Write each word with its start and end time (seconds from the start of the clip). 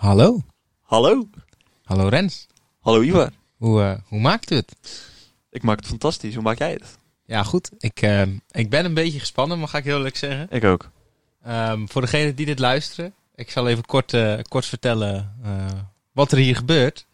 Hallo. 0.00 0.40
Hallo. 0.80 1.28
Hallo 1.84 2.08
Rens. 2.08 2.46
Hallo 2.80 3.02
Ivar. 3.02 3.30
Hoe, 3.56 3.80
uh, 3.80 3.94
hoe 4.08 4.20
maakt 4.20 4.50
u 4.50 4.54
het? 4.54 4.74
Ik 5.50 5.62
maak 5.62 5.76
het 5.76 5.86
fantastisch. 5.86 6.34
Hoe 6.34 6.42
maak 6.42 6.58
jij 6.58 6.72
het? 6.72 6.98
Ja, 7.24 7.42
goed. 7.42 7.70
Ik, 7.78 8.02
uh, 8.02 8.22
ik 8.50 8.70
ben 8.70 8.84
een 8.84 8.94
beetje 8.94 9.18
gespannen, 9.18 9.58
maar 9.58 9.68
ga 9.68 9.78
ik 9.78 9.84
heel 9.84 9.96
eerlijk 9.96 10.16
zeggen. 10.16 10.46
Ik 10.50 10.64
ook. 10.64 10.90
Um, 11.46 11.88
voor 11.88 12.00
degenen 12.00 12.34
die 12.34 12.46
dit 12.46 12.58
luisteren, 12.58 13.14
ik 13.34 13.50
zal 13.50 13.68
even 13.68 13.84
kort, 13.84 14.12
uh, 14.12 14.38
kort 14.48 14.66
vertellen 14.66 15.36
wat 16.12 16.32
er 16.32 16.38
hier 16.38 16.56
gebeurt. 16.56 17.06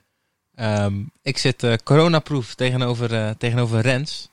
Um, 0.54 1.10
ik 1.22 1.38
zit 1.38 1.82
coronaproof 1.82 2.54
tegenover, 2.54 3.36
tegenover 3.36 3.80
Rens. 3.80 4.30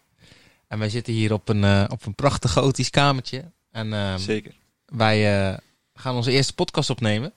En 0.68 0.80
wij 0.80 0.90
zitten 0.90 1.14
hier 1.14 1.34
op 1.34 1.50
een, 1.50 1.92
op 1.92 2.06
een 2.06 2.16
prachtig 2.16 2.52
gotisch 2.52 2.90
kamertje. 2.90 3.52
En, 3.72 3.94
um, 3.94 4.18
Zeker. 4.18 4.54
Wij 4.86 5.60
gaan 5.94 6.16
onze 6.16 6.32
eerste 6.32 6.54
podcast 6.54 6.90
opnemen. 6.90 7.34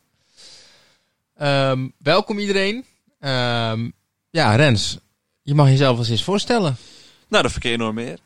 Um, 1.43 1.93
welkom 1.99 2.39
iedereen. 2.39 2.85
Um, 3.21 3.93
ja, 4.31 4.55
Rens, 4.55 4.99
je 5.43 5.55
mag 5.55 5.69
jezelf 5.69 5.99
eens 5.99 6.09
eens 6.09 6.23
voorstellen. 6.23 6.77
Nou, 7.29 7.43
dat 7.43 7.53
verkeer 7.53 7.73
enorm 7.73 7.95
meer. 7.95 8.19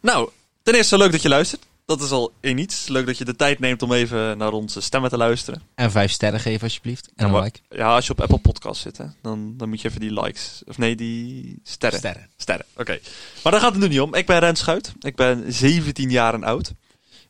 Nou, 0.00 0.30
ten 0.62 0.74
eerste 0.74 0.98
leuk 0.98 1.12
dat 1.12 1.22
je 1.22 1.28
luistert. 1.28 1.62
Dat 1.84 2.02
is 2.02 2.10
al 2.10 2.32
één 2.40 2.58
iets. 2.58 2.88
Leuk 2.88 3.06
dat 3.06 3.18
je 3.18 3.24
de 3.24 3.36
tijd 3.36 3.58
neemt 3.58 3.82
om 3.82 3.92
even 3.92 4.38
naar 4.38 4.52
onze 4.52 4.80
stemmen 4.80 5.10
te 5.10 5.16
luisteren. 5.16 5.62
En 5.74 5.90
vijf 5.90 6.10
sterren 6.10 6.40
geven 6.40 6.62
alsjeblieft. 6.62 7.10
En 7.16 7.34
een 7.34 7.42
like. 7.42 7.60
Ja, 7.68 7.94
als 7.94 8.06
je 8.06 8.12
op 8.12 8.20
Apple 8.20 8.38
Podcast 8.38 8.80
zit, 8.80 8.96
hè, 8.96 9.04
dan, 9.22 9.54
dan 9.56 9.68
moet 9.68 9.80
je 9.80 9.88
even 9.88 10.00
die 10.00 10.20
likes. 10.20 10.62
Of 10.66 10.78
nee, 10.78 10.96
die 10.96 11.60
sterren. 11.62 11.98
Sterren. 11.98 12.28
Sterren, 12.36 12.66
oké. 12.76 12.98
Maar 13.42 13.52
daar 13.52 13.60
gaat 13.60 13.72
het 13.72 13.80
nu 13.80 13.88
niet 13.88 14.00
om. 14.00 14.14
Ik 14.14 14.26
ben 14.26 14.38
Rens 14.38 14.60
Schuit. 14.60 14.92
Ik 15.00 15.16
ben 15.16 15.52
17 15.52 16.10
jaar 16.10 16.44
oud. 16.44 16.72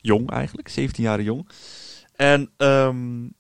Jong 0.00 0.30
eigenlijk, 0.30 0.68
17 0.68 1.04
jaar 1.04 1.22
jong. 1.22 1.48
En 2.16 2.50
um, 2.56 3.34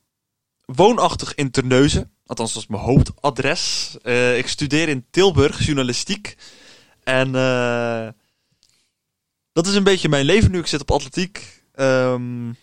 woonachtig 0.74 1.34
in 1.34 1.50
Terneuzen. 1.50 2.12
Althans, 2.26 2.52
dat 2.52 2.62
is 2.62 2.68
mijn 2.68 2.82
hoofdadres. 2.82 3.96
Uh, 4.02 4.38
ik 4.38 4.48
studeer 4.48 4.88
in 4.88 5.06
Tilburg, 5.10 5.66
journalistiek. 5.66 6.36
En 7.04 7.28
uh, 7.28 8.08
dat 9.52 9.66
is 9.66 9.74
een 9.74 9.84
beetje 9.84 10.08
mijn 10.08 10.24
leven 10.24 10.50
nu. 10.50 10.58
Ik 10.58 10.66
zit 10.66 10.80
op 10.80 10.90
atletiek. 10.90 11.62
Um, 11.74 12.56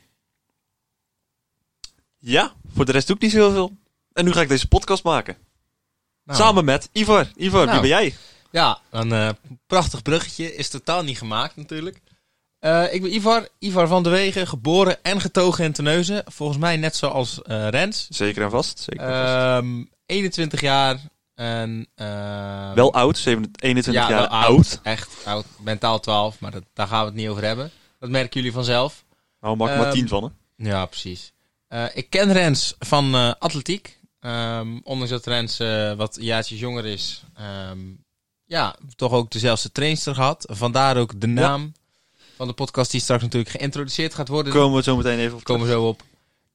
ja, 2.18 2.54
voor 2.74 2.86
de 2.86 2.92
rest 2.92 3.08
doe 3.08 3.16
ik 3.16 3.22
niet 3.22 3.32
zo 3.32 3.38
heel 3.38 3.52
veel. 3.52 3.78
En 4.14 4.26
nu 4.26 4.32
ga 4.32 4.42
ik 4.42 4.48
deze 4.48 4.68
podcast 4.68 5.04
maken. 5.04 5.38
Nou. 6.24 6.40
Samen 6.40 6.66
met 6.66 6.90
Ivar. 6.92 7.32
Ivar, 7.36 7.66
nou. 7.66 7.72
wie 7.72 7.90
ben 7.90 8.00
jij? 8.00 8.16
Ja, 8.52 8.80
een 8.90 9.10
uh, 9.10 9.30
prachtig 9.68 10.02
bruggetje. 10.02 10.56
Is 10.56 10.70
totaal 10.70 11.04
niet 11.04 11.18
gemaakt 11.18 11.56
natuurlijk. 11.56 12.02
Uh, 12.66 12.94
ik 12.94 13.02
ben 13.02 13.14
Ivar, 13.16 13.48
Ivar 13.60 13.88
van 13.88 14.04
de 14.04 14.10
Wegen, 14.10 14.48
geboren 14.48 15.04
en 15.04 15.22
getogen 15.22 15.66
in 15.66 15.72
Terneuzen. 15.72 16.24
Volgens 16.26 16.58
mij 16.58 16.78
net 16.78 16.96
zoals 16.96 17.40
uh, 17.44 17.70
Rens. 17.70 18.08
Zeker 18.10 18.44
en 18.44 18.50
vast. 18.50 18.80
Zeker 18.80 19.06
en 19.06 19.26
vast. 19.26 19.64
Um, 19.64 19.90
21 20.06 20.62
jaar 20.62 21.00
en... 21.36 21.88
Uh, 21.96 22.74
wel 22.74 22.94
oud, 22.94 23.26
21 23.26 23.94
ja, 23.94 24.10
jaar 24.10 24.28
oud, 24.28 24.50
oud. 24.50 24.80
Echt 24.84 25.14
oud, 25.26 25.46
mentaal 25.60 26.00
12, 26.00 26.40
maar 26.40 26.52
dat, 26.52 26.64
daar 26.74 26.88
gaan 26.88 27.00
we 27.00 27.06
het 27.06 27.16
niet 27.16 27.28
over 27.28 27.44
hebben. 27.44 27.72
Dat 28.00 28.10
merken 28.10 28.34
jullie 28.34 28.54
vanzelf. 28.54 29.04
Nou, 29.40 29.56
maak 29.56 29.78
maar 29.78 29.92
10 29.92 30.08
van 30.08 30.24
hè. 30.24 30.30
Ja, 30.70 30.86
precies. 30.86 31.32
Uh, 31.70 31.86
ik 31.94 32.10
ken 32.10 32.34
Rens 32.34 32.76
van 32.80 33.16
uh, 33.16 33.34
atletiek. 33.40 34.00
Um, 34.20 34.82
ondanks 34.84 35.12
dat 35.12 35.26
Rens 35.26 35.58
wat 35.98 36.18
jaartjes 36.20 36.60
jonger 36.60 36.86
is. 36.86 37.24
ja, 38.46 38.76
toch 38.96 39.12
ook 39.12 39.32
dezelfde 39.32 39.72
trainster 39.72 40.16
gehad. 40.16 40.46
Vandaar 40.52 40.98
ook 40.98 41.22
de 41.22 41.28
naam... 41.28 41.62
Ja 41.62 41.84
van 42.36 42.48
de 42.48 42.54
podcast 42.54 42.92
die 42.92 43.02
straks 43.02 43.24
natuurlijk 43.24 43.52
geïntroduceerd 43.52 44.14
gaat 44.14 44.28
worden. 44.28 44.54
Komen 44.54 44.78
we 44.78 44.84
zo 44.84 44.96
meteen 44.96 45.20
even 45.20 45.38
op. 45.38 45.44
Komen 45.44 45.66
we 45.66 45.72
zo 45.72 45.88
op. 45.88 46.04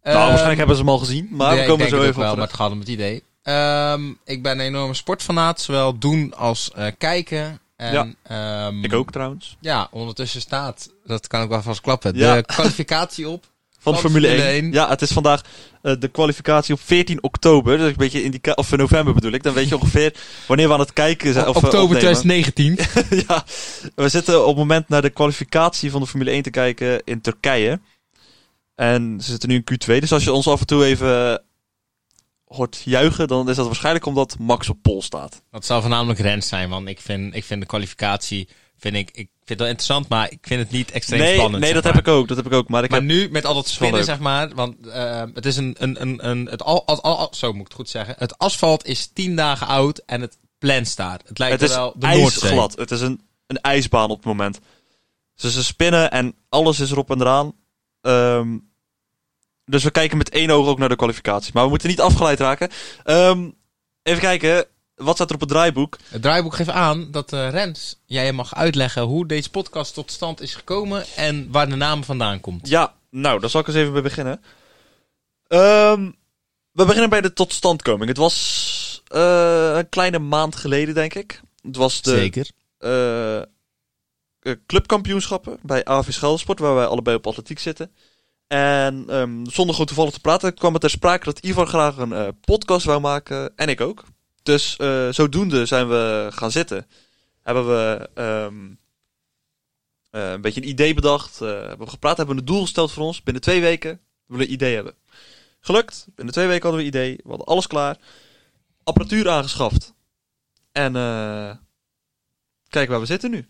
Nou, 0.02 0.16
um, 0.16 0.22
waarschijnlijk 0.22 0.58
hebben 0.58 0.76
ze 0.76 0.82
hem 0.82 0.90
al 0.90 0.98
gezien, 0.98 1.28
maar 1.30 1.54
nee, 1.54 1.60
we 1.60 1.68
komen 1.68 1.88
zo 1.88 2.02
even 2.02 2.20
wel, 2.20 2.30
op. 2.30 2.36
Maar 2.36 2.46
het 2.46 2.56
gaat 2.56 2.70
om 2.70 2.78
het 2.78 2.88
idee. 2.88 3.22
Um, 3.42 4.18
ik 4.24 4.42
ben 4.42 4.52
een 4.52 4.66
enorme 4.66 4.94
sportfanaat, 4.94 5.60
zowel 5.60 5.98
doen 5.98 6.34
als 6.36 6.70
uh, 6.78 6.86
kijken. 6.98 7.60
En, 7.76 8.14
ja, 8.28 8.66
um, 8.66 8.84
ik 8.84 8.92
ook 8.92 9.10
trouwens. 9.10 9.56
Ja, 9.60 9.88
ondertussen 9.90 10.40
staat, 10.40 10.90
dat 11.04 11.26
kan 11.26 11.42
ik 11.42 11.48
wel 11.48 11.62
vast 11.62 11.80
klappen, 11.80 12.16
ja. 12.16 12.34
de 12.34 12.42
kwalificatie 12.42 13.28
op. 13.28 13.44
Van, 13.80 13.92
van 13.92 14.02
Formule 14.02 14.28
1. 14.28 14.42
1. 14.42 14.72
Ja, 14.72 14.88
het 14.88 15.02
is 15.02 15.10
vandaag 15.10 15.42
uh, 15.82 15.92
de 15.98 16.08
kwalificatie 16.08 16.74
op 16.74 16.80
14 16.80 17.22
oktober. 17.22 17.78
Dus 17.78 17.90
een 17.90 17.96
beetje 17.96 18.22
in 18.22 18.30
die 18.30 18.56
of 18.56 18.76
november 18.76 19.14
bedoel 19.14 19.32
ik. 19.32 19.42
Dan 19.42 19.54
weet 19.54 19.68
je 19.68 19.74
ongeveer 19.74 20.14
wanneer 20.46 20.66
we 20.66 20.72
aan 20.72 20.80
het 20.80 20.92
kijken 20.92 21.32
zijn. 21.32 21.48
Of, 21.48 21.56
oktober 21.56 21.96
uh, 21.96 22.02
2019. 22.22 22.78
ja, 23.28 23.44
we 23.94 24.08
zitten 24.08 24.40
op 24.40 24.46
het 24.46 24.56
moment 24.56 24.88
naar 24.88 25.02
de 25.02 25.10
kwalificatie 25.10 25.90
van 25.90 26.00
de 26.00 26.06
Formule 26.06 26.30
1 26.30 26.42
te 26.42 26.50
kijken 26.50 27.02
in 27.04 27.20
Turkije. 27.20 27.80
En 28.74 29.18
ze 29.20 29.30
zitten 29.30 29.48
nu 29.48 29.62
in 29.64 29.64
Q2. 29.72 29.98
Dus 29.98 30.12
als 30.12 30.24
je 30.24 30.32
ons 30.32 30.48
af 30.48 30.60
en 30.60 30.66
toe 30.66 30.84
even 30.84 31.42
hoort 32.44 32.82
juichen, 32.84 33.28
dan 33.28 33.48
is 33.48 33.56
dat 33.56 33.66
waarschijnlijk 33.66 34.06
omdat 34.06 34.36
Max 34.38 34.68
op 34.68 34.82
pol 34.82 35.02
staat. 35.02 35.42
Dat 35.50 35.66
zal 35.66 35.80
voornamelijk 35.80 36.18
Rens 36.18 36.48
zijn, 36.48 36.68
want 36.68 36.88
ik 36.88 37.00
vind, 37.00 37.34
ik 37.34 37.44
vind 37.44 37.60
de 37.60 37.66
kwalificatie 37.66 38.48
vind 38.80 38.94
ik, 38.94 39.10
ik 39.12 39.28
vind 39.50 39.60
het 39.60 39.68
wel 39.68 39.68
interessant, 39.68 40.08
maar 40.08 40.30
ik 40.30 40.38
vind 40.42 40.60
het 40.60 40.70
niet 40.70 40.90
extreem 40.90 41.20
nee, 41.20 41.34
spannend. 41.34 41.62
Nee, 41.62 41.72
dat 41.72 41.84
maar. 41.84 41.92
heb 41.92 42.06
ik 42.06 42.12
ook. 42.12 42.28
Dat 42.28 42.36
heb 42.36 42.46
ik 42.46 42.52
ook. 42.52 42.68
Maar, 42.68 42.84
ik 42.84 42.90
maar 42.90 42.98
heb... 42.98 43.08
nu 43.08 43.28
met 43.30 43.44
al 43.44 43.54
dat 43.54 43.68
spinnen, 43.68 44.04
zeg 44.04 44.18
maar, 44.18 44.54
want 44.54 44.86
uh, 44.86 45.22
het 45.34 45.46
is 45.46 45.56
een, 45.56 45.74
een, 45.78 46.00
een, 46.00 46.28
een 46.28 46.46
het 46.46 46.62
al, 46.62 46.86
al, 46.86 47.02
al, 47.02 47.28
zo 47.34 47.52
moet 47.52 47.60
ik 47.60 47.66
het 47.66 47.76
goed 47.76 47.88
zeggen. 47.88 48.14
Het 48.18 48.38
asfalt 48.38 48.86
is 48.86 49.06
tien 49.06 49.36
dagen 49.36 49.66
oud 49.66 50.02
en 50.06 50.20
het 50.20 50.38
plan 50.58 50.86
staat. 50.86 51.22
Het 51.26 51.38
lijkt 51.38 51.60
het 51.60 51.70
wel 51.70 51.94
de 51.96 52.06
ijsglad. 52.06 52.54
Noordzee. 52.54 52.80
Het 52.80 52.90
is 52.90 53.00
een, 53.00 53.20
een 53.46 53.60
ijsbaan 53.60 54.10
op 54.10 54.16
het 54.16 54.26
moment. 54.26 54.60
Dus 55.36 55.54
ze 55.54 55.64
spinnen 55.64 56.10
en 56.10 56.34
alles 56.48 56.80
is 56.80 56.90
erop 56.90 57.10
en 57.10 57.20
eraan. 57.20 57.52
Um, 58.00 58.68
dus 59.64 59.84
we 59.84 59.90
kijken 59.90 60.18
met 60.18 60.30
één 60.30 60.50
oog 60.50 60.66
ook 60.66 60.78
naar 60.78 60.88
de 60.88 60.96
kwalificatie. 60.96 61.50
Maar 61.54 61.62
we 61.64 61.70
moeten 61.70 61.88
niet 61.88 62.00
afgeleid 62.00 62.40
raken. 62.40 62.70
Um, 63.04 63.54
even 64.02 64.20
kijken. 64.20 64.66
Wat 65.00 65.14
staat 65.14 65.28
er 65.28 65.34
op 65.34 65.40
het 65.40 65.48
draaiboek? 65.48 65.96
Het 66.08 66.22
draaiboek 66.22 66.54
geeft 66.54 66.70
aan 66.70 67.10
dat 67.10 67.32
uh, 67.32 67.50
Rens, 67.50 67.96
jij 68.04 68.32
mag 68.32 68.54
uitleggen 68.54 69.02
hoe 69.02 69.26
deze 69.26 69.50
podcast 69.50 69.94
tot 69.94 70.10
stand 70.10 70.40
is 70.40 70.54
gekomen 70.54 71.04
en 71.16 71.50
waar 71.50 71.68
de 71.68 71.76
naam 71.76 72.04
vandaan 72.04 72.40
komt. 72.40 72.68
Ja, 72.68 72.94
nou, 73.10 73.40
daar 73.40 73.50
zal 73.50 73.60
ik 73.60 73.66
eens 73.66 73.76
even 73.76 73.92
bij 73.92 74.02
beginnen. 74.02 74.42
Um, 75.48 76.16
we 76.72 76.84
beginnen 76.84 77.10
bij 77.10 77.20
de 77.20 77.32
totstandkoming. 77.32 78.08
Het 78.08 78.16
was 78.16 79.02
uh, 79.14 79.72
een 79.74 79.88
kleine 79.88 80.18
maand 80.18 80.56
geleden, 80.56 80.94
denk 80.94 81.14
ik. 81.14 81.40
Het 81.62 81.76
was 81.76 82.02
de 82.02 82.10
Zeker. 82.10 82.50
Uh, 82.78 84.54
clubkampioenschappen 84.66 85.58
bij 85.62 85.84
AV 85.84 86.12
Scheldersport, 86.12 86.58
waar 86.58 86.74
wij 86.74 86.86
allebei 86.86 87.16
op 87.16 87.26
atletiek 87.26 87.58
zitten. 87.58 87.92
En 88.46 89.16
um, 89.16 89.50
zonder 89.50 89.74
gewoon 89.74 89.86
toevallig 89.86 90.12
te 90.12 90.20
praten 90.20 90.54
kwam 90.54 90.72
het 90.72 90.80
ter 90.80 90.90
sprake 90.90 91.24
dat 91.24 91.38
Ivan 91.38 91.66
graag 91.66 91.96
een 91.96 92.40
podcast 92.40 92.86
wou 92.86 93.00
maken. 93.00 93.52
En 93.56 93.68
ik 93.68 93.80
ook. 93.80 94.04
Dus 94.42 94.76
uh, 94.80 95.08
zodoende 95.10 95.66
zijn 95.66 95.88
we 95.88 96.28
gaan 96.30 96.50
zitten. 96.50 96.86
Hebben 97.42 97.66
we 97.68 98.10
um, 98.14 98.78
uh, 100.10 100.30
een 100.30 100.40
beetje 100.40 100.62
een 100.62 100.68
idee 100.68 100.94
bedacht. 100.94 101.40
Uh, 101.40 101.48
hebben 101.48 101.78
we 101.86 101.90
gepraat, 101.90 102.16
hebben 102.16 102.34
we 102.34 102.40
een 102.40 102.46
doel 102.46 102.62
gesteld 102.62 102.92
voor 102.92 103.04
ons. 103.04 103.22
Binnen 103.22 103.42
twee 103.42 103.60
weken 103.60 104.00
willen 104.26 104.42
we 104.42 104.48
een 104.48 104.54
idee 104.54 104.74
hebben. 104.74 104.94
Gelukt. 105.60 106.06
Binnen 106.14 106.34
twee 106.34 106.46
weken 106.46 106.62
hadden 106.62 106.80
we 106.80 106.86
een 106.86 107.02
idee. 107.02 107.16
We 107.22 107.28
hadden 107.28 107.46
alles 107.46 107.66
klaar. 107.66 107.96
Apparatuur 108.82 109.28
aangeschaft. 109.28 109.94
En 110.72 110.92
kijk 112.68 112.88
waar 112.88 113.00
we 113.00 113.06
zitten 113.06 113.30
nu. 113.30 113.48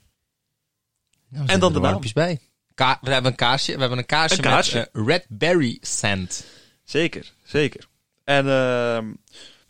Nou, 1.29 1.47
en 1.47 1.61
dan 1.61 1.73
de 1.73 1.81
naam. 1.81 2.01
bij. 2.15 2.41
Ka 2.75 2.99
we 3.01 3.11
hebben 3.11 3.31
een 3.31 3.37
kaarsje, 3.37 3.75
we 3.75 3.81
hebben 3.81 3.99
een 3.99 4.07
kaarsje, 4.07 4.37
een 4.37 4.43
kaarsje. 4.43 4.77
met 4.77 4.91
uh, 4.93 5.07
Red 5.07 5.27
Berry 5.29 5.79
Scent. 5.81 6.45
Zeker, 6.85 7.33
zeker. 7.45 7.89
En 8.25 8.47
uh, 8.47 8.99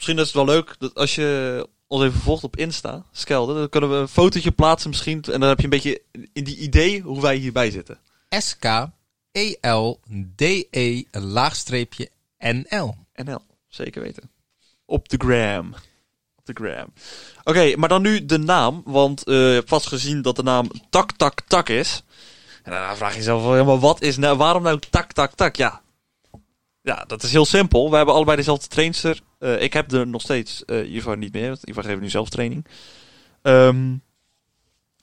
misschien 0.00 0.18
is 0.18 0.26
het 0.26 0.34
wel 0.34 0.44
leuk 0.44 0.74
dat 0.78 0.94
als 0.94 1.14
je 1.14 1.68
ons 1.86 2.02
even 2.02 2.20
volgt 2.20 2.44
op 2.44 2.56
Insta, 2.56 3.04
Skelde, 3.12 3.54
dan 3.54 3.68
kunnen 3.68 3.90
we 3.90 3.96
een 3.96 4.08
fotootje 4.08 4.50
plaatsen 4.50 4.90
misschien. 4.90 5.22
En 5.22 5.40
dan 5.40 5.48
heb 5.48 5.58
je 5.58 5.64
een 5.64 5.70
beetje 5.70 6.02
in 6.32 6.44
die 6.44 6.56
idee 6.56 7.00
hoe 7.00 7.20
wij 7.20 7.36
hierbij 7.36 7.70
zitten. 7.70 7.98
S-K-E-L-D-E 8.28 8.92
laagstreepje 11.10 12.10
N-L. 12.38 12.96
NL, 13.14 13.40
zeker 13.68 14.02
weten. 14.02 14.30
Op 14.84 15.08
de 15.08 15.16
gram. 15.16 15.74
Op 16.36 16.46
de 16.46 16.52
gram. 16.52 16.92
Oké, 17.38 17.50
okay, 17.50 17.74
maar 17.74 17.88
dan 17.88 18.02
nu 18.02 18.26
de 18.26 18.38
naam. 18.38 18.82
Want 18.84 19.28
uh, 19.28 19.34
je 19.34 19.54
hebt 19.54 19.68
vast 19.68 19.86
gezien 19.86 20.22
dat 20.22 20.36
de 20.36 20.42
naam 20.42 20.70
Tak 20.90 21.12
Tak 21.12 21.40
Tak 21.40 21.68
is. 21.68 22.02
En 22.62 22.72
dan 22.72 22.96
vraag 22.96 23.10
je 23.10 23.16
jezelf 23.16 23.64
maar 23.64 23.78
wat 23.78 24.02
is 24.02 24.16
nou, 24.16 24.36
waarom 24.36 24.62
nou 24.62 24.78
tak, 24.90 25.12
tak, 25.12 25.32
tak? 25.32 25.56
Ja. 25.56 25.82
Ja, 26.90 27.04
dat 27.06 27.22
is 27.22 27.32
heel 27.32 27.44
simpel. 27.44 27.90
We 27.90 27.96
hebben 27.96 28.14
allebei 28.14 28.36
dezelfde 28.36 28.66
trainster. 28.66 29.20
Uh, 29.38 29.62
ik 29.62 29.72
heb 29.72 29.92
er 29.92 30.06
nog 30.06 30.22
steeds 30.22 30.62
uh, 30.66 30.94
Ivar 30.94 31.16
niet 31.16 31.32
meer, 31.32 31.48
want 31.48 31.68
Ivar 31.68 31.84
geeft 31.84 32.00
nu 32.00 32.10
zelf 32.10 32.28
training. 32.28 32.66
Um, 33.42 34.02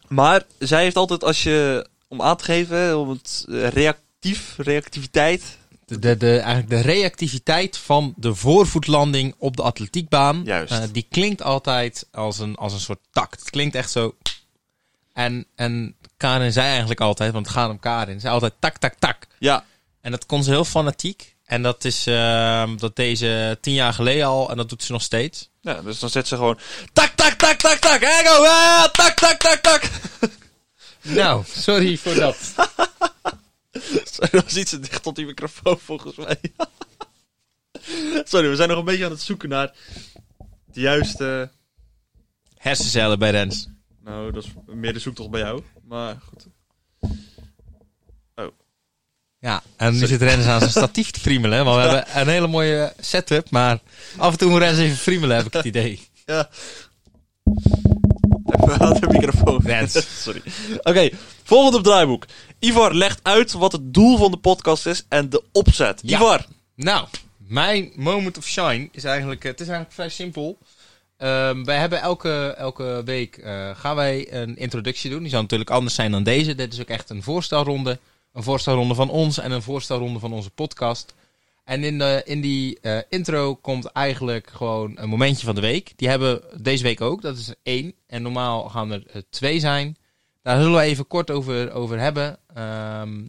maar 0.07 0.43
zij 0.59 0.83
heeft 0.83 0.95
altijd, 0.95 1.23
als 1.23 1.43
je, 1.43 1.87
om 2.07 2.21
aan 2.21 2.37
te 2.37 2.43
geven, 2.43 2.99
om 2.99 3.09
het 3.09 3.45
uh, 3.47 3.67
reactief, 3.67 4.57
reactiviteit. 4.57 5.57
De, 5.85 5.99
de, 5.99 6.17
de, 6.17 6.37
eigenlijk 6.37 6.69
de 6.69 6.91
reactiviteit 6.91 7.77
van 7.77 8.13
de 8.17 8.35
voorvoetlanding 8.35 9.35
op 9.37 9.57
de 9.57 9.63
atletiekbaan. 9.63 10.41
Juist. 10.43 10.93
die 10.93 11.07
klinkt 11.09 11.41
altijd 11.41 12.07
als 12.11 12.39
een, 12.39 12.55
als 12.55 12.73
een 12.73 12.79
soort 12.79 13.07
takt. 13.11 13.39
Het 13.39 13.49
klinkt 13.49 13.75
echt 13.75 13.91
zo. 13.91 14.15
En, 15.13 15.45
en 15.55 15.95
Karin 16.17 16.51
zei 16.51 16.67
eigenlijk 16.67 17.01
altijd, 17.01 17.31
want 17.31 17.45
het 17.45 17.55
gaat 17.55 17.69
om 17.69 17.79
Karin, 17.79 18.19
zei 18.19 18.33
altijd 18.33 18.53
tak, 18.59 18.77
tak, 18.77 18.93
tak. 18.93 19.27
Ja. 19.39 19.65
En 20.01 20.11
dat 20.11 20.25
kon 20.25 20.43
ze 20.43 20.49
heel 20.49 20.65
fanatiek. 20.65 21.35
En 21.47 21.61
dat 21.61 21.85
is 21.85 22.07
ehm, 22.07 22.77
dat 22.77 22.95
deze 22.95 23.57
tien 23.61 23.73
jaar 23.73 23.93
geleden 23.93 24.25
al. 24.25 24.49
En 24.49 24.57
dat 24.57 24.69
doet 24.69 24.83
ze 24.83 24.91
nog 24.91 25.01
steeds. 25.01 25.49
Ja, 25.61 25.81
dus 25.81 25.99
dan 25.99 26.09
zet 26.09 26.27
ze 26.27 26.35
gewoon... 26.35 26.59
Tak, 26.93 27.11
tak, 27.15 27.33
tak, 27.33 27.57
tak, 27.57 27.77
tak. 27.77 28.01
En 28.01 28.25
go. 28.25 28.43
Ah, 28.43 28.83
tak, 28.83 29.19
tak, 29.19 29.39
tak, 29.39 29.59
tak. 29.59 29.89
Nou, 31.01 31.43
sorry 31.47 31.97
voor 31.97 32.15
dat. 32.15 32.35
Sorry, 34.11 34.29
dat 34.31 34.43
was 34.43 34.57
iets 34.57 34.69
te 34.69 34.79
dicht 34.79 35.03
tot 35.03 35.15
die 35.15 35.25
microfoon 35.25 35.79
volgens 35.79 36.15
mij. 36.15 36.39
Sorry, 38.31 38.49
we 38.49 38.55
zijn 38.55 38.69
nog 38.69 38.77
een 38.77 38.85
beetje 38.85 39.05
aan 39.05 39.11
het 39.11 39.21
zoeken 39.21 39.49
naar 39.49 39.73
de 40.65 40.79
juiste... 40.81 41.51
Hersencellen 42.57 43.19
bij 43.19 43.31
Rens. 43.31 43.67
Nou, 44.03 44.31
dat 44.31 44.43
is 44.43 44.51
meer 44.65 44.93
de 44.93 44.99
zoektocht 44.99 45.29
bij 45.29 45.41
jou. 45.41 45.63
Maar 45.83 46.17
goed. 46.29 46.47
Ja, 49.47 49.63
en 49.77 49.97
nu 49.97 50.07
zit 50.07 50.21
Rens 50.21 50.45
aan 50.45 50.59
zijn 50.59 50.71
statief 50.81 51.11
te 51.11 51.19
friemelen. 51.19 51.65
Want 51.65 51.77
we 51.77 51.81
hebben 51.81 52.21
een 52.21 52.27
hele 52.27 52.47
mooie 52.47 52.93
setup. 52.99 53.49
Maar 53.49 53.79
af 54.17 54.31
en 54.31 54.37
toe 54.37 54.49
moet 54.49 54.59
Rens 54.59 54.77
even 54.77 54.97
friemelen, 54.97 55.35
heb 55.35 55.45
ik 55.45 55.53
het 55.53 55.65
idee. 55.75 56.07
Ja. 56.25 56.49
Even 58.45 59.01
de 59.01 59.07
microfoon. 59.07 59.61
Rens. 59.63 60.05
Sorry. 60.23 60.41
Oké, 60.81 61.09
volgende 61.43 61.77
op 61.77 61.83
draaiboek. 61.83 62.25
Ivar 62.59 62.93
legt 62.93 63.19
uit 63.23 63.51
wat 63.51 63.71
het 63.71 63.93
doel 63.93 64.17
van 64.17 64.31
de 64.31 64.37
podcast 64.37 64.85
is 64.85 65.05
en 65.09 65.29
de 65.29 65.43
opzet. 65.51 66.01
Ja. 66.03 66.17
Ivar. 66.17 66.45
Nou, 66.75 67.07
mijn 67.37 67.91
moment 67.95 68.37
of 68.37 68.45
shine 68.45 68.89
is 68.91 69.03
eigenlijk... 69.03 69.43
Het 69.43 69.59
is 69.59 69.67
eigenlijk 69.67 69.95
vrij 69.95 70.09
simpel. 70.09 70.57
Ehm, 71.17 71.63
wij 71.63 71.77
hebben 71.77 72.01
elke, 72.01 72.53
elke 72.57 73.01
week 73.05 73.37
eh, 73.37 73.69
gaan 73.75 73.95
wij 73.95 74.33
een 74.33 74.57
introductie 74.57 75.09
doen. 75.09 75.21
Die 75.21 75.29
zou 75.29 75.41
natuurlijk 75.41 75.69
anders 75.69 75.95
zijn 75.95 76.11
dan 76.11 76.23
deze. 76.23 76.55
Dit 76.55 76.73
is 76.73 76.79
ook 76.79 76.89
echt 76.89 77.09
een 77.09 77.23
voorstelronde. 77.23 77.99
Een 78.37 78.43
voorstelronde 78.43 78.95
van 78.95 79.09
ons 79.09 79.37
en 79.37 79.51
een 79.51 79.61
voorstelronde 79.61 80.19
van 80.19 80.33
onze 80.33 80.49
podcast. 80.49 81.13
En 81.63 81.83
in, 81.83 81.97
de, 81.97 82.21
in 82.25 82.41
die 82.41 82.79
eh, 82.79 82.97
intro 83.09 83.55
komt 83.55 83.85
eigenlijk 83.85 84.49
gewoon 84.49 84.91
een 84.95 85.09
momentje 85.09 85.45
van 85.45 85.55
de 85.55 85.61
week. 85.61 85.93
Die 85.95 86.09
hebben 86.09 86.35
we 86.35 86.61
deze 86.61 86.83
week 86.83 87.01
ook. 87.01 87.21
Dat 87.21 87.37
is 87.37 87.47
er 87.47 87.55
één. 87.63 87.93
En 88.07 88.21
normaal 88.21 88.69
gaan 88.69 88.91
er 88.91 89.03
eh, 89.07 89.21
twee 89.29 89.59
zijn. 89.59 89.97
Daar 90.41 90.61
zullen 90.61 90.77
we 90.77 90.83
even 90.83 91.07
kort 91.07 91.31
over, 91.31 91.71
over 91.71 91.99
hebben. 91.99 92.37
Ehm, 92.53 93.25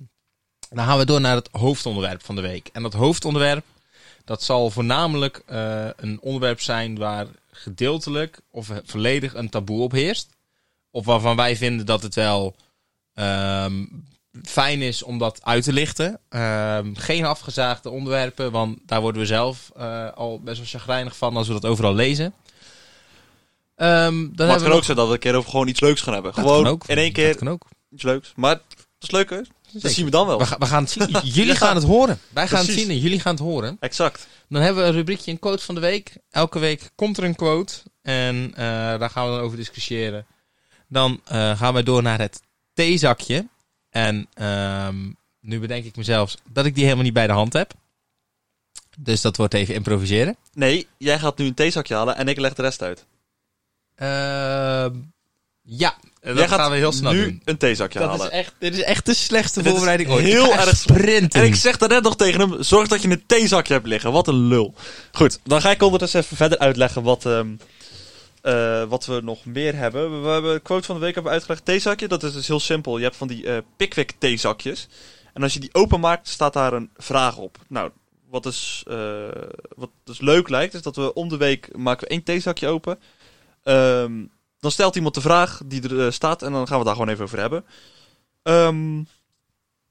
dan 0.68 0.84
gaan 0.84 0.98
we 0.98 1.04
door 1.04 1.20
naar 1.20 1.36
het 1.36 1.48
hoofdonderwerp 1.52 2.24
van 2.24 2.34
de 2.34 2.42
week. 2.42 2.68
En 2.72 2.82
dat 2.82 2.92
hoofdonderwerp, 2.92 3.64
dat 4.24 4.42
zal 4.42 4.70
voornamelijk 4.70 5.42
eh, 5.46 5.88
een 5.96 6.20
onderwerp 6.20 6.60
zijn 6.60 6.98
waar 6.98 7.26
gedeeltelijk 7.50 8.40
of 8.50 8.70
volledig 8.84 9.34
een 9.34 9.50
taboe 9.50 9.82
op 9.82 9.92
heerst. 9.92 10.28
Of 10.90 11.04
waarvan 11.04 11.36
wij 11.36 11.56
vinden 11.56 11.86
dat 11.86 12.02
het 12.02 12.14
wel 12.14 12.54
ehm, 13.14 13.84
fijn 14.44 14.82
is 14.82 15.02
om 15.02 15.18
dat 15.18 15.44
uit 15.44 15.64
te 15.64 15.72
lichten. 15.72 16.20
Ehm, 16.28 16.94
geen 16.94 17.24
afgezaagde 17.24 17.90
onderwerpen, 17.90 18.50
want 18.50 18.78
daar 18.86 19.00
worden 19.00 19.20
we 19.20 19.26
zelf 19.26 19.70
eh, 19.76 20.12
al 20.14 20.40
best 20.40 20.56
wel 20.58 20.66
chagrijnig 20.66 21.16
van 21.16 21.36
als 21.36 21.46
we 21.46 21.52
dat 21.52 21.64
overal 21.66 21.94
lezen. 21.94 22.34
Ehm, 23.76 24.28
dan 24.32 24.46
Maar 24.46 24.48
het 24.48 24.56
kan 24.62 24.66
ook 24.70 24.76
nog- 24.76 24.84
zijn 24.84 24.96
dat 24.96 25.06
we 25.06 25.12
een 25.12 25.18
keer 25.18 25.34
over 25.34 25.50
gewoon 25.50 25.68
iets 25.68 25.80
leuks 25.80 26.00
gaan 26.00 26.12
hebben. 26.12 26.32
Dat 26.34 26.40
gewoon 26.44 26.66
ook. 26.66 26.84
in 26.86 26.96
één 26.98 27.12
keer 27.12 27.28
Dat 27.28 27.36
kan 27.38 27.48
ook. 27.48 27.66
iets 27.90 28.02
leuks. 28.02 28.32
Maar 28.36 28.54
dat 28.54 28.64
is 29.00 29.10
leuker. 29.10 29.36
Dat 29.38 29.72
Zeker. 29.72 29.90
zien 29.90 30.04
we 30.04 30.10
dan 30.10 30.26
wel. 30.26 30.38
We, 30.38 30.46
ga- 30.46 30.58
we 30.58 30.66
gaan 30.66 30.82
het 30.82 30.90
zien. 30.92 31.08
Jullie 31.32 31.54
gaan 31.56 31.74
het 31.74 31.84
horen. 31.84 32.18
Wij 32.28 32.48
gaan 32.48 32.64
het 32.64 32.74
zien 32.74 32.88
en 32.90 32.98
jullie 32.98 33.20
gaan 33.20 33.32
het 33.34 33.42
horen. 33.42 33.76
Exact. 33.80 34.26
Dan 34.48 34.62
hebben 34.62 34.82
we 34.82 34.88
een 34.88 34.94
rubriekje 34.94 35.30
een 35.30 35.38
quote 35.38 35.64
van 35.64 35.74
de 35.74 35.80
week. 35.80 36.16
Elke 36.30 36.58
week 36.58 36.90
komt 36.94 37.16
er 37.18 37.24
een 37.24 37.34
quote. 37.34 37.74
En 38.02 38.52
eh, 38.54 38.64
daar 38.98 39.10
gaan 39.10 39.24
we 39.30 39.34
dan 39.36 39.40
over 39.44 39.56
discussiëren. 39.56 40.26
Dan 40.88 41.20
eh, 41.24 41.58
gaan 41.58 41.74
we 41.74 41.82
door 41.82 42.02
naar 42.02 42.18
het 42.18 42.40
theezakje. 42.74 43.46
En 43.90 44.26
ehm, 44.34 44.96
nu 45.40 45.60
bedenk 45.60 45.84
ik 45.84 45.96
mezelf 45.96 46.34
dat 46.52 46.66
ik 46.66 46.74
die 46.74 46.84
helemaal 46.84 47.04
niet 47.04 47.12
bij 47.12 47.26
de 47.26 47.32
hand 47.32 47.52
heb. 47.52 47.72
Dus 48.98 49.20
dat 49.20 49.36
wordt 49.36 49.54
even 49.54 49.74
improviseren. 49.74 50.36
Nee, 50.52 50.86
jij 50.98 51.18
gaat 51.18 51.38
nu 51.38 51.46
een 51.46 51.54
theezakje 51.54 51.94
halen 51.94 52.16
en 52.16 52.28
ik 52.28 52.38
leg 52.38 52.54
de 52.54 52.62
rest 52.62 52.82
uit. 52.82 53.06
Ehm, 53.94 54.94
ja, 55.62 55.96
dat 56.20 56.36
jij 56.36 56.48
gaat 56.48 56.58
gaan 56.60 56.70
we 56.70 56.76
heel 56.76 56.92
snel 56.92 57.12
nu 57.12 57.24
doen. 57.24 57.42
een 57.44 57.56
theezakje 57.56 57.98
Dat 57.98 58.08
halen. 58.08 58.26
is 58.26 58.32
echt, 58.32 58.54
dit 58.58 58.74
is 58.74 58.82
echt 58.82 59.06
de 59.06 59.14
slechtste 59.14 59.62
Dit 59.62 59.70
voorbereiding 59.72 60.10
ooit. 60.10 60.24
heel 60.24 60.52
erg 60.52 60.62
slecht. 60.62 60.78
sprinten. 60.78 61.40
En 61.40 61.46
ik 61.46 61.54
zeg 61.54 61.76
daarnet 61.78 62.02
nog 62.02 62.16
tegen 62.16 62.40
hem, 62.40 62.62
zorg 62.62 62.88
dat 62.88 63.02
je 63.02 63.08
een 63.10 63.22
theezakje 63.26 63.72
hebt 63.72 63.86
liggen. 63.86 64.12
Wat 64.12 64.28
een 64.28 64.48
lul. 64.48 64.74
Goed, 65.12 65.38
dan 65.44 65.60
ga 65.60 65.70
ik 65.70 65.82
ondertussen 65.82 66.20
even 66.20 66.36
verder 66.36 66.58
uitleggen 66.58 67.02
wat, 67.02 67.26
ehm, 67.26 67.48
eh, 68.42 68.84
wat 68.84 69.06
we 69.06 69.20
nog 69.20 69.44
meer 69.44 69.74
hebben. 69.74 70.22
We, 70.22 70.28
hebben 70.28 70.62
quote 70.62 70.86
van 70.86 70.94
de 70.94 71.00
week 71.00 71.14
hebben 71.14 71.32
uitgelegd. 71.32 71.64
Theezakje, 71.64 72.08
dat 72.08 72.22
is 72.22 72.32
dus 72.32 72.46
heel 72.46 72.60
simpel. 72.60 72.96
Je 72.98 73.04
hebt 73.04 73.16
van 73.16 73.28
die 73.28 73.46
eh 73.46 73.56
Pickwick 73.76 74.14
theezakjes. 74.18 74.88
En 75.32 75.42
als 75.42 75.52
je 75.52 75.60
die 75.60 75.74
openmaakt, 75.74 76.28
staat 76.28 76.52
daar 76.52 76.72
een 76.72 76.90
vraag 76.96 77.36
op. 77.36 77.58
Nou, 77.68 77.90
wat 78.30 78.42
dus, 78.42 78.84
eh, 78.86 79.28
wat 79.76 79.90
dus 80.04 80.20
leuk 80.20 80.48
lijkt, 80.48 80.74
is 80.74 80.82
dat 80.82 80.96
we 80.96 81.14
om 81.14 81.28
de 81.28 81.36
week 81.36 81.76
maken 81.76 82.04
we 82.04 82.10
één 82.10 82.22
theezakje 82.22 82.68
open. 82.68 82.98
Ehm, 83.62 84.24
dan 84.60 84.70
stelt 84.70 84.96
iemand 84.96 85.14
de 85.14 85.20
vraag 85.20 85.60
die 85.64 85.96
er 85.96 86.12
staat 86.12 86.42
en 86.42 86.52
dan 86.52 86.66
gaan 86.66 86.78
we 86.78 86.84
daar 86.84 86.94
gewoon 86.94 87.08
even 87.08 87.24
over 87.24 87.38
hebben. 87.38 87.64
Ehm 88.42 89.02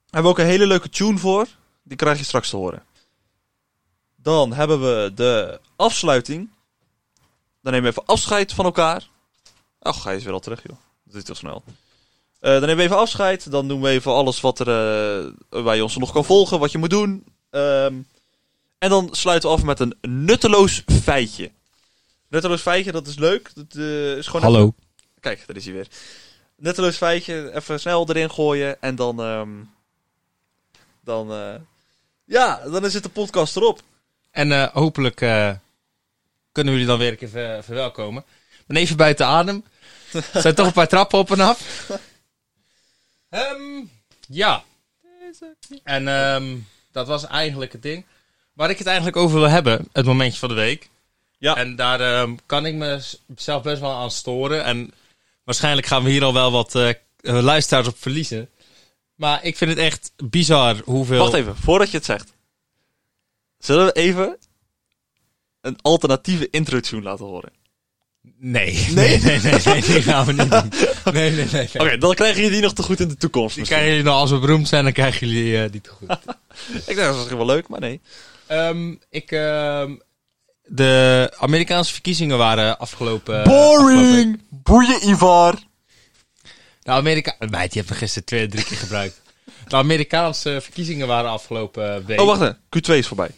hebben 0.10 0.32
we 0.32 0.38
ook 0.38 0.46
een 0.46 0.52
hele 0.52 0.68
leuke 0.68 0.90
tune 0.90 1.18
voor. 1.18 1.48
Die 1.84 1.98
krijg 1.98 2.18
je 2.18 2.24
straks 2.24 2.50
te 2.50 2.56
horen. 2.56 2.84
Dan 4.16 4.54
hebben 4.54 4.82
we 4.82 5.12
de 5.16 5.60
afsluiting. 5.76 6.50
Dan 7.68 7.76
nemen 7.76 7.94
we 7.94 8.00
even 8.00 8.14
afscheid 8.14 8.54
van 8.54 8.66
elkaar. 8.66 9.08
Ach, 9.80 10.04
hij 10.04 10.16
is 10.16 10.24
weer 10.24 10.34
al 10.34 10.40
terug, 10.40 10.64
joh. 10.64 10.78
Dat 11.04 11.16
is 11.16 11.24
toch 11.24 11.38
snel. 11.38 11.64
Eh, 12.40 12.52
dan 12.52 12.62
nemen 12.62 12.78
we 12.78 12.84
even 12.84 12.98
afscheid. 12.98 13.52
Dan 13.52 13.68
doen 13.68 13.82
we 13.82 13.90
even 13.90 14.12
alles 14.12 14.42
wat 14.42 14.60
er, 14.60 14.68
eh, 14.68 15.64
waar 15.64 15.76
je 15.76 15.84
ons 15.84 15.98
nog 15.98 16.12
kan 16.12 16.26
volgen, 16.26 16.60
wat 16.60 16.72
je 16.72 16.78
moet 16.78 16.90
doen. 16.90 17.26
Ehm, 17.50 17.96
en 18.78 18.90
dan 18.90 19.10
sluiten 19.12 19.50
we 19.50 19.56
af 19.56 19.64
met 19.64 19.80
een 19.80 19.98
nutteloos 20.02 20.84
feitje. 21.04 21.52
Nutteloos 22.28 22.62
feitje, 22.62 22.92
dat 22.92 23.08
is 23.08 23.16
leuk. 23.16 23.52
Dat 23.56 23.76
eh, 23.76 24.18
is 24.18 24.26
gewoon 24.26 24.42
Hallo. 24.42 24.74
Kijk, 25.20 25.44
daar 25.48 25.56
is 25.56 25.66
hij 25.66 25.74
weer. 25.74 25.88
Netteloos 26.56 26.98
feitje, 26.98 27.52
even 27.56 27.80
snel 27.80 28.10
erin 28.10 28.32
gooien 28.32 28.82
en 28.82 28.96
dan... 28.96 29.22
ehm, 29.22 29.50
dan... 31.02 31.32
eh, 31.32 31.56
ja, 32.26 32.70
dan 32.70 32.90
zit 32.90 33.04
de 33.04 33.10
podcast 33.10 33.56
erop. 33.56 33.82
En 34.32 34.52
eh, 34.52 34.68
hopelijk 34.74 35.22
eh, 35.22 35.52
kunnen 36.58 36.76
we 36.76 36.80
jullie 36.80 36.96
dan 36.96 37.04
weer 37.06 37.12
een 37.12 37.18
keer 37.18 37.30
ver- 37.30 37.64
verwelkomen. 37.64 38.24
Ik 38.50 38.64
ben 38.68 38.78
even 38.78 38.98
buiten 38.98 39.26
adem. 39.26 39.64
Er 40.34 40.42
zijn 40.42 40.56
toch 40.56 40.66
een 40.66 40.74
paar 40.74 40.88
trappen 40.88 41.20
op 41.20 41.32
en 41.32 41.40
af. 41.40 41.90
Ehm, 43.30 43.84
ja. 44.28 44.64
En 45.84 46.08
ehm, 46.08 46.56
dat 46.92 47.08
was 47.08 47.28
eigenlijk 47.28 47.72
het 47.72 47.82
ding. 47.82 48.06
Waar 48.54 48.70
ik 48.70 48.78
het 48.78 48.88
eigenlijk 48.88 49.18
over 49.18 49.40
wil 49.40 49.50
hebben, 49.50 49.88
het 49.92 50.06
momentje 50.06 50.40
van 50.40 50.50
de 50.50 50.56
week. 50.56 50.90
Ja. 51.38 51.56
En 51.56 51.76
daar 51.76 52.02
ehm, 52.02 52.36
kan 52.46 52.66
ik 52.66 52.74
mezelf 52.74 53.64
best 53.64 53.82
wel 53.82 53.94
aan 53.94 54.12
storen. 54.12 54.64
En 54.64 54.94
waarschijnlijk 55.44 55.88
gaan 55.88 56.04
we 56.04 56.10
hier 56.10 56.24
al 56.24 56.34
wel 56.34 56.52
wat 56.52 56.76
eh, 56.76 56.94
luisteraars 57.22 57.88
op 57.88 57.98
verliezen. 57.98 58.50
Maar 59.16 59.44
ik 59.44 59.58
vind 59.58 59.70
het 59.70 59.80
echt 59.80 60.12
bizar 60.24 60.82
hoeveel... 60.84 61.20
Wacht 61.20 61.34
even, 61.34 61.56
voordat 61.56 61.92
je 61.92 61.98
het 61.98 62.06
zegt. 62.06 62.34
Zullen 63.58 63.86
we 63.86 63.92
even 63.92 64.38
een 65.62 65.78
alternatieve 65.82 66.50
intro 66.50 66.80
tune 66.80 67.02
laten 67.02 67.26
horen? 67.26 67.52
Nee. 68.40 68.88
Nee? 68.96 69.20
Nee, 69.20 69.40
nee, 69.40 69.60
nee, 69.66 69.82
die 69.82 70.02
gaan 70.02 70.26
we 70.26 70.34
niet 70.34 70.52
doen. 70.52 70.72
Nee, 71.14 71.32
nee, 71.36 71.46
nee. 71.52 71.70
nee. 71.74 71.88
Oké, 71.88 71.98
dan 71.98 72.14
krijgen 72.14 72.36
jullie 72.36 72.52
die 72.52 72.62
nog 72.62 72.74
te 72.74 72.84
goed 72.84 73.00
in 73.00 73.08
de 73.08 73.18
toekomst. 73.18 73.56
Die 73.56 73.60
misschien. 73.60 73.78
krijgen 73.78 73.90
jullie 73.90 74.12
nog, 74.12 74.22
als 74.22 74.32
we 74.32 74.40
beroemd 74.40 74.68
zijn, 74.68 74.84
dan 74.84 74.94
krijgen 74.94 75.28
jullie 75.28 75.64
eh, 75.64 75.72
die 75.72 75.82
te 75.82 75.90
goed. 75.90 76.10
Ik 76.88 76.96
dacht, 76.96 76.98
dat 76.98 77.10
is 77.10 77.16
misschien 77.16 77.38
wel 77.38 77.46
leuk, 77.46 77.68
maar 77.68 77.80
nee. 77.80 78.02
Ehm, 78.48 78.96
ik, 79.10 79.32
ehm, 79.32 79.96
de 80.66 81.34
Amerikaanse 81.38 81.94
verkiezingen 81.94 82.38
waren 82.38 82.80
afgelopen... 82.80 83.44
Boring! 83.44 84.42
Boeien, 84.50 85.10
Ivar! 85.10 85.56
De 86.80 86.92
Amerika... 86.92 87.36
Meid, 87.40 87.72
die 87.72 87.82
hebt 87.82 87.94
me 87.94 88.00
gisteren 88.00 88.28
twee, 88.28 88.48
drie 88.48 88.64
keer 88.64 88.78
gebruikt. 88.78 89.22
De 89.68 89.76
Amerikaanse 89.76 90.60
verkiezingen 90.62 91.08
waren 91.08 91.30
afgelopen 91.30 92.06
week. 92.06 92.20
Oh, 92.20 92.26
wacht 92.26 92.42
even. 92.42 92.58
Q2 92.58 92.98
is 92.98 93.08
voorbij. 93.08 93.30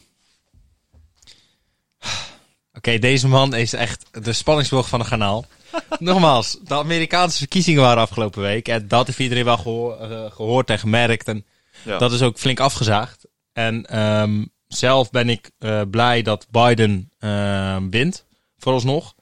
Oké, 2.80 3.00
deze 3.00 3.28
man 3.28 3.56
is 3.56 3.74
echt 3.74 4.06
de 4.24 4.34
spanningsboog 4.34 4.88
van 4.90 5.00
een 5.00 5.06
kanaal. 5.08 5.46
Nogmaals, 6.00 6.58
de 6.64 6.74
Amerikaanse 6.76 7.38
verkiezingen 7.38 7.82
waren 7.82 8.02
afgelopen 8.02 8.42
week. 8.42 8.68
En 8.68 8.88
dat 8.88 9.08
heeft 9.08 9.20
iedereen 9.20 9.46
wel 9.46 9.58
gehoor- 9.58 9.98
eh, 9.98 10.32
gehoord 10.32 10.70
en 10.70 10.80
gemerkt. 10.80 11.28
En 11.28 11.46
Ja. 11.84 11.98
dat 11.98 12.12
is 12.12 12.22
ook 12.22 12.38
flink 12.38 12.60
afgezaagd. 12.60 13.28
En 13.54 13.86
ehm, 13.86 14.46
zelf 14.68 15.10
ben 15.10 15.30
ik 15.30 15.52
eh, 15.60 15.82
blij 15.92 16.22
dat 16.22 16.48
Biden 16.52 17.12
ehm, 17.20 17.90
wint, 17.90 18.26
vooralsnog. 18.58 19.14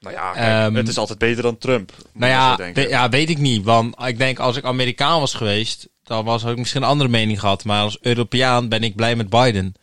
Nou 0.00 0.14
ja, 0.14 0.32
kijk, 0.32 0.46
Ehm, 0.66 0.74
het 0.74 0.88
is 0.88 0.98
altijd 0.98 1.18
beter 1.18 1.42
dan 1.42 1.58
Trump. 1.58 1.92
Nou 2.12 2.32
ja, 2.32 2.56
we- 2.72 2.88
ja, 2.88 3.08
weet 3.08 3.30
ik 3.30 3.38
niet. 3.38 3.64
Want 3.64 4.02
ik 4.06 4.18
denk, 4.18 4.38
als 4.38 4.56
ik 4.56 4.64
Amerikaan 4.64 5.20
was 5.20 5.34
geweest, 5.34 5.88
dan 6.02 6.24
was, 6.24 6.42
had 6.42 6.50
ik 6.52 6.58
misschien 6.58 6.82
een 6.82 6.88
andere 6.88 7.10
mening 7.10 7.40
gehad. 7.40 7.64
Maar 7.64 7.82
als 7.82 7.98
Europeaan 8.00 8.68
ben 8.68 8.82
ik 8.82 8.96
blij 8.96 9.16
met 9.16 9.28
Biden. 9.30 9.74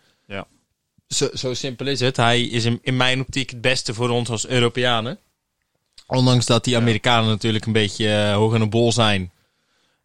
Ja. 1.19 1.27
Zo, 1.27 1.29
zo 1.33 1.53
simpel 1.53 1.87
is 1.87 1.99
het. 1.99 2.17
Hij 2.17 2.41
is 2.41 2.65
in, 2.65 2.79
in 2.81 2.97
mijn 2.97 3.19
optiek 3.19 3.49
het 3.49 3.61
beste 3.61 3.93
voor 3.93 4.09
ons 4.09 4.29
als 4.29 4.47
Europeanen. 4.47 5.19
Ondanks 6.07 6.45
dat 6.45 6.63
die 6.63 6.73
Ja. 6.73 6.79
Amerikanen 6.79 7.29
natuurlijk 7.29 7.65
een 7.65 7.73
beetje 7.73 8.13
eh, 8.13 8.33
hoog 8.33 8.53
in 8.53 8.59
de 8.59 8.67
bol 8.67 8.91
zijn, 8.91 9.31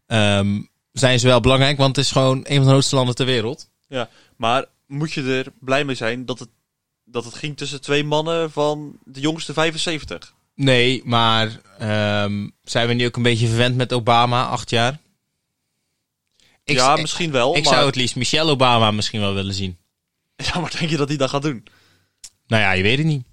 ehm, 0.06 0.60
zijn 0.92 1.18
ze 1.20 1.26
wel 1.26 1.40
belangrijk. 1.40 1.76
Want 1.76 1.96
het 1.96 2.04
is 2.04 2.12
gewoon 2.12 2.38
een 2.44 2.56
van 2.56 2.64
de 2.64 2.70
grootste 2.70 2.96
landen 2.96 3.14
ter 3.14 3.26
wereld. 3.26 3.68
Maar 4.36 4.64
moet 4.86 5.12
je 5.12 5.22
er 5.22 5.52
blij 5.60 5.84
mee 5.84 5.94
zijn 5.94 6.24
dat 6.24 6.38
het, 6.38 6.48
dat 7.04 7.24
het 7.24 7.34
ging 7.34 7.56
tussen 7.56 7.80
twee 7.80 8.04
mannen 8.04 8.50
van 8.50 8.98
de 9.04 9.20
jongste 9.20 9.52
75? 9.52 10.34
Nee, 10.54 11.02
maar 11.04 11.60
ehm, 11.78 12.48
zijn 12.64 12.88
we 12.88 12.94
nu 12.94 13.06
ook 13.06 13.16
een 13.16 13.22
beetje 13.22 13.46
verwend 13.46 13.76
met 13.76 13.92
Obama, 13.92 14.46
acht 14.46 14.70
jaar? 14.70 14.98
Ik, 16.64 16.76
ja, 16.76 16.96
misschien 16.96 17.30
wel. 17.30 17.56
ik 17.56 17.64
maar, 17.64 17.74
zou 17.74 17.86
het 17.86 17.96
liefst 17.96 18.16
Michelle 18.16 18.50
Obama 18.50 18.90
misschien 18.90 19.20
wel 19.20 19.34
willen 19.34 19.54
zien. 19.54 19.77
Ja, 20.46 20.60
maar 20.60 20.74
denk 20.78 20.90
je 20.90 20.96
dat 20.96 21.08
hij 21.08 21.16
dat 21.16 21.30
gaat 21.30 21.42
doen? 21.42 21.66
Nou 22.46 22.62
ja, 22.62 22.72
je 22.72 22.82
weet 22.82 22.98
het 22.98 23.06
niet. 23.06 23.24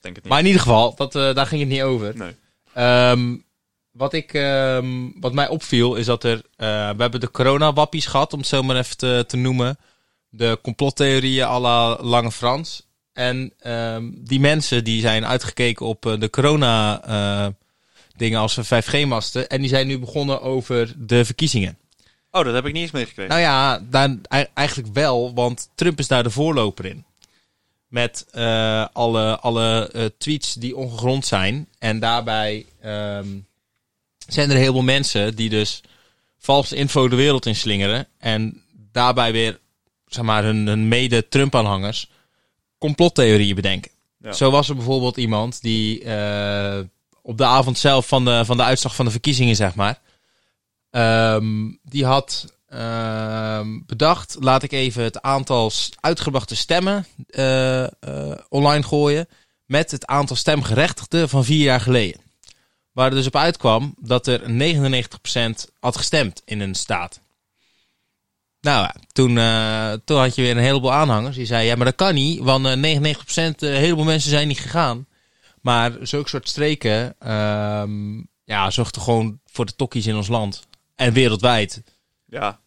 Denk 0.00 0.14
het 0.14 0.24
niet. 0.24 0.32
Maar 0.32 0.40
in 0.40 0.46
ieder 0.46 0.60
geval, 0.62 0.94
dat, 0.94 1.14
eh, 1.14 1.34
daar 1.34 1.46
ging 1.46 1.60
het 1.60 1.70
niet 1.70 1.82
over. 1.82 2.16
Nee. 2.16 2.34
Ehm, 2.74 3.36
wat, 3.90 4.12
ik, 4.12 4.34
ehm, 4.34 5.10
wat 5.20 5.32
mij 5.32 5.48
opviel 5.48 5.94
is 5.94 6.06
dat 6.06 6.24
er... 6.24 6.36
eh, 6.56 6.66
we 6.90 7.02
hebben 7.02 7.20
de 7.20 7.30
coronawappies 7.30 8.06
gehad, 8.06 8.32
om 8.32 8.38
het 8.38 8.48
zo 8.48 8.62
maar 8.62 8.76
even 8.76 8.96
te, 8.96 9.24
te 9.26 9.36
noemen. 9.36 9.78
De 10.28 10.58
complottheorieën 10.62 11.44
à 11.46 11.58
la 11.60 12.02
Lange 12.02 12.32
Frans. 12.32 12.86
En 13.12 13.52
ehm, 13.58 14.10
die 14.14 14.40
mensen 14.40 14.84
die 14.84 15.00
zijn 15.00 15.26
uitgekeken 15.26 15.86
op 15.86 16.06
eh, 16.06 16.20
de 16.20 16.30
corona 16.30 17.04
eh, 17.04 17.46
dingen 18.16 18.40
als 18.40 18.58
5G-masten. 18.60 19.48
En 19.48 19.60
die 19.60 19.68
zijn 19.68 19.86
nu 19.86 19.98
begonnen 19.98 20.42
over 20.42 20.94
de 20.96 21.24
verkiezingen. 21.24 21.78
Oh, 22.30 22.44
dat 22.44 22.54
heb 22.54 22.66
ik 22.66 22.72
niet 22.72 22.82
eens 22.82 22.90
meegekregen. 22.90 23.30
Nou 23.30 23.40
ja, 23.42 23.78
daar, 23.90 24.16
ei- 24.28 24.46
eigenlijk 24.54 24.94
wel, 24.94 25.34
want 25.34 25.68
Trump 25.74 25.98
is 25.98 26.08
daar 26.08 26.22
de 26.22 26.30
voorloper 26.30 26.84
in. 26.84 27.04
Met 27.88 28.26
eh, 28.30 28.86
alle, 28.92 29.38
alle 29.38 29.90
eh, 29.92 30.04
tweets 30.18 30.54
die 30.54 30.76
ongegrond 30.76 31.26
zijn. 31.26 31.68
En 31.78 31.98
daarbij 31.98 32.66
ehm, 32.80 33.26
zijn 34.26 34.50
er 34.50 34.56
heel 34.56 34.72
veel 34.72 34.82
mensen 34.82 35.34
die 35.36 35.48
dus 35.48 35.80
valse 36.38 36.76
info 36.76 37.08
de 37.08 37.16
wereld 37.16 37.46
inslingeren. 37.46 38.06
En 38.18 38.62
daarbij 38.92 39.32
weer, 39.32 39.58
zeg 40.06 40.24
maar, 40.24 40.44
hun, 40.44 40.66
hun 40.66 40.88
mede-Trump-aanhangers 40.88 42.10
complottheorieën 42.78 43.54
bedenken. 43.54 43.90
Ja. 44.22 44.32
Zo 44.32 44.50
was 44.50 44.68
er 44.68 44.74
bijvoorbeeld 44.74 45.16
iemand 45.16 45.62
die 45.62 46.02
eh, 46.04 46.78
op 47.22 47.38
de 47.38 47.44
avond 47.44 47.78
zelf 47.78 48.08
van 48.08 48.24
de, 48.24 48.44
van 48.44 48.56
de 48.56 48.62
uitslag 48.62 48.94
van 48.94 49.04
de 49.04 49.10
verkiezingen, 49.10 49.56
zeg 49.56 49.74
maar. 49.74 50.00
Ehm, 50.90 51.70
die 51.82 52.04
had 52.04 52.54
ehm, 52.68 53.78
bedacht, 53.86 54.36
laat 54.40 54.62
ik 54.62 54.72
even 54.72 55.02
het 55.02 55.22
aantal 55.22 55.72
uitgebrachte 56.00 56.56
stemmen 56.56 57.06
eh, 57.28 57.84
eh, 57.84 57.90
online 58.48 58.82
gooien. 58.82 59.28
Met 59.64 59.90
het 59.90 60.06
aantal 60.06 60.36
stemgerechtigden 60.36 61.28
van 61.28 61.44
vier 61.44 61.64
jaar 61.64 61.80
geleden. 61.80 62.20
Waar 62.92 63.08
er 63.08 63.16
dus 63.16 63.26
op 63.26 63.36
uitkwam 63.36 63.94
dat 64.00 64.26
er 64.26 64.50
99% 64.50 65.70
had 65.80 65.96
gestemd 65.96 66.42
in 66.44 66.60
een 66.60 66.74
staat. 66.74 67.20
Nou 68.60 68.90
toen, 69.12 69.38
eh, 69.38 69.92
toen 70.04 70.18
had 70.18 70.34
je 70.34 70.42
weer 70.42 70.50
een 70.50 70.62
heleboel 70.62 70.92
aanhangers. 70.92 71.36
Die 71.36 71.46
zeiden, 71.46 71.68
ja, 71.70 71.76
maar 71.76 71.84
dat 71.84 71.94
kan 71.94 72.14
niet, 72.14 72.40
want 72.40 72.66
eh, 72.66 72.76
99% 72.76 73.62
een 73.62 73.72
heleboel 73.72 74.04
mensen 74.04 74.30
zijn 74.30 74.48
niet 74.48 74.60
gegaan. 74.60 75.06
Maar 75.60 75.92
zulke 76.02 76.28
soort 76.28 76.48
streken 76.48 77.14
ehm 77.18 78.20
ja, 78.48 78.70
zorgden 78.70 79.02
gewoon 79.02 79.40
voor 79.46 79.66
de 79.66 79.76
tokkies 79.76 80.06
in 80.06 80.16
ons 80.16 80.28
land. 80.28 80.66
En 80.98 81.12
wereldwijd. 81.12 81.82
Ja, 82.24 82.60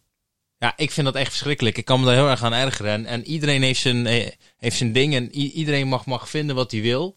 Ja, 0.58 0.74
ik 0.76 0.92
vind 0.92 1.06
dat 1.06 1.16
echt 1.16 1.30
verschrikkelijk. 1.30 1.78
Ik 1.78 1.86
kan 1.86 2.00
me 2.00 2.06
daar 2.06 2.16
heel 2.16 2.30
erg 2.30 2.44
aan 2.44 2.54
ergeren. 2.54 2.92
En, 2.92 3.06
en 3.06 3.26
iedereen 3.26 3.62
heeft 3.62 3.80
zijn, 3.80 4.06
eh, 4.06 4.32
heeft 4.58 4.78
zijn 4.78 4.94
ding. 4.94 5.16
En 5.16 5.36
iedereen 5.36 5.88
mag, 5.88 6.06
mag 6.06 6.30
vinden 6.30 6.56
wat 6.56 6.72
hij 6.72 6.82
wil. 6.82 7.16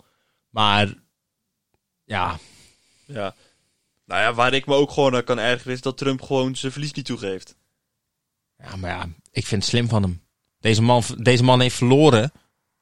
Maar 0.49 0.95
ja, 2.05 2.39
ja. 3.07 3.35
Nou 4.05 4.21
ja, 4.21 4.35
waar 4.35 4.53
ik 4.53 4.67
me 4.67 4.75
ook 4.75 4.91
gewoon 4.91 5.15
aan 5.15 5.25
kan 5.25 5.39
ergeren 5.39 5.73
is 5.73 5.81
dat 5.81 5.97
Trump 5.97 6.23
gewoon 6.23 6.57
zijn 6.57 6.73
verlies 6.73 6.93
niet 6.93 7.05
toegeeft. 7.05 7.57
ja, 8.57 8.77
maar 8.77 8.91
ja, 8.91 9.09
ik 9.31 9.47
vind 9.47 9.63
het 9.63 9.71
slim 9.71 9.89
van 9.89 10.03
hem. 10.03 10.23
Deze 10.59 10.83
man, 10.83 11.03
deze 11.19 11.45
man 11.45 11.61
heeft 11.61 11.77
verloren. 11.77 12.33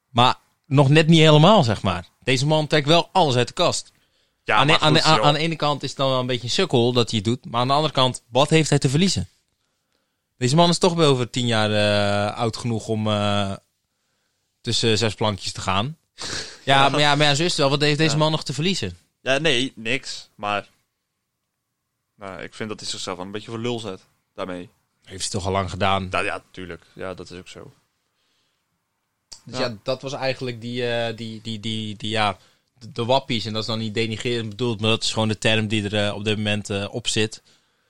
Maar 0.09 0.35
nog 0.65 0.89
net 0.89 1.07
niet 1.07 1.19
helemaal, 1.19 1.63
zeg 1.63 1.81
maar. 1.81 2.07
Deze 2.23 2.45
man 2.45 2.67
trekt 2.67 2.87
wel 2.87 3.09
alles 3.11 3.35
uit 3.35 3.47
de 3.47 3.53
kast. 3.53 3.91
Ja, 4.43 4.55
aan, 4.55 4.67
de, 4.67 4.79
aan, 4.79 4.93
de, 4.93 5.01
aan, 5.01 5.33
de 5.33 5.39
ene 5.39 5.55
kant 5.55 5.83
is 5.83 5.89
het 5.89 5.97
dan 5.97 6.09
wel 6.09 6.19
een 6.19 6.25
beetje 6.25 6.43
een 6.43 6.49
sukkel 6.49 6.93
dat 6.93 7.09
hij 7.09 7.19
het 7.23 7.27
doet. 7.27 7.45
Maar 7.51 7.61
aan 7.61 7.67
de 7.67 7.73
andere 7.73 7.93
kant, 7.93 8.23
wat 8.29 8.49
heeft 8.49 8.69
hij 8.69 8.79
te 8.79 8.89
verliezen? 8.89 9.27
Deze 10.37 10.55
man 10.55 10.69
is 10.69 10.77
toch 10.77 10.93
wel 10.93 11.09
over 11.11 11.29
tien 11.29 11.45
jaar 11.47 11.71
eh, 11.71 12.37
oud 12.37 12.57
genoeg 12.57 12.87
om 12.87 13.07
eh, 13.07 13.53
tussen 14.61 14.97
zes 14.97 15.13
plankjes 15.13 15.51
te 15.51 15.61
gaan. 15.61 15.97
Ja, 16.63 16.89
maar 16.89 16.99
ja, 16.99 17.15
maar 17.15 17.27
ja, 17.27 17.35
zo 17.35 17.43
is 17.43 17.49
het 17.49 17.57
wel. 17.59 17.69
Wat 17.69 17.81
heeft 17.81 17.97
deze 17.97 18.11
Ja. 18.11 18.17
man 18.17 18.31
nog 18.31 18.43
te 18.43 18.53
verliezen? 18.53 18.97
Ja, 19.21 19.37
nee, 19.37 19.73
niks. 19.75 20.29
Maar 20.35 20.67
nou, 22.15 22.41
ik 22.41 22.53
vind 22.53 22.69
dat 22.69 22.79
hij 22.79 22.89
zichzelf 22.89 23.17
wel 23.17 23.25
een 23.25 23.31
beetje 23.31 23.49
voor 23.51 23.59
lul 23.59 23.79
zet 23.79 24.01
daarmee. 24.35 24.69
Heeft 25.03 25.21
hij 25.21 25.31
toch 25.31 25.45
al 25.45 25.51
lang 25.51 25.69
gedaan. 25.69 26.09
Nou 26.09 26.25
ja, 26.25 26.43
tuurlijk. 26.51 26.85
Ja, 26.93 27.13
dat 27.13 27.29
is 27.31 27.37
ook 27.37 27.47
zo. 27.47 27.73
Dus 29.45 29.57
Ja. 29.57 29.65
ja, 29.65 29.77
dat 29.83 30.01
was 30.01 30.13
eigenlijk 30.13 30.61
die, 30.61 30.87
eh, 30.91 31.15
die, 31.17 31.41
die, 31.41 31.59
die, 31.59 31.95
die, 31.95 32.09
ja, 32.09 32.37
de, 32.93 33.05
wappies. 33.05 33.45
En 33.45 33.53
dat 33.53 33.61
is 33.61 33.67
dan 33.67 33.79
niet 33.79 33.93
denigrerend 33.93 34.49
bedoeld, 34.49 34.81
maar 34.81 34.89
dat 34.89 35.03
is 35.03 35.13
gewoon 35.13 35.27
de 35.27 35.37
term 35.37 35.67
die 35.67 35.89
er 35.89 36.07
eh, 36.07 36.15
op 36.15 36.23
dit 36.23 36.37
moment 36.37 36.69
eh, 36.69 36.85
op 36.91 37.07
zit. 37.07 37.41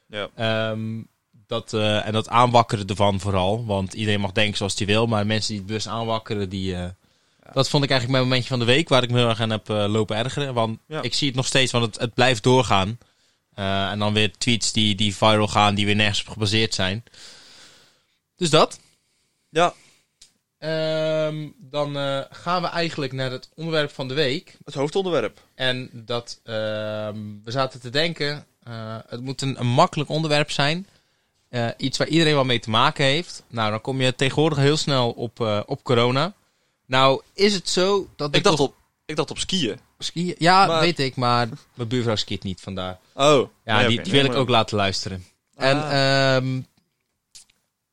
Ja. 0.08 0.30
Ehm, 0.36 1.02
dat, 1.48 1.74
eh, 1.74 2.06
en 2.08 2.14
dat 2.14 2.30
aanwakkeren 2.30 2.88
ervan 2.88 3.20
vooral. 3.20 3.66
Want 3.66 3.94
iedereen 3.94 4.20
mag 4.20 4.32
denken 4.32 4.58
zoals 4.58 4.78
hij 4.78 4.88
wil. 4.88 5.08
Maar 5.08 5.26
mensen 5.26 5.50
die 5.50 5.58
het 5.58 5.68
bewust 5.68 5.88
aanwakkeren, 5.88 6.50
die... 6.50 6.76
Dat 7.54 7.70
vond 7.70 7.84
ik 7.84 7.90
eigenlijk 7.90 8.20
mijn 8.20 8.24
momentje 8.30 8.50
van 8.50 8.60
de 8.60 8.74
week. 8.74 8.90
Waar 8.90 9.04
ik 9.04 9.12
me 9.12 9.18
heel 9.18 9.30
erg 9.30 9.42
aan 9.42 9.50
heb 9.50 9.68
lopen 9.68 10.18
ergeren. 10.18 10.54
Want 10.54 10.80
Ja. 10.88 11.02
ik 11.02 11.14
zie 11.14 11.28
het 11.28 11.36
nog 11.36 11.46
steeds, 11.46 11.72
want 11.72 11.86
het, 11.86 12.00
het 12.00 12.14
blijft 12.14 12.44
doorgaan. 12.44 12.98
En 13.54 14.00
dan 14.00 14.14
weer 14.14 14.32
tweets 14.38 14.72
die, 14.72 14.96
die 14.96 15.16
viral 15.16 15.48
gaan, 15.48 15.76
die 15.76 15.86
weer 15.86 15.96
nergens 15.96 16.22
op 16.22 16.28
gebaseerd 16.28 16.74
zijn. 16.74 17.04
Dus 18.36 18.50
dat. 18.50 18.80
Ja, 19.50 19.74
Ehm, 20.64 21.48
dan 21.58 21.98
eh, 21.98 22.20
gaan 22.30 22.62
we 22.62 22.68
eigenlijk 22.68 23.14
naar 23.14 23.32
het 23.32 23.50
onderwerp 23.56 23.92
van 23.92 24.08
de 24.08 24.14
week. 24.14 24.58
het 24.66 24.74
hoofdonderwerp. 24.74 25.40
En 25.56 25.90
dat 25.94 26.40
ehm, 26.44 27.18
we 27.44 27.52
zaten 27.52 27.80
te 27.80 27.90
denken, 27.90 28.46
eh, 28.64 28.96
het 29.08 29.22
moet 29.22 29.42
een, 29.42 29.60
een 29.60 29.68
makkelijk 29.68 30.10
onderwerp 30.10 30.52
zijn. 30.52 30.88
Eh, 31.50 31.68
iets 31.78 31.98
waar 31.98 32.08
iedereen 32.08 32.34
wel 32.34 32.44
mee 32.46 32.60
te 32.60 32.70
maken 32.70 33.06
heeft. 33.06 33.44
Nou, 33.48 33.70
dan 33.72 33.82
kom 33.82 34.02
je 34.02 34.16
tegenwoordig 34.16 34.58
heel 34.58 34.78
snel 34.78 35.12
op, 35.12 35.64
op 35.66 35.84
corona. 35.84 36.34
Nou, 36.86 37.22
is 37.34 37.54
het 37.54 37.70
zo 37.70 38.10
dat 38.16 38.36
Ik 38.36 38.44
dacht, 38.44 38.60
op, 38.60 38.76
ik 39.06 39.16
dacht 39.16 39.32
op 39.32 39.40
skiën. 39.40 39.80
skiën? 40.00 40.36
Ja, 40.38 40.66
Maar- 40.66 40.80
weet 40.80 41.00
ik, 41.00 41.16
maar 41.16 41.50
mijn 41.74 41.88
buurvrouw 41.88 42.16
skiet 42.16 42.44
niet 42.44 42.62
vandaar. 42.62 43.00
Oh. 43.14 43.50
Ja, 43.66 43.78
nee, 43.78 43.88
die, 43.88 43.98
oké, 44.00 44.04
die 44.04 44.14
nee, 44.14 44.22
wil 44.22 44.32
ik 44.32 44.38
ook 44.38 44.50
laten 44.50 44.78
luisteren. 44.78 45.26
Ah. 45.56 45.70
En 45.70 45.90
ehm, 45.92 46.62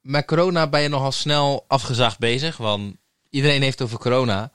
met 0.00 0.24
corona 0.26 0.66
ben 0.68 0.80
je 0.80 0.88
nogal 0.88 1.12
snel 1.12 1.64
afgezaagd 1.68 2.18
bezig, 2.18 2.56
want 2.56 2.94
iedereen 3.30 3.62
heeft 3.62 3.82
over 3.82 3.98
corona. 3.98 4.50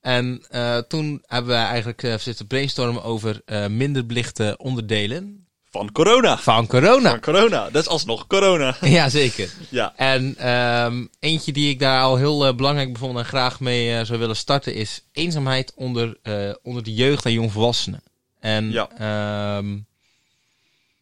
En 0.00 0.44
eh, 0.48 0.78
toen 0.78 1.22
hebben 1.26 1.50
we 1.50 1.56
eigenlijk 1.56 2.02
eh, 2.02 2.14
zitten 2.18 2.46
brainstormen 2.46 3.02
over 3.02 3.40
eh, 3.44 3.66
minder 3.66 4.06
belichte 4.06 4.54
onderdelen 4.58 5.46
Van 5.70 5.92
corona. 5.92 6.38
van 6.38 6.66
corona. 6.66 7.10
Van 7.10 7.20
corona. 7.20 7.70
Dat 7.70 7.82
is 7.82 7.88
alsnog 7.88 8.26
corona. 8.26 8.76
Ja, 8.96 9.08
zeker. 9.08 9.50
ja. 9.70 9.92
En 9.96 10.34
ehm, 10.38 11.06
eentje 11.20 11.52
die 11.52 11.70
ik 11.70 11.78
daar 11.78 12.02
al 12.02 12.16
heel 12.16 12.54
belangrijk 12.54 12.92
bevond 12.92 13.18
en 13.18 13.24
graag 13.24 13.60
mee 13.60 14.04
zou 14.04 14.18
willen 14.18 14.36
starten 14.36 14.74
is 14.74 15.04
eenzaamheid 15.12 15.72
onder, 15.74 16.18
onder 16.62 16.82
de 16.82 16.94
jeugd 16.94 17.24
en 17.24 17.32
jongvolwassenen. 17.32 18.02
En 18.40 18.70
Ja. 18.70 18.88
ehm, 18.98 19.78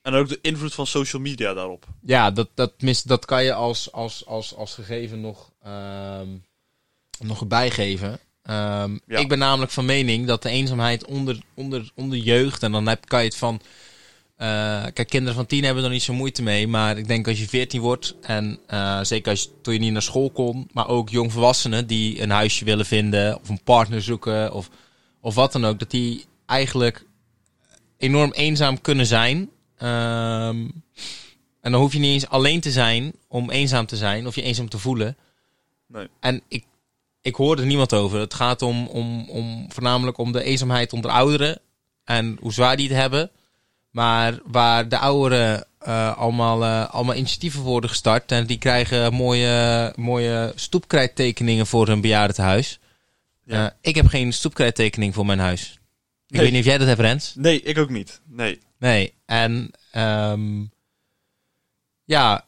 En 0.04 0.14
ook 0.14 0.28
de 0.28 0.38
invloed 0.42 0.74
van 0.74 0.86
social 0.86 1.22
media 1.22 1.54
daarop. 1.54 1.86
Ja, 2.00 2.30
dat, 2.30 2.48
dat, 2.54 2.72
tenminste, 2.76 3.08
dat 3.08 3.24
kan 3.24 3.44
je 3.44 3.52
als, 3.54 3.92
als, 3.92 4.26
als, 4.26 4.54
als 4.54 4.74
gegeven 4.74 5.20
nog, 5.20 5.50
ehm, 5.62 6.28
nog 7.18 7.46
bijgeven. 7.46 8.18
Ehm, 8.42 8.98
Ja. 9.06 9.18
Ik 9.18 9.28
ben 9.28 9.38
namelijk 9.38 9.72
van 9.72 9.84
mening 9.84 10.26
dat 10.26 10.42
de 10.42 10.48
eenzaamheid 10.48 11.04
onder, 11.04 11.38
onder, 11.54 11.90
onder 11.94 12.18
jeugd, 12.18 12.62
en 12.62 12.72
dan 12.72 12.86
heb, 12.88 13.04
kan 13.08 13.18
je 13.18 13.24
het 13.24 13.36
van. 13.36 13.60
eh, 14.36 14.82
kijk, 14.92 15.08
kinderen 15.08 15.34
van 15.34 15.46
tien 15.46 15.64
hebben 15.64 15.84
er 15.84 15.90
niet 15.90 16.02
zo 16.02 16.12
moeite 16.12 16.42
mee. 16.42 16.68
Maar 16.68 16.98
ik 16.98 17.06
denk 17.08 17.28
als 17.28 17.38
je 17.40 17.48
14 17.48 17.80
wordt, 17.80 18.14
en 18.20 18.58
eh, 18.66 19.00
zeker 19.02 19.30
als 19.30 19.42
je, 19.42 19.48
toen 19.62 19.74
je 19.74 19.80
niet 19.80 19.92
naar 19.92 20.02
school 20.02 20.30
kon, 20.30 20.68
maar 20.72 20.88
ook 20.88 21.08
jongvolwassenen 21.08 21.86
die 21.86 22.20
een 22.22 22.30
huisje 22.30 22.64
willen 22.64 22.86
vinden, 22.86 23.40
of 23.40 23.48
een 23.48 23.62
partner 23.64 24.02
zoeken, 24.02 24.52
of, 24.52 24.68
of 25.20 25.34
wat 25.34 25.52
dan 25.52 25.64
ook, 25.64 25.78
dat 25.78 25.90
die 25.90 26.24
eigenlijk 26.46 27.04
enorm 27.98 28.32
eenzaam 28.32 28.80
kunnen 28.80 29.06
zijn. 29.06 29.50
Ehm, 29.78 30.68
en 31.60 31.72
dan 31.72 31.74
hoef 31.80 31.92
je 31.92 31.98
niet 31.98 32.12
eens 32.12 32.28
alleen 32.28 32.60
te 32.60 32.70
zijn 32.72 33.12
om 33.28 33.50
eenzaam 33.50 33.86
te 33.86 33.96
zijn 33.96 34.26
of 34.26 34.34
je 34.34 34.42
eenzaam 34.42 34.68
te 34.68 34.78
voelen. 34.78 35.16
Nee. 35.86 36.08
En 36.20 36.42
ik, 36.48 36.64
ik 37.20 37.34
hoor 37.34 37.58
er 37.58 37.66
niemand 37.66 37.92
over. 37.92 38.18
Het 38.20 38.34
gaat 38.34 38.62
om, 38.62 38.86
om, 38.86 39.28
om 39.28 39.66
voornamelijk 39.72 40.18
om 40.18 40.32
de 40.32 40.42
eenzaamheid 40.42 40.92
onder 40.92 41.10
ouderen 41.10 41.60
en 42.04 42.36
hoe 42.40 42.52
zwaar 42.52 42.76
die 42.76 42.88
het 42.88 42.96
hebben. 42.96 43.30
Maar 43.90 44.38
waar 44.44 44.88
de 44.88 44.98
ouderen 44.98 45.66
eh, 45.78 46.16
allemaal, 46.18 46.64
eh, 46.64 46.94
allemaal 46.94 47.14
initiatieven 47.14 47.60
worden 47.60 47.90
gestart 47.90 48.32
en 48.32 48.46
die 48.46 48.58
krijgen 48.58 49.14
mooie, 49.14 49.92
mooie 49.96 50.52
stoepkrijttekeningen 50.54 51.66
voor 51.66 51.86
hun 51.86 52.00
bejaardentehuis. 52.00 52.78
Ja. 53.44 53.66
Eh, 53.66 53.72
ik 53.80 53.94
heb 53.94 54.06
geen 54.06 54.32
stoepkrijttekening 54.32 55.14
voor 55.14 55.26
mijn 55.26 55.38
huis. 55.38 55.78
Ik 56.26 56.32
Nee. 56.32 56.40
weet 56.42 56.50
niet 56.50 56.60
of 56.60 56.66
jij 56.66 56.78
dat 56.78 56.86
hebt, 56.86 57.00
Rens. 57.00 57.32
Nee, 57.36 57.62
ik 57.62 57.78
ook 57.78 57.90
niet. 57.90 58.20
Nee. 58.28 58.60
Nee, 58.84 59.14
en 59.26 59.70
ehm, 59.90 60.64
ja, 62.04 62.44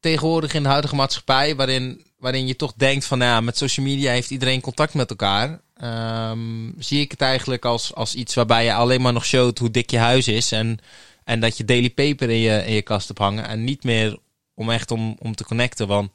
tegenwoordig 0.00 0.54
in 0.54 0.62
de 0.62 0.68
huidige 0.68 0.94
maatschappij, 0.94 1.56
waarin, 1.56 2.06
waarin 2.18 2.46
je 2.46 2.56
toch 2.56 2.72
denkt 2.76 3.04
van, 3.04 3.18
nou 3.18 3.30
ja, 3.30 3.40
met 3.40 3.56
social 3.56 3.86
media 3.86 4.12
heeft 4.12 4.30
iedereen 4.30 4.60
contact 4.60 4.94
met 4.94 5.10
elkaar. 5.10 5.60
ehm, 5.74 6.70
zie 6.78 7.00
ik 7.00 7.10
het 7.10 7.20
eigenlijk 7.20 7.64
als, 7.64 7.94
als 7.94 8.14
iets 8.14 8.34
waarbij 8.34 8.64
je 8.64 8.74
alleen 8.74 9.00
maar 9.00 9.12
nog 9.12 9.26
showt 9.26 9.58
hoe 9.58 9.70
dik 9.70 9.90
je 9.90 9.98
huis 9.98 10.28
is. 10.28 10.52
En, 10.52 10.78
en 11.24 11.40
dat 11.40 11.56
je 11.56 11.64
daily 11.64 11.90
paper 11.90 12.30
in 12.30 12.38
je, 12.38 12.64
in 12.66 12.74
je 12.74 12.82
kast 12.82 13.08
hebt 13.08 13.20
hangen. 13.20 13.46
En 13.46 13.64
niet 13.64 13.84
meer 13.84 14.18
om 14.54 14.70
echt 14.70 14.90
om, 14.90 15.16
om 15.18 15.34
te 15.34 15.44
connecten. 15.44 15.86
Want 15.86 16.10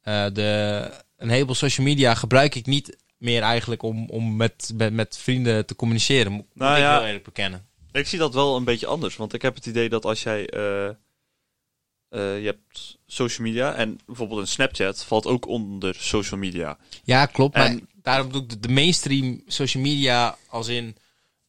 eh, 0.00 0.26
de, 0.32 0.90
een 1.16 1.30
heleboel 1.30 1.54
social 1.54 1.86
media 1.86 2.14
gebruik 2.14 2.54
ik 2.54 2.66
niet 2.66 2.96
meer 3.16 3.42
eigenlijk 3.42 3.82
om, 3.82 4.08
om 4.08 4.36
met, 4.36 4.72
met, 4.74 4.92
met 4.92 5.18
vrienden 5.18 5.66
te 5.66 5.76
communiceren. 5.76 6.32
Moet 6.32 6.46
Nou 6.54 6.76
ik 6.76 6.82
ja. 6.82 6.96
heel 6.96 7.06
eerlijk 7.06 7.24
bekennen. 7.24 7.68
Ik 7.92 8.06
zie 8.06 8.18
dat 8.18 8.34
wel 8.34 8.56
een 8.56 8.64
beetje 8.64 8.86
anders. 8.86 9.16
Want 9.16 9.34
ik 9.34 9.42
heb 9.42 9.54
het 9.54 9.66
idee 9.66 9.88
dat 9.88 10.04
als 10.04 10.22
jij. 10.22 10.46
eh, 10.48 10.86
eh, 10.88 12.40
je 12.40 12.46
hebt 12.46 12.98
social 13.06 13.46
media 13.46 13.74
en 13.74 14.00
bijvoorbeeld 14.06 14.40
een 14.40 14.46
Snapchat 14.46 15.04
valt 15.04 15.26
ook 15.26 15.46
onder 15.46 15.94
social 15.98 16.40
media. 16.40 16.78
Ja, 17.04 17.26
klopt. 17.26 17.56
Maar 17.56 17.66
En- 17.66 17.88
daarom 18.02 18.32
doe 18.32 18.42
ik 18.42 18.48
de, 18.48 18.60
de 18.60 18.68
mainstream 18.68 19.42
social 19.46 19.82
media 19.82 20.36
als 20.48 20.68
in... 20.68 20.96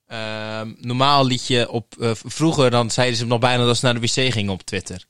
ehm, 0.07 0.73
normaal 0.77 1.25
liet 1.25 1.47
je 1.47 1.69
op... 1.69 1.95
eh, 1.99 2.11
vroeger 2.13 2.69
dan 2.71 2.91
zeiden 2.91 3.17
ze 3.17 3.25
nog 3.25 3.39
bijna 3.39 3.65
dat 3.65 3.77
ze 3.77 3.85
naar 3.85 3.93
de 3.93 3.99
wc 3.99 4.33
gingen 4.33 4.53
op 4.53 4.61
Twitter. 4.61 5.05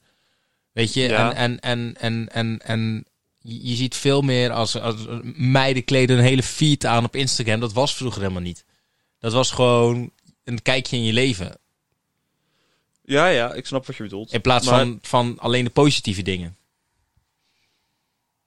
Weet 0.72 0.94
je? 0.94 1.02
Ja. 1.02 1.34
En, 1.34 1.60
en, 1.60 1.60
en, 1.60 1.96
en, 2.00 2.30
en, 2.32 2.60
en 2.64 3.06
je, 3.40 3.68
je 3.70 3.76
ziet 3.76 3.96
veel 3.96 4.22
meer 4.22 4.52
als, 4.52 4.80
als 4.80 4.96
meiden 5.36 5.84
kleden 5.84 6.18
een 6.18 6.24
hele 6.24 6.44
feed 6.44 6.86
aan 6.86 7.06
op 7.06 7.16
Instagram. 7.16 7.60
Dat 7.60 7.74
was 7.74 7.96
vroeger 7.96 8.22
helemaal 8.22 8.42
niet. 8.42 8.66
Dat 9.20 9.34
was 9.34 9.52
gewoon 9.52 10.12
een 10.43 10.62
kijkje 10.62 10.95
in 10.98 11.03
je 11.03 11.13
leven. 11.13 11.57
Ja, 13.03 13.27
ja, 13.27 13.53
ik 13.53 13.65
snap 13.65 13.86
wat 13.86 13.95
je 13.95 14.03
bedoelt. 14.03 14.33
In 14.33 14.41
plaats 14.41 14.65
Maar- 14.65 14.79
van, 14.79 15.00
van 15.01 15.39
alleen 15.39 15.63
de 15.63 15.69
positieve 15.69 16.21
dingen. 16.21 16.57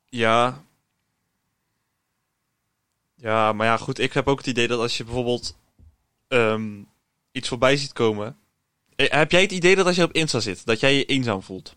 Ja. 0.08 0.62
Ja, 3.16 3.52
maar 3.52 3.66
ja, 3.66 3.76
goed. 3.76 3.98
Ik 3.98 4.12
heb 4.12 4.28
ook 4.28 4.38
het 4.38 4.46
idee 4.46 4.68
dat 4.68 4.80
als 4.80 4.96
je 4.96 5.04
bijvoorbeeld 5.04 5.56
ehm, 6.28 6.82
iets 7.32 7.48
voorbij 7.48 7.76
ziet 7.76 7.92
komen. 7.92 8.36
Eh, 8.96 9.10
Heb 9.10 9.30
jij 9.30 9.40
het 9.42 9.52
idee 9.52 9.76
dat 9.76 9.86
als 9.86 9.96
je 9.96 10.02
op 10.02 10.12
Insta 10.12 10.40
zit, 10.40 10.66
dat 10.66 10.80
jij 10.80 10.94
je 10.94 11.04
eenzaam 11.04 11.42
voelt? 11.42 11.76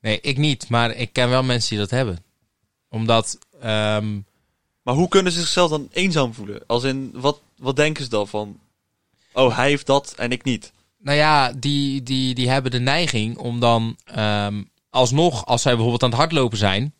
Nee, 0.00 0.20
ik 0.20 0.36
niet. 0.36 0.68
Maar 0.68 0.90
ik 0.90 1.12
ken 1.12 1.28
wel 1.28 1.42
mensen 1.42 1.68
die 1.70 1.78
dat 1.78 1.90
hebben. 1.90 2.24
Omdat... 2.88 3.38
ehm, 3.60 4.20
Maar 4.82 4.94
hoe 4.94 5.08
kunnen 5.08 5.32
ze 5.32 5.40
zichzelf 5.40 5.70
dan 5.70 5.88
eenzaam 5.92 6.34
voelen? 6.34 6.62
Als 6.66 6.84
in, 6.84 7.10
wat, 7.14 7.40
wat 7.56 7.76
denken 7.76 8.04
ze 8.04 8.10
dan 8.10 8.28
van? 8.28 8.60
Oh, 9.36 9.56
hij 9.56 9.68
heeft 9.68 9.86
dat 9.86 10.14
en 10.16 10.30
ik 10.30 10.44
niet. 10.44 10.72
Nou 10.98 11.16
ja, 11.16 11.52
die, 11.52 12.02
die, 12.02 12.34
die 12.34 12.48
hebben 12.48 12.70
de 12.70 12.80
neiging 12.80 13.36
om 13.38 13.60
dan 13.60 13.96
ehm, 14.04 14.62
alsnog, 14.90 15.46
als 15.46 15.62
zij 15.62 15.72
bijvoorbeeld 15.72 16.02
aan 16.02 16.10
het 16.10 16.18
hardlopen 16.18 16.58
zijn, 16.58 16.94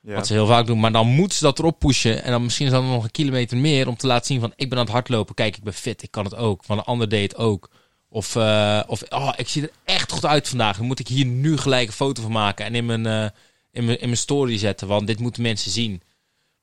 Ja. 0.00 0.14
wat 0.14 0.26
ze 0.26 0.32
heel 0.32 0.46
vaak 0.46 0.66
doen, 0.66 0.80
maar 0.80 0.92
dan 0.92 1.06
moeten 1.06 1.38
ze 1.38 1.44
dat 1.44 1.58
erop 1.58 1.78
pushen. 1.78 2.22
En 2.22 2.30
dan 2.30 2.42
misschien 2.42 2.66
is 2.66 2.72
dat 2.72 2.82
nog 2.82 3.04
een 3.04 3.10
kilometer 3.10 3.56
meer 3.56 3.88
om 3.88 3.96
te 3.96 4.06
laten 4.06 4.26
zien 4.26 4.40
van 4.40 4.52
ik 4.56 4.68
ben 4.68 4.78
aan 4.78 4.84
het 4.84 4.92
hardlopen, 4.92 5.34
kijk 5.34 5.56
ik 5.56 5.62
ben 5.62 5.72
fit, 5.74 6.02
ik 6.02 6.10
kan 6.10 6.24
het 6.24 6.34
ook. 6.36 6.64
Van 6.64 6.78
een 6.78 6.84
ander 6.84 7.08
deed 7.08 7.32
het 7.32 7.40
ook. 7.40 7.70
Of, 8.08 8.36
eh, 8.36 8.80
of 8.86 9.02
oh, 9.08 9.32
ik 9.36 9.48
zie 9.48 9.62
er 9.62 9.70
echt 9.84 10.12
goed 10.12 10.26
uit 10.26 10.48
vandaag. 10.48 10.76
Dan 10.76 10.86
moet 10.86 10.98
ik 10.98 11.08
hier 11.08 11.24
nu 11.24 11.56
gelijk 11.56 11.86
een 11.86 11.92
foto 11.92 12.22
van 12.22 12.32
maken 12.32 12.64
en 12.64 12.74
in 12.74 12.86
mijn, 12.86 13.06
eh, 13.06 13.28
in 13.70 13.84
mijn, 13.84 14.00
in 14.00 14.06
mijn 14.06 14.16
story 14.16 14.58
zetten, 14.58 14.88
want 14.88 15.06
dit 15.06 15.18
moeten 15.18 15.42
mensen 15.42 15.70
zien. 15.70 16.02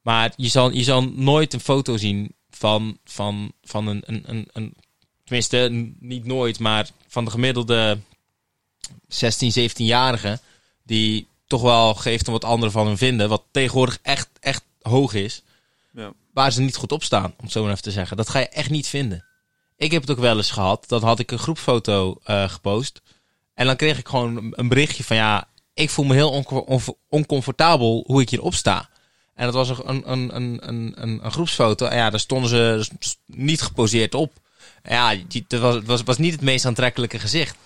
Maar 0.01 0.33
je 0.35 0.47
zal, 0.47 0.71
je 0.71 0.83
zal 0.83 1.01
nooit 1.03 1.53
een 1.53 1.59
foto 1.59 1.97
zien 1.97 2.35
van, 2.49 2.97
van, 3.03 3.51
van 3.61 3.87
een, 3.87 4.03
een, 4.05 4.23
een, 4.25 4.47
een 4.53 4.73
tenminste 5.29 5.91
niet 5.99 6.25
nooit, 6.25 6.59
maar 6.59 6.89
van 7.07 7.25
de 7.25 7.31
gemiddelde 7.31 7.97
16, 9.07 9.69
17-jarige, 9.69 10.39
die 10.83 11.27
toch 11.47 11.61
wel 11.61 11.93
geeft 11.95 12.27
om 12.27 12.33
wat 12.33 12.45
anderen 12.45 12.71
van 12.71 12.87
hem 12.87 12.97
vinden, 12.97 13.29
wat 13.29 13.43
tegenwoordig 13.51 13.99
echt, 14.01 14.29
echt 14.39 14.63
hoog 14.81 15.13
is, 15.13 15.43
Ja. 15.93 16.13
waar 16.33 16.51
ze 16.51 16.61
niet 16.61 16.75
goed 16.75 16.91
op 16.91 17.03
staan, 17.03 17.25
om 17.25 17.33
het 17.43 17.51
zo 17.51 17.61
maar 17.61 17.71
even 17.71 17.83
te 17.83 17.91
zeggen. 17.91 18.17
Dat 18.17 18.29
ga 18.29 18.39
je 18.39 18.47
echt 18.49 18.69
niet 18.69 18.87
vinden. 18.87 19.25
Ik 19.77 19.91
heb 19.91 20.01
het 20.01 20.11
ook 20.11 20.19
wel 20.19 20.37
eens 20.37 20.51
gehad, 20.51 20.85
dan 20.87 21.03
had 21.03 21.19
ik 21.19 21.31
een 21.31 21.39
groepsfoto 21.39 22.15
eh, 22.23 22.49
gepost, 22.49 23.01
en 23.53 23.65
dan 23.65 23.75
kreeg 23.75 23.97
ik 23.97 24.07
gewoon 24.07 24.53
een- 24.55 24.67
berichtje 24.67 25.03
van, 25.03 25.15
ja, 25.15 25.47
ik 25.73 25.89
voel 25.89 26.05
me 26.05 26.13
heel 26.13 26.43
oncomfortabel 27.09 28.03
hoe 28.07 28.21
ik 28.21 28.29
hierop 28.29 28.53
sta. 28.53 28.89
En 29.33 29.45
dat 29.45 29.53
was 29.53 29.69
een, 29.69 30.11
een, 30.11 30.35
een, 30.35 30.67
een, 30.67 30.91
een, 31.01 31.25
een 31.25 31.31
groepsfoto. 31.31 31.85
En 31.85 31.97
ja, 31.97 32.09
daar 32.09 32.19
stonden 32.19 32.49
ze 32.49 32.73
dus 32.89 33.15
niet 33.25 33.61
geposeerd 33.61 34.13
op. 34.15 34.31
Ja, 34.83 35.15
het 35.29 35.59
was, 35.59 35.75
het 35.75 35.85
was, 35.85 36.03
was 36.03 36.17
niet 36.17 36.31
het 36.31 36.41
meest 36.41 36.65
aantrekkelijke 36.65 37.19
gezicht. 37.19 37.57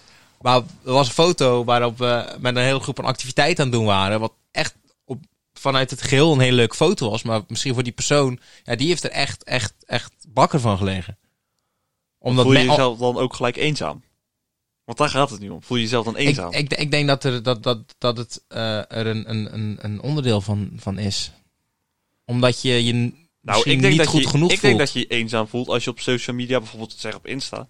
Maar 0.41 0.55
er 0.85 0.91
was 0.91 1.07
een 1.07 1.13
foto 1.13 1.63
waarop 1.63 1.97
we 1.97 2.35
met 2.39 2.55
een 2.55 2.63
hele 2.63 2.79
groep 2.79 2.97
een 2.97 3.05
activiteit 3.05 3.59
aan 3.59 3.65
het 3.65 3.73
doen 3.73 3.85
waren. 3.85 4.19
Wat 4.19 4.33
echt 4.51 4.75
op, 5.05 5.19
vanuit 5.53 5.89
het 5.89 6.01
geheel 6.01 6.33
een 6.33 6.39
hele 6.39 6.55
leuke 6.55 6.75
foto 6.75 7.09
was. 7.09 7.23
Maar 7.23 7.41
misschien 7.47 7.73
voor 7.73 7.83
die 7.83 7.93
persoon, 7.93 8.39
ja, 8.63 8.75
die 8.75 8.87
heeft 8.87 9.03
er 9.03 9.11
echt, 9.11 9.43
echt, 9.43 9.73
echt 9.85 10.13
bakker 10.27 10.59
van 10.59 10.77
gelegen. 10.77 11.17
Omdat 12.19 12.45
Voel 12.45 12.53
je 12.53 12.65
jezelf 12.65 12.97
dan 12.97 13.17
ook 13.17 13.33
gelijk 13.33 13.55
eenzaam? 13.55 14.03
Want 14.85 14.97
daar 14.97 15.09
gaat 15.09 15.29
het 15.29 15.39
nu 15.39 15.49
om. 15.49 15.63
Voel 15.63 15.77
je 15.77 15.83
jezelf 15.83 16.05
dan 16.05 16.15
eenzaam? 16.15 16.51
Ik, 16.51 16.71
ik, 16.71 16.79
ik 16.79 16.91
denk 16.91 17.07
dat, 17.07 17.23
er, 17.23 17.43
dat, 17.43 17.63
dat, 17.63 17.95
dat 17.97 18.17
het 18.17 18.43
eh, 18.47 18.77
er 18.77 19.07
een, 19.07 19.29
een, 19.29 19.77
een, 19.79 20.01
onderdeel 20.01 20.41
van, 20.41 20.71
van 20.75 20.97
is. 20.97 21.31
Omdat 22.25 22.61
je 22.61 22.83
je 22.85 23.13
nou, 23.43 23.69
ik 23.69 23.81
denk, 23.81 23.97
dat 23.97 24.07
goed 24.07 24.21
je, 24.21 24.27
genoeg 24.27 24.51
ik 24.51 24.59
voelt. 24.59 24.61
denk 24.61 24.77
dat 24.79 24.93
je 24.93 24.99
je 24.99 25.07
eenzaam 25.07 25.47
voelt 25.47 25.67
als 25.67 25.83
je 25.83 25.89
op 25.89 25.99
social 25.99 26.35
media, 26.35 26.57
bijvoorbeeld 26.59 26.93
zeg 26.97 27.15
op 27.15 27.27
Insta, 27.27 27.67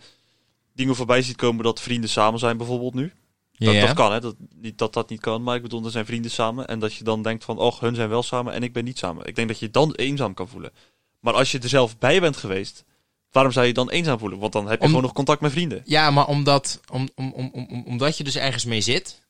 dingen 0.74 0.96
voorbij 0.96 1.22
ziet 1.22 1.36
komen 1.36 1.64
dat 1.64 1.82
vrienden 1.82 2.10
samen 2.10 2.40
zijn 2.40 2.58
bijvoorbeeld 2.58 2.94
nu. 2.94 3.14
Dat, 3.52 3.74
Ja. 3.74 3.86
dat 3.86 3.96
kan, 3.96 4.12
hè. 4.12 4.20
Dat, 4.20 4.36
niet 4.56 4.78
dat 4.78 4.94
dat 4.94 5.10
niet 5.10 5.20
kan, 5.20 5.44
maar 5.44 5.56
ik 5.56 5.62
bedoel, 5.62 5.86
er 5.86 5.92
zijn 5.92 6.06
vrienden 6.06 6.32
samen. 6.32 6.68
En 6.68 6.80
dat 6.80 6.94
je 6.94 7.04
dan 7.04 7.22
denkt 7.22 7.44
van, 7.44 7.58
oh, 7.58 7.80
hun 7.80 7.96
zijn 7.96 8.10
wel 8.10 8.24
samen 8.24 8.54
en 8.54 8.64
ik 8.64 8.74
ben 8.74 8.84
niet 8.84 8.98
samen. 8.98 9.26
Ik 9.26 9.36
denk 9.36 9.48
dat 9.48 9.60
je 9.60 9.70
dan 9.70 9.94
eenzaam 9.94 10.34
kan 10.34 10.48
voelen. 10.48 10.72
Maar 11.20 11.34
als 11.34 11.52
je 11.52 11.60
er 11.60 11.70
zelf 11.70 11.98
bij 11.98 12.20
bent 12.20 12.38
geweest, 12.38 12.84
waarom 13.32 13.52
zou 13.52 13.66
je 13.66 13.72
je 13.72 13.78
dan 13.78 13.90
eenzaam 13.90 14.20
voelen? 14.20 14.40
Want 14.40 14.54
dan 14.54 14.64
heb 14.68 14.74
je 14.78 14.82
Om- 14.82 14.88
gewoon 14.88 15.04
nog 15.04 15.14
contact 15.14 15.42
met 15.42 15.52
vrienden. 15.52 15.82
Ja, 15.86 16.12
maar 16.12 16.28
omdat, 16.28 16.80
om, 16.92 17.10
om, 17.16 17.32
om, 17.34 17.50
om, 17.54 17.84
omdat 17.86 18.18
je 18.18 18.24
dus 18.24 18.36
ergens 18.36 18.66
mee 18.66 18.82
zit. 18.82 19.22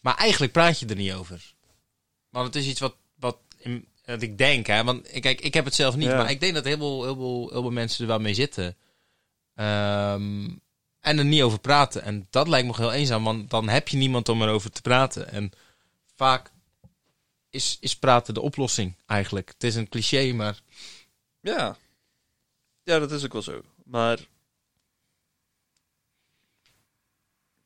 Maar 0.00 0.14
eigenlijk 0.16 0.52
praat 0.52 0.78
je 0.80 0.86
er 0.86 0.96
niet 0.96 1.12
over. 1.12 1.54
Want 2.30 2.46
het 2.46 2.56
is 2.56 2.66
iets 2.66 2.80
wat, 2.80 2.94
wat, 3.18 3.36
in, 3.58 3.86
wat 4.10 4.22
ik 4.22 4.38
denk, 4.38 4.66
hè. 4.66 4.84
Want 4.84 5.14
ik- 5.14 5.22
kijk, 5.22 5.40
ik 5.40 5.54
heb 5.54 5.64
het 5.64 5.74
zelf 5.74 5.96
niet. 5.96 6.08
Ja. 6.08 6.16
Maar 6.16 6.30
ik 6.30 6.40
denk 6.40 6.54
dat 6.54 6.64
heel 6.64 6.76
veel, 6.76 7.02
heel, 7.04 7.14
veel, 7.16 7.48
heel 7.50 7.60
veel 7.62 7.70
mensen 7.70 8.00
er 8.02 8.10
wel 8.10 8.18
mee 8.20 8.34
zitten. 8.34 8.76
Ehm, 9.54 10.48
en 11.00 11.18
er 11.18 11.24
niet 11.24 11.42
over 11.42 11.58
praten. 11.60 12.02
En 12.02 12.26
dat 12.30 12.48
lijkt 12.48 12.66
me 12.66 12.76
heel 12.76 12.92
eenzaam. 12.92 13.24
Want 13.24 13.50
dan 13.50 13.68
heb 13.68 13.88
je 13.88 13.96
niemand 13.96 14.28
om 14.28 14.42
erover 14.42 14.70
te 14.70 14.80
praten. 14.82 15.28
En 15.28 15.52
vaak 16.16 16.50
is, 17.50 17.76
is 17.80 17.96
praten 17.96 18.34
de 18.34 18.40
oplossing 18.40 18.94
eigenlijk. 19.06 19.48
Het 19.48 19.64
is 19.64 19.74
een 19.74 19.88
cliché, 19.88 20.32
maar... 20.32 20.60
Ja. 21.40 21.76
Ja, 22.82 22.98
dat 22.98 23.12
is 23.12 23.24
ook 23.24 23.32
wel 23.32 23.42
zo. 23.42 23.62
Maar 23.84 24.18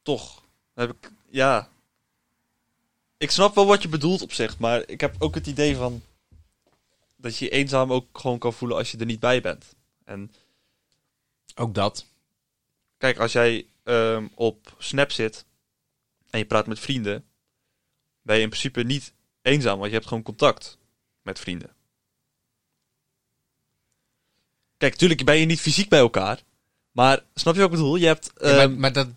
toch 0.03 0.43
heb 0.75 0.91
ik, 0.91 1.11
ja. 1.31 1.69
Ik 3.17 3.31
snap 3.31 3.55
wel 3.55 3.67
wat 3.67 3.83
je 3.83 3.89
bedoelt 3.89 4.23
op 4.23 4.33
zich, 4.33 4.59
maar 4.59 4.89
ik 4.89 5.01
heb 5.01 5.15
ook 5.19 5.35
het 5.35 5.47
idee 5.47 5.77
van 5.77 6.03
dat 7.25 7.39
je 7.39 7.45
je 7.45 7.51
eenzaam 7.51 7.93
ook 7.93 8.19
gewoon 8.19 8.39
kan 8.39 8.53
voelen 8.53 8.77
als 8.77 8.91
je 8.91 8.99
er 8.99 9.07
niet 9.07 9.21
bij 9.21 9.41
bent. 9.41 9.75
En 10.05 10.33
Ook 11.55 11.75
dat. 11.75 12.07
kijk, 12.97 13.19
als 13.19 13.33
jij 13.33 13.67
ehm, 13.83 14.27
op 14.35 14.75
Snap 14.79 15.11
zit 15.11 15.45
en 16.31 16.39
je 16.39 16.45
praat 16.45 16.67
met 16.67 16.79
vrienden, 16.79 17.25
ben 18.23 18.37
je 18.37 18.43
in 18.43 18.49
principe 18.49 18.83
niet 18.83 19.13
eenzaam, 19.43 19.77
want 19.79 19.89
je 19.89 19.97
hebt 19.97 20.09
gewoon 20.09 20.23
contact 20.23 20.79
met 21.23 21.39
vrienden. 21.39 21.75
Kijk, 24.77 24.95
tuurlijk 24.95 25.25
ben 25.25 25.37
je 25.37 25.47
niet 25.47 25.61
fysiek 25.61 25.89
bij 25.89 25.99
elkaar, 25.99 26.43
maar 26.91 27.25
snap 27.35 27.55
je 27.55 27.61
wat 27.61 27.71
ik 27.71 27.77
bedoel? 27.77 27.97
Je 27.97 28.07
hebt... 28.07 28.31
Ja, 28.35 28.41
ehm, 28.41 28.57
maar 28.57 28.71
maar 28.71 28.93
dat, 28.93 29.09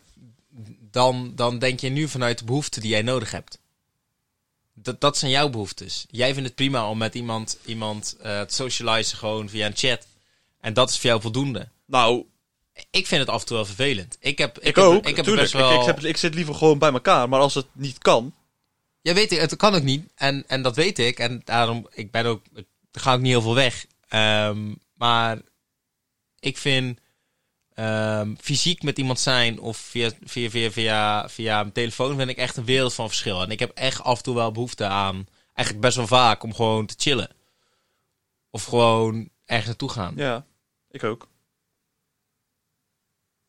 dan, 0.91 1.35
dan 1.35 1.59
denk 1.59 1.79
je 1.79 1.89
nu 1.89 2.07
vanuit 2.07 2.39
de 2.39 2.45
behoeften 2.45 2.81
die 2.81 2.91
jij 2.91 3.01
nodig 3.01 3.31
hebt. 3.31 3.59
Dat, 4.79 5.01
dat 5.01 5.17
zijn 5.17 5.31
jouw 5.31 5.49
behoeftes. 5.49 6.05
Jij 6.09 6.31
vindt 6.33 6.47
het 6.47 6.55
prima 6.55 6.89
om 6.89 6.97
met 6.97 7.15
iemand, 7.15 7.57
iemand 7.65 8.15
eh, 8.21 8.41
te 8.41 8.53
socializen 8.53 9.17
gewoon 9.17 9.49
via 9.49 9.65
een 9.65 9.75
chat. 9.75 10.07
En 10.59 10.73
dat 10.73 10.89
is 10.89 10.95
voor 10.99 11.09
jou 11.09 11.21
voldoende. 11.21 11.69
nou, 11.85 12.25
Ik 12.91 13.07
vind 13.07 13.21
het 13.21 13.29
af 13.29 13.39
en 13.41 13.45
toe 13.47 13.55
wel 13.55 13.65
vervelend. 13.65 14.17
Ik 14.19 14.37
heb, 14.37 14.57
ik, 14.59 14.63
ik, 14.65 14.75
heb, 14.75 14.85
ook, 14.85 15.07
ik 15.07 15.15
heb 15.15 15.25
best 15.25 15.53
wel... 15.53 15.73
Ik, 15.73 15.79
ik, 15.79 15.85
heb- 15.85 15.99
ik 16.03 16.17
zit 16.17 16.33
liever 16.35 16.55
gewoon 16.55 16.79
bij 16.79 16.91
elkaar, 16.91 17.29
maar 17.29 17.39
als 17.39 17.53
het 17.53 17.67
niet 17.71 17.97
kan... 17.97 18.33
Ja, 19.01 19.13
weet 19.13 19.31
ik, 19.31 19.39
het 19.39 19.55
kan 19.55 19.75
ook 19.75 19.83
niet. 19.83 20.09
En, 20.15 20.43
en 20.47 20.61
dat 20.61 20.75
weet 20.75 20.99
ik. 20.99 21.19
En 21.19 21.41
daarom, 21.45 21.87
ik 21.93 22.11
ben 22.11 22.25
ook, 22.25 22.41
ik, 22.55 22.65
ga 22.91 23.13
ook 23.13 23.19
niet 23.19 23.31
heel 23.31 23.41
veel 23.41 23.55
weg. 23.55 23.85
Ehm, 24.07 24.73
maar 24.93 25.41
ik 26.39 26.57
vind 26.57 26.99
ehm, 27.77 28.35
fysiek 28.41 28.83
met 28.83 28.97
iemand 28.97 29.19
zijn 29.19 29.59
of 29.59 29.77
via, 29.77 30.11
via, 30.23 30.49
via, 30.49 30.71
via, 30.71 31.29
via 31.29 31.59
een 31.61 31.71
telefoon 31.71 32.15
vind 32.17 32.29
ik 32.29 32.37
echt 32.37 32.57
een 32.57 32.65
wereld 32.65 32.93
van 32.93 33.07
verschil. 33.07 33.41
En 33.41 33.51
ik 33.51 33.59
heb 33.59 33.71
echt 33.73 34.01
af 34.03 34.17
en 34.17 34.23
toe 34.23 34.35
wel 34.35 34.51
behoefte 34.51 34.85
aan, 34.85 35.27
eigenlijk 35.53 35.85
best 35.85 35.97
wel 35.97 36.07
vaak, 36.07 36.43
om 36.43 36.53
gewoon 36.53 36.85
te 36.85 36.95
chillen. 36.97 37.29
Of 38.49 38.63
gewoon 38.63 39.29
ergens 39.45 39.67
naartoe 39.67 39.89
gaan. 39.89 40.13
Ja, 40.15 40.23
Ja, 40.25 40.45
ik 40.91 41.03
ook. 41.03 41.27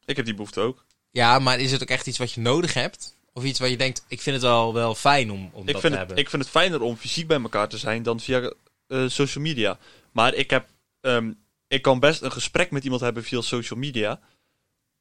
Ik 0.04 0.16
heb 0.16 0.24
die 0.24 0.34
behoefte 0.34 0.60
ook. 0.60 0.84
maar 1.12 1.58
is 1.58 1.72
het 1.72 1.82
ook 1.82 1.88
echt 1.88 2.06
iets 2.06 2.18
wat 2.18 2.32
je 2.32 2.40
nodig 2.40 2.74
hebt? 2.74 3.16
Of 3.32 3.44
iets 3.44 3.58
waar 3.58 3.68
je 3.68 3.76
denkt, 3.76 4.04
ik 4.08 4.20
vind 4.20 4.36
het 4.36 4.44
wel, 4.44 4.74
wel 4.74 4.94
fijn 4.94 5.30
om, 5.30 5.50
om 5.52 5.66
Ik 5.66 5.72
dat 5.72 5.80
vind, 5.80 5.82
te 5.82 5.88
het, 5.88 5.98
hebben. 5.98 6.16
ik 6.16 6.30
vind 6.30 6.42
het 6.42 6.50
fijner 6.50 6.80
om 6.82 6.96
fysiek 6.96 7.26
bij 7.26 7.40
elkaar 7.40 7.68
te 7.68 7.78
zijn 7.78 8.02
dan 8.02 8.20
via 8.20 8.52
eh, 8.86 9.08
social 9.08 9.44
media. 9.44 9.78
Maar 10.12 10.34
ik 10.34 10.50
heb... 10.50 10.68
ehm, 11.00 11.32
ik 11.68 11.82
kan 11.82 12.00
best 12.00 12.22
een 12.22 12.32
gesprek 12.32 12.70
met 12.70 12.84
iemand 12.84 13.00
hebben 13.00 13.24
via 13.24 13.40
social 13.40 13.78
media. 13.78 14.20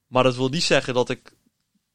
Maar 0.08 0.24
dat 0.24 0.36
wil 0.36 0.50
niet 0.50 0.64
zeggen 0.64 0.94
dat 0.94 1.10
ik, 1.10 1.34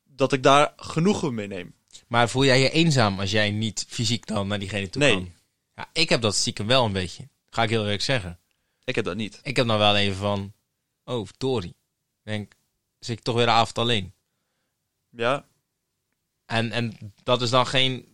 dat 0.05 0.33
ik 0.33 0.43
daar 0.43 0.73
genoegen 0.77 1.35
mee 1.35 1.47
neem. 1.47 1.75
Maar 2.07 2.29
voel 2.29 2.45
jij 2.45 2.61
je 2.61 2.71
eenzaam 2.71 3.21
als 3.21 3.31
jij 3.31 3.51
niet 3.51 3.85
fysiek 3.89 4.27
dan 4.27 4.47
naar 4.47 4.59
diegene 4.59 4.89
toe 4.91 5.03
Nee. 5.03 5.15
kan? 5.15 5.33
Ja, 5.75 5.89
ik 5.93 6.09
heb 6.09 6.21
dat 6.21 6.35
stiekem 6.35 6.67
wel 6.67 6.85
een 6.85 6.93
beetje. 6.93 7.29
Ga 7.51 7.63
ik 7.63 7.71
heel 7.71 7.83
eerlijk 7.83 8.03
zeggen. 8.03 8.39
Ik 8.85 8.95
heb 8.95 9.05
dat 9.05 9.17
niet. 9.17 9.41
Ik 9.43 9.57
heb 9.57 9.67
dan 9.67 9.79
wel 9.79 9.97
even 9.97 10.17
van, 10.17 10.53
oh, 11.05 11.29
Tori. 11.39 11.73
Denk, 12.23 12.55
zit 12.99 13.19
ik 13.19 13.25
toch 13.25 13.35
weer 13.35 13.47
de 13.47 13.51
avond 13.53 13.79
alleen. 13.79 14.13
Ja, 15.11 15.47
En, 16.47 16.73
en 16.73 17.15
dat 17.23 17.43
is 17.43 17.51
dan 17.51 17.67
geen... 17.67 18.12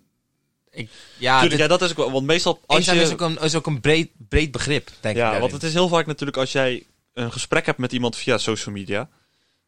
Ik, 0.79 0.91
ja, 1.17 1.33
Tuurlijk, 1.41 1.51
dit, 1.51 1.61
ja, 1.61 1.67
dat 1.67 1.83
is 1.83 1.91
ook 1.91 1.97
wel. 1.97 2.11
Want 2.12 2.27
meestal 2.27 2.61
als 2.67 2.85
je... 2.85 3.01
is 3.01 3.12
ook 3.12 3.21
een, 3.21 3.38
is 3.38 3.55
ook 3.55 3.67
een 3.67 3.81
breed, 3.81 4.11
breed 4.29 4.51
begrip, 4.53 4.87
denk 5.01 5.14
ik. 5.14 5.21
Ja, 5.21 5.23
daarin. 5.23 5.41
want 5.41 5.53
het 5.53 5.62
is 5.62 5.73
heel 5.73 5.88
vaak 5.88 6.07
natuurlijk 6.07 6.37
als 6.38 6.53
jij 6.53 6.87
een 7.12 7.33
gesprek 7.33 7.67
hebt 7.67 7.79
met 7.79 7.93
iemand 7.93 8.17
via 8.17 8.38
social 8.38 8.75
media, 8.75 9.09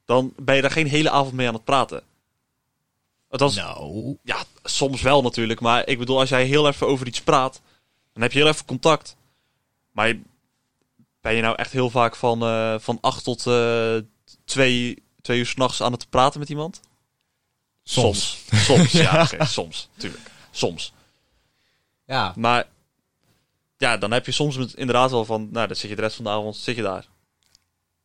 dan 0.05 0.33
ben 0.37 0.55
je 0.57 0.63
daar 0.63 0.71
geen 0.71 0.87
hele 0.87 1.11
avond 1.11 1.33
mee 1.35 1.49
aan 1.49 1.55
het 1.55 1.65
praten. 1.65 2.03
Althans, 3.29 3.55
Nou, 3.55 4.17
ja, 4.23 4.45
soms 4.65 5.03
wel 5.03 5.23
natuurlijk, 5.23 5.61
maar 5.61 5.87
ik 5.89 5.99
bedoel, 5.99 6.19
als 6.19 6.29
jij 6.29 6.45
heel 6.45 6.69
even 6.69 6.87
over 6.87 7.07
iets 7.07 7.21
praat, 7.21 7.61
dan 8.13 8.23
heb 8.23 8.33
je 8.33 8.39
heel 8.39 8.49
even 8.49 8.65
contact. 8.67 9.17
Maar 9.93 10.09
je- 10.09 10.21
ben 11.21 11.35
je 11.35 11.43
nou 11.43 11.57
echt 11.57 11.73
heel 11.73 11.91
vaak 11.91 12.17
van, 12.17 12.43
eh 12.43 12.75
van 12.79 12.99
acht 13.01 13.25
tot 13.25 13.47
eh 13.47 13.97
twee, 14.45 15.03
twee 15.23 15.39
uur 15.39 15.47
s'nachts 15.47 15.83
aan 15.83 15.93
het 15.93 16.11
praten 16.11 16.41
met 16.41 16.49
iemand? 16.49 16.81
Soms. 17.85 18.39
Soms, 18.49 18.65
soms 18.65 18.93
ja, 18.93 19.29
soms, 19.45 19.89
tuurlijk. 19.97 20.31
Soms. 20.51 20.93
Ja. 22.11 22.33
Maar 22.37 22.67
ja, 23.77 23.97
dan 23.97 24.11
heb 24.13 24.27
je 24.27 24.33
soms 24.33 24.57
met- 24.57 24.75
inderdaad 24.75 25.11
wel 25.11 25.25
van, 25.25 25.49
nou, 25.53 25.67
dan 25.67 25.77
zit 25.77 25.91
je 25.91 25.97
de 25.97 26.03
rest 26.03 26.17
van 26.17 26.25
de 26.25 26.31
avond 26.31 26.57
zit 26.57 26.77
je 26.77 26.83
daar. 26.83 27.07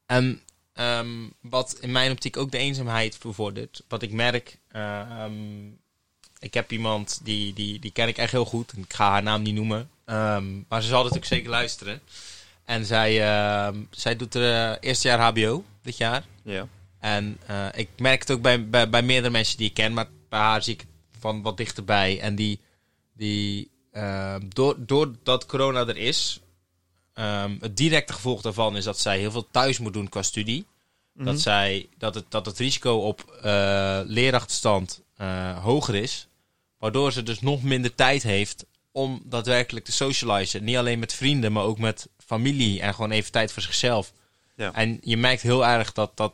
En 0.05 0.41
ehm, 0.73 1.29
wat 1.41 1.77
in 1.81 1.91
mijn 1.91 2.11
optiek 2.11 2.37
ook 2.37 2.51
de 2.51 2.57
eenzaamheid 2.57 3.19
bevordert. 3.21 3.83
Wat 3.87 4.01
ik 4.01 4.11
merk. 4.11 4.59
eh, 4.67 4.99
ehm, 4.99 5.67
ik 6.39 6.53
heb 6.53 6.71
iemand 6.71 7.19
die, 7.23 7.53
die, 7.53 7.79
die 7.79 7.91
ken 7.91 8.07
ik 8.07 8.17
echt 8.17 8.31
heel 8.31 8.45
goed. 8.45 8.73
Ik 8.77 8.93
ga 8.93 9.09
haar 9.09 9.23
naam 9.23 9.41
niet 9.41 9.55
noemen. 9.55 9.89
ehm, 10.05 10.61
maar 10.69 10.81
ze 10.81 10.87
zal 10.87 10.99
natuurlijk 10.99 11.25
zeker 11.31 11.49
luisteren. 11.49 12.01
En 12.65 12.85
zij, 12.85 13.21
ehm, 13.23 13.83
zij 13.89 14.15
doet 14.15 14.35
er 14.35 14.71
eh, 14.71 14.77
eerste 14.79 15.07
jaar 15.07 15.19
HBO 15.19 15.63
dit 15.81 15.97
jaar. 15.97 16.25
Ja. 16.43 16.67
En 16.99 17.37
eh, 17.45 17.67
ik 17.73 17.89
merk 17.97 18.19
het 18.19 18.31
ook 18.31 18.41
bij, 18.41 18.69
bij, 18.69 18.89
bij 18.89 19.01
meerdere 19.03 19.31
mensen 19.33 19.57
die 19.57 19.67
ik 19.67 19.73
ken. 19.73 19.93
Maar 19.93 20.07
bij 20.29 20.39
haar 20.39 20.63
zie 20.63 20.73
ik 20.73 20.79
het 20.79 20.89
van 21.19 21.41
wat 21.41 21.57
dichterbij. 21.57 22.19
En 22.19 22.35
die, 22.35 22.59
die 23.13 23.69
ehm, 23.95 24.41
door, 24.47 24.75
doordat 24.77 25.45
corona 25.45 25.87
er 25.87 25.97
is. 25.97 26.39
ehm, 27.13 27.55
het 27.59 27.77
directe 27.77 28.13
gevolg 28.13 28.41
daarvan 28.41 28.77
is 28.77 28.83
dat 28.83 28.99
zij 28.99 29.19
heel 29.19 29.31
veel 29.31 29.47
thuis 29.51 29.79
moet 29.79 29.93
doen 29.93 30.09
qua 30.09 30.21
studie. 30.21 30.65
Mhm. 31.13 31.25
Dat, 31.25 31.39
zij, 31.39 31.89
dat, 31.97 32.15
het, 32.15 32.25
dat 32.29 32.45
het 32.45 32.57
risico 32.57 32.97
op 32.97 33.39
eh 33.41 33.99
leerachterstand 34.03 35.01
eh, 35.15 35.63
hoger 35.63 35.95
is. 35.95 36.27
Waardoor 36.77 37.11
ze 37.11 37.23
dus 37.23 37.39
nog 37.41 37.63
minder 37.63 37.95
tijd 37.95 38.23
heeft 38.23 38.65
om 38.91 39.21
daadwerkelijk 39.25 39.85
te 39.85 39.91
socializen. 39.91 40.63
Niet 40.63 40.77
alleen 40.77 40.99
met 40.99 41.13
vrienden, 41.13 41.51
maar 41.51 41.63
ook 41.63 41.79
met 41.79 42.07
familie. 42.25 42.81
En 42.81 42.93
gewoon 42.93 43.11
even 43.11 43.31
tijd 43.31 43.51
voor 43.51 43.61
zichzelf. 43.61 44.13
Ja. 44.55 44.73
En 44.73 44.97
je 45.01 45.17
merkt 45.17 45.41
heel 45.41 45.65
erg 45.65 45.91
dat 45.91 46.17
dat 46.17 46.33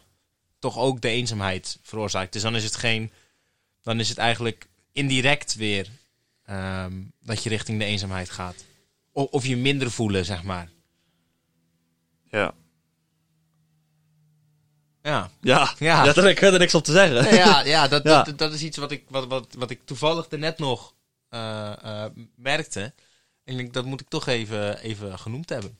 toch 0.59 0.77
ook 0.77 1.01
de 1.01 1.09
eenzaamheid 1.09 1.79
veroorzaakt. 1.81 2.33
Dus 2.33 2.41
dan 2.41 2.55
is 2.55 2.63
het 2.63 2.75
geen. 2.75 3.11
Dan 3.81 3.99
is 3.99 4.09
het 4.09 4.17
eigenlijk 4.17 4.67
indirect 4.91 5.55
weer 5.55 5.87
ehm, 6.45 7.01
dat 7.19 7.43
je 7.43 7.49
richting 7.49 7.79
de 7.79 7.85
eenzaamheid 7.85 8.29
gaat. 8.29 8.65
O- 9.11 9.23
of 9.31 9.45
je 9.45 9.57
minder 9.57 9.91
voelen, 9.91 10.25
zeg 10.25 10.43
maar. 10.43 10.69
Ja. 12.29 12.53
Ja. 15.01 15.29
Ja. 15.41 15.73
Ja. 15.79 16.03
Ja, 16.05 16.13
daar 16.13 16.23
heb 16.25 16.37
ik 16.37 16.41
er 16.41 16.59
niks 16.59 16.75
op 16.75 16.83
te 16.83 16.91
zeggen. 16.91 17.35
ja, 17.35 17.61
ja, 17.65 17.87
dat, 17.87 18.03
Ja. 18.03 18.23
Dat, 18.23 18.37
dat 18.37 18.53
is 18.53 18.63
iets 18.63 18.77
wat 18.77 18.91
ik, 18.91 19.05
wat, 19.09 19.27
wat, 19.27 19.53
wat 19.57 19.69
ik 19.69 19.85
toevallig 19.85 20.29
net 20.29 20.57
nog 20.59 20.93
eh, 21.29 22.03
eh, 22.05 22.11
merkte. 22.35 22.81
En 23.43 23.53
ik 23.53 23.57
denk, 23.57 23.73
dat 23.73 23.85
moet 23.85 24.01
ik 24.01 24.07
toch 24.09 24.27
even, 24.27 24.77
even 24.79 25.19
genoemd 25.19 25.49
hebben. 25.49 25.77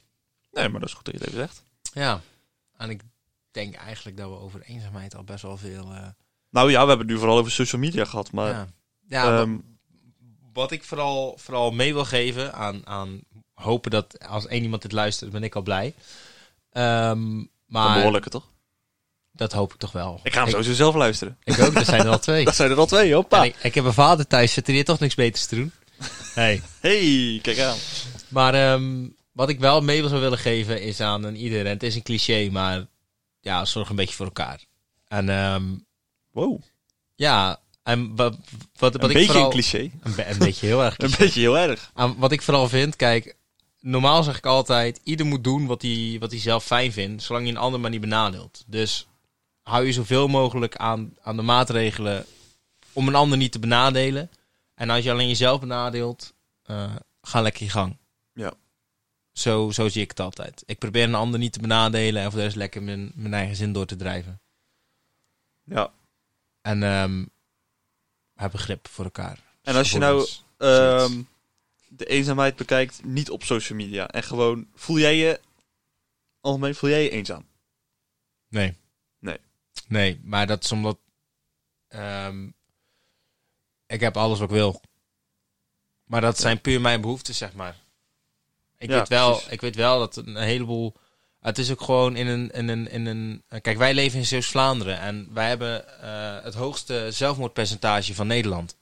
Nee, 0.52 0.70
maar 0.70 0.80
dat 0.80 0.90
is 0.90 0.96
goed 0.96 1.06
dat 1.06 1.14
je 1.14 1.20
het 1.20 1.30
even 1.30 1.40
zegt. 1.42 1.66
Ja. 1.94 2.22
En 2.78 2.90
ik 2.90 3.02
denk 3.52 3.76
eigenlijk 3.76 4.18
dat 4.18 4.30
we 4.30 4.36
over 4.36 4.62
eenzaamheid 4.62 5.16
al 5.16 5.24
best 5.24 5.42
wel 5.42 5.58
veel... 5.58 5.92
eh, 5.94 6.08
Nou 6.50 6.70
ja, 6.72 6.82
we 6.82 6.88
hebben 6.88 6.98
het 6.98 7.08
nu 7.08 7.18
vooral 7.18 7.38
over 7.38 7.52
social 7.52 7.82
media 7.82 8.06
gehad, 8.06 8.32
maar... 8.32 8.50
ja, 8.50 8.68
ja 9.08 9.40
ehm, 9.40 9.58
wat, 10.54 10.72
ik 10.72 10.84
vooral, 10.84 11.38
vooral 11.38 11.72
mee 11.72 11.94
wil 11.94 12.06
geven 12.06 12.54
aan, 12.54 12.88
aan 12.88 13.20
hopen 13.54 13.92
dat 13.92 14.28
als 14.28 14.48
één 14.48 14.64
iemand 14.64 14.82
dit 14.82 14.92
luistert, 14.92 15.32
ben 15.32 15.44
ik 15.44 15.56
al 15.56 15.62
blij. 15.62 15.94
Een 16.72 17.50
maar 17.66 17.98
behoorlijke, 17.98 18.30
toch? 18.30 18.50
dat 19.32 19.52
hoop 19.52 19.74
ik 19.74 19.80
toch 19.80 19.92
wel. 19.92 20.20
Ik 20.24 20.34
ga 20.34 20.38
hem 20.40 20.48
ik, 20.48 20.54
sowieso 20.54 20.74
zelf 20.74 20.96
luisteren. 20.96 21.38
ik 21.44 21.60
ook, 21.60 21.76
er 21.76 21.86
zijn 21.86 22.02
er 22.02 22.10
al 22.10 22.20
twee. 22.30 22.46
Dat 22.46 22.56
zijn 22.56 22.72
er 22.72 22.78
al 22.78 22.86
twee, 22.86 23.14
hoppa. 23.14 23.44
Ik, 23.44 23.56
ik 23.62 23.76
heb 23.76 23.86
een 23.86 23.94
vader 23.94 24.28
thuis 24.28 24.54
zitten 24.54 24.74
die 24.74 24.76
heeft 24.76 24.88
toch 24.88 25.00
niks 25.00 25.16
beters 25.16 25.46
te 25.46 25.56
doen. 25.56 25.72
Hey. 26.34 26.62
Hey, 26.80 27.40
kijk 27.42 27.60
aan. 27.60 27.78
Maar 28.28 28.54
ehm, 28.54 29.08
wat 29.32 29.50
ik 29.50 29.60
wel 29.60 29.82
mee 29.82 30.08
zou 30.08 30.22
willen 30.22 30.38
geven 30.38 30.82
is 30.82 31.00
aan 31.00 31.24
een 31.24 31.36
ieder, 31.36 31.66
en 31.66 31.72
het 31.72 31.84
is 31.84 31.96
een 31.96 32.04
cliché, 32.04 32.50
maar 32.52 32.86
ja, 33.40 33.66
zorg 33.66 33.90
een 33.90 33.96
beetje 33.96 34.16
voor 34.16 34.26
elkaar. 34.26 34.64
En 35.08 35.30
ehm, 35.30 35.64
Wow, 36.32 36.62
ja, 37.16 37.60
en 37.84 38.16
wat, 38.16 38.38
wat, 38.74 38.94
wat 38.94 39.04
een 39.04 39.10
ik 39.10 39.16
beetje 39.16 39.26
vooral... 39.26 39.46
een 39.46 39.52
cliché. 39.52 39.92
Een, 40.02 40.32
een 40.32 40.38
beetje 40.38 40.66
heel 40.68 40.84
erg 40.84 41.00
Een 41.00 41.14
beetje 41.18 41.40
heel 41.40 41.58
erg. 41.58 41.92
Aan 41.94 42.16
wat 42.18 42.32
ik 42.32 42.42
vooral 42.42 42.70
vind, 42.70 42.96
kijk, 42.96 43.36
normaal 43.80 44.24
zeg 44.24 44.38
ik 44.38 44.46
altijd, 44.46 45.00
ieder 45.04 45.26
moet 45.26 45.44
doen 45.44 45.66
wat 45.66 45.82
hij, 45.82 46.18
wat 46.20 46.32
hij 46.32 46.40
zelf 46.40 46.64
fijn 46.64 46.92
vindt, 46.92 47.24
zolang 47.24 47.46
je 47.46 47.52
een 47.52 47.58
ander 47.58 47.80
maar 47.80 47.90
niet 47.90 48.02
benadeelt. 48.02 48.64
Dus 48.68 49.08
hou 49.62 49.86
je 49.86 49.92
zoveel 49.92 50.28
mogelijk 50.28 50.76
aan, 50.76 51.14
aan 51.22 51.36
de 51.36 51.42
maatregelen 51.42 52.26
om 52.94 53.08
een 53.08 53.16
ander 53.16 53.38
niet 53.38 53.52
te 53.52 53.60
benadelen. 53.60 54.30
En 54.76 54.90
als 54.90 55.04
je 55.04 55.12
alleen 55.12 55.28
jezelf 55.28 55.60
benadeelt, 55.60 56.34
eh, 56.64 56.96
ga 57.22 57.42
lekker 57.42 57.64
je 57.64 57.70
gang. 57.70 57.98
Ja. 58.34 58.54
Zo, 59.32 59.72
zo 59.72 59.90
zie 59.90 60.02
ik 60.02 60.10
het 60.10 60.20
altijd. 60.20 60.64
Ik 60.66 60.80
probeer 60.80 61.04
een 61.04 61.16
ander 61.16 61.40
niet 61.40 61.54
te 61.54 61.60
benadelen 61.60 62.22
en 62.22 62.30
voor 62.30 62.40
de 62.40 62.46
rest 62.46 62.58
lekker 62.58 62.84
mijn, 62.84 63.12
mijn 63.16 63.34
eigen 63.34 63.56
zin 63.56 63.74
door 63.74 63.86
te 63.86 63.96
drijven. 63.96 64.40
Ja. 65.64 65.92
En 66.62 66.84
ehm 66.84 67.24
begrip 68.50 68.88
voor 68.88 69.04
elkaar. 69.04 69.40
En 69.62 69.76
als 69.76 69.92
je 69.92 69.98
nou 69.98 70.28
ehm, 70.58 71.22
de 71.88 72.06
eenzaamheid 72.06 72.56
bekijkt, 72.56 73.04
niet 73.04 73.30
op 73.30 73.44
social 73.44 73.78
media. 73.78 74.08
En 74.08 74.24
gewoon, 74.24 74.68
voel 74.76 75.00
jij 75.00 75.16
je, 75.16 75.40
algemeen, 76.42 76.76
voel 76.76 76.90
jij 76.90 77.04
je 77.04 77.10
eenzaam? 77.10 77.46
Nee. 78.48 78.78
Nee. 79.20 79.38
Nee, 79.88 80.20
maar 80.24 80.48
dat 80.48 80.64
is 80.64 80.72
omdat... 80.72 80.98
ehm, 81.88 82.48
ik 83.88 84.00
heb 84.00 84.18
alles 84.18 84.40
wat 84.40 84.50
ik 84.50 84.56
wil. 84.56 84.82
Maar 86.04 86.22
dat 86.22 86.40
zijn 86.40 86.62
puur 86.62 86.82
mijn 86.82 87.02
behoeften, 87.02 87.36
zeg 87.36 87.54
maar. 87.54 87.76
Ik, 88.78 88.90
Ja, 88.90 88.98
weet 88.98 89.08
wel, 89.08 89.32
precies. 89.32 89.52
ik 89.52 89.62
weet 89.62 89.76
wel 89.76 90.00
dat 90.00 90.16
een 90.16 90.36
heleboel... 90.38 90.96
Het 91.42 91.58
is 91.58 91.72
ook 91.72 91.82
gewoon 91.82 92.16
in 92.16 92.28
een... 92.28 92.52
In 92.52 92.68
een, 92.68 92.90
in 92.90 93.06
een 93.06 93.44
kijk, 93.62 93.78
wij 93.78 93.94
leven 93.94 94.20
in 94.20 94.26
Zeeuws-Vlaanderen. 94.26 95.00
En 95.00 95.30
wij 95.34 95.48
hebben 95.48 96.02
eh, 96.02 96.44
het 96.44 96.54
hoogste 96.54 97.08
zelfmoordpercentage 97.10 98.16
van 98.16 98.28
Nederland. 98.28 98.76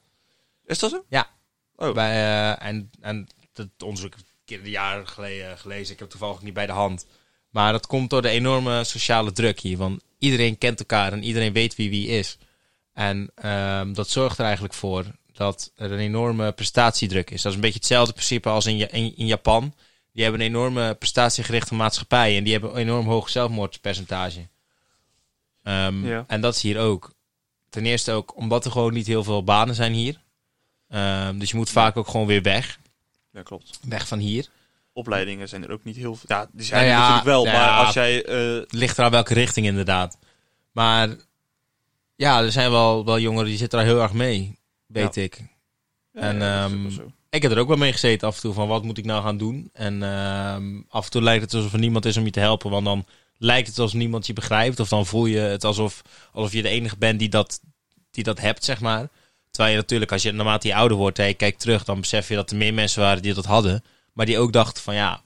Is 0.66 0.80
dat 0.80 0.90
zo? 0.90 1.06
Ja. 1.10 1.30
Oh. 1.76 1.94
Wij, 1.94 2.12
eh, 2.12 2.68
en, 2.68 2.92
en 3.02 3.28
dat 3.54 3.68
onderzoek 3.84 4.12
heb 4.12 4.20
ik 4.20 4.28
een 4.28 4.46
keer 4.46 4.60
een 4.60 4.70
jaar 4.70 5.08
geleden 5.08 5.58
gelezen. 5.58 5.94
Ik 5.94 6.00
heb 6.00 6.12
het 6.12 6.20
toevallig 6.20 6.42
niet 6.42 6.54
bij 6.54 6.66
de 6.66 6.72
hand. 6.72 7.06
Maar 7.50 7.72
dat 7.72 7.88
komt 7.88 8.10
door 8.10 8.22
de 8.22 8.30
enorme 8.30 8.84
sociale 8.84 9.32
druk 9.32 9.60
hier. 9.60 9.78
Want 9.78 10.02
iedereen 10.18 10.58
kent 10.58 10.80
elkaar 10.80 11.14
en 11.14 11.24
iedereen 11.24 11.54
weet 11.54 11.76
wie 11.76 11.90
wie 11.90 12.08
is. 12.08 12.38
En 12.94 13.32
ehm, 13.36 13.94
dat 13.94 14.10
zorgt 14.10 14.38
er 14.38 14.44
eigenlijk 14.44 14.74
voor 14.74 15.06
dat 15.34 15.72
er 15.76 15.92
een 15.92 16.00
enorme 16.00 16.52
prestatiedruk 16.52 17.30
is. 17.32 17.42
Dat 17.42 17.52
is 17.52 17.56
een 17.56 17.64
beetje 17.64 17.80
hetzelfde 17.80 18.14
principe 18.14 18.50
als 18.50 18.66
in, 18.66 18.92
in, 18.92 19.18
in 19.18 19.26
Japan. 19.26 19.74
Die 20.20 20.28
hebben 20.28 20.46
een 20.46 20.54
enorme 20.54 20.96
prestatiegerichte 20.96 21.76
maatschappij. 21.76 22.38
En 22.38 22.44
die 22.44 22.52
hebben 22.54 22.72
een 22.72 22.78
enorm 22.78 23.06
hoog 23.08 23.30
zelfmoordpercentage. 23.30 24.48
Ehm, 25.64 26.06
Ja. 26.08 26.24
En 26.28 26.42
dat 26.42 26.56
is 26.56 26.62
hier 26.62 26.80
ook. 26.80 27.14
Ten 27.70 27.86
eerste 27.86 28.12
ook 28.12 28.36
omdat 28.38 28.66
er 28.66 28.72
gewoon 28.72 28.94
niet 28.94 29.08
heel 29.08 29.24
veel 29.24 29.44
banen 29.44 29.76
zijn 29.76 29.94
hier. 29.94 30.22
Ehm, 30.90 31.38
dus 31.38 31.50
je 31.50 31.56
moet 31.58 31.70
vaak 31.70 31.98
ook 31.98 32.08
gewoon 32.08 32.28
weer 32.28 32.42
weg. 32.42 32.80
Ja, 33.32 33.42
klopt. 33.42 33.80
Weg 33.88 34.08
van 34.08 34.20
hier. 34.20 34.48
Opleidingen 34.94 35.50
zijn 35.50 35.64
er 35.64 35.72
ook 35.72 35.84
niet 35.84 35.96
heel 35.96 36.16
veel. 36.16 36.36
Ja, 36.38 36.50
die 36.52 36.66
zijn 36.66 36.86
Ja, 36.86 36.88
er 36.90 36.94
ja, 36.94 37.00
natuurlijk 37.00 37.26
wel. 37.26 37.46
ja. 37.46 37.52
Maar 37.52 37.86
als 37.86 37.94
jij... 37.94 38.14
Het 38.16 38.74
ligt 38.74 38.98
eraan 38.98 39.12
welke 39.12 39.34
richting 39.34 39.66
inderdaad. 39.66 40.18
Maar 40.72 41.10
ja, 42.16 42.42
er 42.42 42.52
zijn 42.52 42.72
wel, 42.72 43.06
wel 43.06 43.20
jongeren 43.20 43.48
die 43.48 43.58
zitten 43.58 43.80
daar 43.80 43.88
heel 43.88 44.02
erg 44.02 44.14
mee. 44.14 44.58
Weet 44.86 45.16
ik. 45.16 45.42
En, 46.14 46.38
ja, 46.40 46.70
Ik 47.30 47.42
heb 47.42 47.52
er 47.52 47.60
ook 47.60 47.68
wel 47.68 47.78
mee 47.78 47.92
gezeten 47.92 48.28
af 48.28 48.36
en 48.36 48.42
toe 48.42 48.54
van 48.54 48.68
wat 48.68 48.84
moet 48.84 48.98
ik 48.98 49.06
nou 49.06 49.24
gaan 49.24 49.38
doen. 49.38 49.70
En 49.74 50.04
ehm, 50.04 50.82
af 50.88 51.06
en 51.06 51.12
toe 51.12 51.22
lijkt 51.22 51.44
het 51.44 51.54
alsof 51.54 51.74
er 51.74 51.80
niemand 51.80 52.06
is 52.06 52.18
om 52.18 52.26
je 52.26 52.32
te 52.32 52.40
helpen. 52.40 52.72
Want 52.72 52.86
dan 52.86 53.06
lijkt 53.38 53.68
het 53.68 53.80
alsof 53.80 54.00
niemand 54.00 54.28
je 54.28 54.34
begrijpt. 54.34 54.80
Of 54.80 54.90
dan 54.90 55.06
voel 55.06 55.26
je 55.26 55.40
het 55.40 55.64
alsof, 55.64 56.02
alsof 56.32 56.52
je 56.52 56.62
de 56.62 56.70
enige 56.70 56.98
bent 56.98 57.20
die 57.20 57.30
dat, 57.30 57.62
die 58.12 58.24
dat 58.24 58.40
hebt, 58.40 58.64
zeg 58.64 58.80
maar. 58.80 59.10
Terwijl 59.52 59.76
je 59.76 59.82
natuurlijk, 59.82 60.12
als 60.12 60.22
je 60.22 60.32
naarmate 60.32 60.68
je 60.68 60.76
ouder 60.76 60.98
wordt 60.98 61.20
en 61.20 61.28
je 61.28 61.34
kijkt 61.34 61.60
terug, 61.60 61.84
dan 61.84 62.00
besef 62.00 62.28
je 62.28 62.36
dat 62.36 62.52
er 62.52 62.58
meer 62.58 62.74
mensen 62.74 63.02
waren 63.02 63.22
die 63.22 63.34
dat 63.34 63.46
hadden. 63.46 63.84
Maar 64.14 64.26
die 64.26 64.40
ook 64.40 64.54
dachten 64.54 64.84
van 64.84 64.96
ja, 64.96 65.22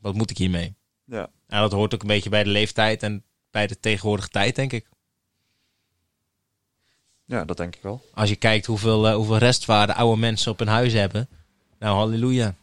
wat 0.00 0.14
moet 0.14 0.30
ik 0.30 0.38
hiermee? 0.38 0.74
Ja. 1.04 1.30
En 1.46 1.60
dat 1.60 1.72
hoort 1.72 1.94
ook 1.94 2.00
een 2.00 2.06
beetje 2.06 2.30
bij 2.30 2.44
de 2.44 2.50
leeftijd 2.50 3.02
en 3.02 3.24
bij 3.50 3.66
de 3.66 3.80
tegenwoordige 3.80 4.28
tijd, 4.28 4.56
denk 4.56 4.72
ik. 4.72 4.86
ja, 7.24 7.44
dat 7.44 7.56
denk 7.56 7.76
ik 7.76 7.82
wel. 7.82 8.04
Als 8.14 8.28
je 8.28 8.36
kijkt 8.36 8.66
hoeveel, 8.66 9.08
eh, 9.08 9.14
hoeveel 9.14 9.38
restwaarde 9.38 9.94
oude 9.94 10.20
mensen 10.20 10.52
op 10.52 10.58
hun 10.58 10.68
huis 10.68 10.92
hebben. 10.92 11.28
Nou, 11.78 11.96
halleluja. 11.96 12.54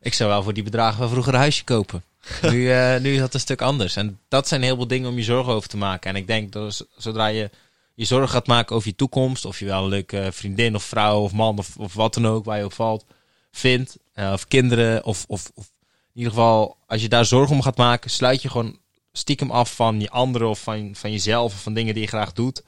Ik 0.00 0.14
zou 0.14 0.30
wel 0.30 0.42
voor 0.42 0.54
die 0.54 0.62
bedragen 0.62 0.98
van 0.98 1.08
vroeger 1.08 1.34
een 1.34 1.40
huisje 1.40 1.64
kopen. 1.64 2.02
nu, 2.42 2.70
eh, 2.70 3.00
nu 3.00 3.12
is 3.12 3.18
dat 3.18 3.34
een 3.34 3.40
stuk 3.40 3.62
anders. 3.62 3.96
En 3.96 4.20
dat 4.28 4.48
zijn 4.48 4.62
heel 4.62 4.76
veel 4.76 4.86
dingen 4.86 5.10
om 5.10 5.16
je 5.16 5.22
zorgen 5.22 5.52
over 5.52 5.68
te 5.68 5.76
maken. 5.76 6.10
En 6.10 6.16
ik 6.16 6.26
denk 6.26 6.52
dat 6.52 6.86
zodra 6.96 7.26
je 7.26 7.50
je 7.96 8.04
zorgen 8.04 8.28
gaat 8.28 8.46
maken 8.46 8.76
over 8.76 8.88
je 8.88 8.94
toekomst, 8.94 9.44
of 9.44 9.58
je 9.58 9.64
wel 9.64 9.82
een 9.82 9.88
leuke 9.88 10.28
vriendin 10.32 10.74
of 10.74 10.82
vrouw 10.82 11.20
of 11.20 11.32
man 11.32 11.58
of, 11.58 11.76
of 11.76 11.94
wat 11.94 12.14
dan 12.14 12.26
ook 12.26 12.44
waar 12.44 12.58
je 12.58 12.64
op 12.64 12.72
valt, 12.72 13.04
vindt, 13.50 13.96
eh, 14.12 14.30
of 14.32 14.48
kinderen, 14.48 15.04
of, 15.04 15.24
of, 15.28 15.50
of 15.54 15.70
in 16.12 16.22
ieder 16.22 16.32
geval, 16.32 16.76
als 16.86 17.02
je 17.02 17.08
daar 17.08 17.24
zorgen 17.24 17.54
om 17.54 17.62
gaat 17.62 17.76
maken, 17.76 18.10
sluit 18.10 18.42
je 18.42 18.50
gewoon 18.50 18.78
stiekem 19.12 19.50
af 19.50 19.74
van 19.74 20.00
je 20.00 20.10
anderen 20.10 20.48
of 20.48 20.60
van, 20.60 20.94
van 20.94 21.10
jezelf 21.10 21.52
of 21.52 21.62
van 21.62 21.74
dingen 21.74 21.94
die 21.94 22.02
je 22.02 22.08
graag 22.08 22.32
doet. 22.32 22.62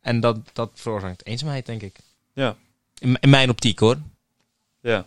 En 0.00 0.20
dat, 0.20 0.38
dat 0.52 0.70
veroorzaakt 0.74 1.26
eenzaamheid, 1.26 1.66
denk 1.66 1.82
ik. 1.82 1.96
Ja. 2.32 2.56
In, 2.98 3.16
in 3.20 3.30
mijn 3.30 3.50
optiek 3.50 3.78
hoor. 3.78 3.98
Ja. 4.88 5.06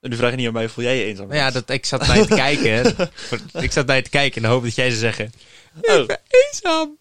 En 0.00 0.10
nu 0.10 0.16
vraag 0.16 0.30
je 0.30 0.36
niet 0.36 0.46
aan 0.46 0.52
mij, 0.52 0.68
voel 0.68 0.84
jij 0.84 0.98
je 0.98 1.04
eenzaam? 1.04 1.28
Maar 1.28 1.36
ja, 1.36 1.50
dat, 1.50 1.70
ik 1.70 1.84
zat 1.84 2.06
naar 2.06 2.18
je 2.18 2.26
te 2.26 2.34
kijken. 2.34 2.96
ik 3.64 3.72
zat 3.72 3.86
naar 3.86 3.96
je 3.96 4.02
te 4.02 4.10
kijken 4.10 4.36
in 4.36 4.42
de 4.42 4.48
hoop 4.48 4.62
dat 4.62 4.74
jij 4.74 4.88
zou 4.88 5.00
zeggen. 5.00 5.32
Oh. 5.80 6.08
Eenzaam. 6.28 6.98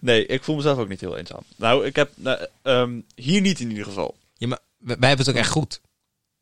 Nee, 0.00 0.26
ik 0.26 0.44
voel 0.44 0.56
mezelf 0.56 0.78
ook 0.78 0.88
niet 0.88 1.00
heel 1.00 1.16
eenzaam. 1.16 1.42
Nou, 1.56 1.86
ik 1.86 1.96
heb 1.96 2.10
nou, 2.14 2.46
ehm, 2.62 3.00
hier 3.14 3.40
niet 3.40 3.60
in 3.60 3.68
ieder 3.68 3.84
geval. 3.84 4.16
Ja, 4.34 4.46
maar 4.46 4.58
wij, 4.78 4.96
hebben 5.08 5.26
het 5.26 5.28
ook 5.28 5.42
echt 5.42 5.50
goed. 5.50 5.80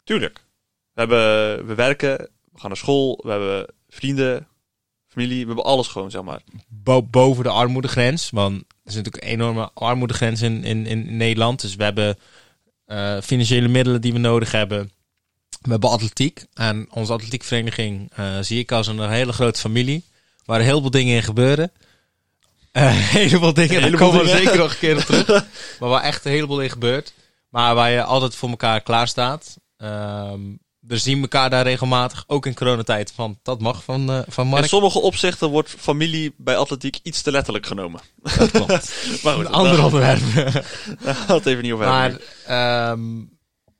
Tuurlijk. 0.04 0.40
We, 0.92 1.00
hebben, 1.00 1.66
we 1.66 1.74
werken, 1.74 2.16
we 2.52 2.58
gaan 2.58 2.68
naar 2.68 2.76
school, 2.76 3.20
we 3.22 3.30
hebben 3.30 3.66
vrienden, 3.88 4.48
familie, 5.08 5.40
we 5.40 5.46
hebben 5.46 5.64
alles 5.64 5.88
gewoon, 5.88 6.10
zeg 6.10 6.22
maar. 6.22 6.42
Bo- 6.68 7.02
boven 7.02 7.44
de 7.44 7.50
armoedegrens. 7.50 8.30
Want 8.30 8.64
is 8.84 8.94
natuurlijk 8.94 9.24
een 9.24 9.30
enorme 9.30 9.70
armoedegrens 9.74 10.42
in, 10.42 10.64
in, 10.64 10.86
in 10.86 11.16
Nederland. 11.16 11.60
Dus 11.60 11.74
we 11.74 11.84
hebben 11.84 12.18
eh, 12.86 13.16
financiële 13.22 13.68
middelen 13.68 14.00
die 14.00 14.12
we 14.12 14.18
nodig 14.18 14.52
hebben. 14.52 14.92
We 15.60 15.70
hebben 15.70 15.90
atletiek. 15.90 16.44
En 16.54 16.86
onze 16.90 17.12
atletiekvereniging 17.12 18.10
eh, 18.14 18.38
zie 18.40 18.58
ik 18.58 18.72
als 18.72 18.86
een 18.86 19.10
hele 19.10 19.32
grote 19.32 19.60
familie. 19.60 20.04
Waar 20.44 20.60
heel 20.60 20.80
veel 20.80 20.90
dingen 20.90 21.16
in 21.16 21.22
gebeuren. 21.22 21.72
Eh, 22.72 22.84
een 22.86 22.92
heleboel 22.92 23.54
dingen, 23.54 23.72
daar 23.72 23.82
heleboel 23.82 24.08
komen 24.08 24.24
we 24.24 24.30
zeker 24.30 24.58
nog 24.58 24.72
een 24.72 24.78
keer 24.78 24.96
op 24.96 25.02
terug. 25.02 25.26
maar 25.80 25.88
waar 25.88 26.02
echt 26.02 26.24
een 26.24 26.32
heleboel 26.32 26.60
in 26.60 26.70
gebeurt. 26.70 27.12
Maar 27.48 27.74
waar 27.74 27.90
je 27.90 28.02
altijd 28.02 28.34
voor 28.34 28.48
elkaar 28.48 28.80
klaar 28.80 29.08
staat. 29.08 29.56
Ehm, 29.76 30.40
we 30.86 30.98
zien 30.98 31.20
elkaar 31.20 31.50
daar 31.50 31.64
regelmatig, 31.64 32.24
ook 32.26 32.46
in 32.46 32.54
coronatijd, 32.54 33.12
van 33.12 33.38
dat 33.42 33.60
mag 33.60 33.84
van, 33.84 34.10
eh 34.10 34.20
van 34.28 34.46
Mark. 34.46 34.62
In 34.62 34.68
sommige 34.68 35.00
opzichten 35.00 35.48
wordt 35.50 35.70
familie 35.78 36.34
bij 36.36 36.56
atletiek 36.56 36.98
iets 37.02 37.22
te 37.22 37.30
letterlijk 37.30 37.66
genomen. 37.66 38.00
Dat 38.36 38.50
klopt. 38.50 38.94
Maar 39.22 39.34
goed, 39.34 39.44
Een 39.44 39.52
ander 39.52 39.84
onderwerp. 39.84 40.20
het 41.26 41.46
even 41.46 41.62
niet 41.62 41.72
over 41.72 41.86
maar 41.86 42.10
hebben. 42.10 42.20
ehm, 42.46 43.24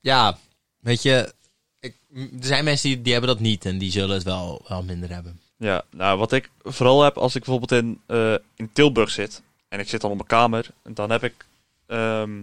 ja, 0.00 0.38
weet 0.80 1.02
je, 1.02 1.34
ik, 1.80 1.94
er 2.14 2.28
zijn 2.40 2.64
mensen 2.64 2.88
die, 2.88 3.02
die 3.02 3.12
hebben 3.12 3.30
dat 3.30 3.40
niet 3.40 3.64
en 3.64 3.78
die 3.78 3.90
zullen 3.90 4.14
het 4.14 4.24
wel, 4.24 4.64
wel 4.68 4.82
minder 4.82 5.10
hebben. 5.10 5.40
Ja, 5.56 5.84
nou 5.90 6.18
wat 6.18 6.32
ik 6.32 6.50
vooral 6.62 7.02
heb 7.02 7.16
als 7.18 7.34
ik 7.34 7.44
bijvoorbeeld 7.44 7.82
in, 7.82 8.00
eh, 8.06 8.34
in 8.56 8.70
Tilburg 8.72 9.10
zit 9.10 9.42
en 9.68 9.80
ik 9.80 9.88
zit 9.88 10.00
dan 10.00 10.10
op 10.10 10.16
mijn 10.16 10.28
kamer, 10.28 10.66
dan 10.82 11.10
heb 11.10 11.24
ik 11.24 11.46
ehm, 11.86 12.42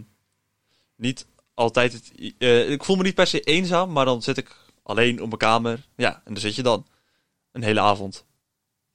niet 0.96 1.26
altijd 1.60 1.94
het. 1.94 2.12
eh, 2.38 2.72
ik 2.72 2.84
voel 2.84 2.96
me 2.96 3.04
niet 3.04 3.16
per 3.16 3.28
se 3.28 3.40
eenzaam, 3.40 3.92
maar 3.92 4.06
dan 4.06 4.22
zit 4.22 4.38
ik 4.38 4.56
alleen 4.84 5.22
op 5.22 5.28
mijn 5.28 5.38
kamer. 5.38 5.88
Ja, 5.96 6.16
en 6.26 6.34
dan 6.34 6.42
zit 6.42 6.56
je 6.56 6.64
dan 6.64 6.88
een 7.52 7.64
hele 7.64 7.80
avond, 7.80 8.26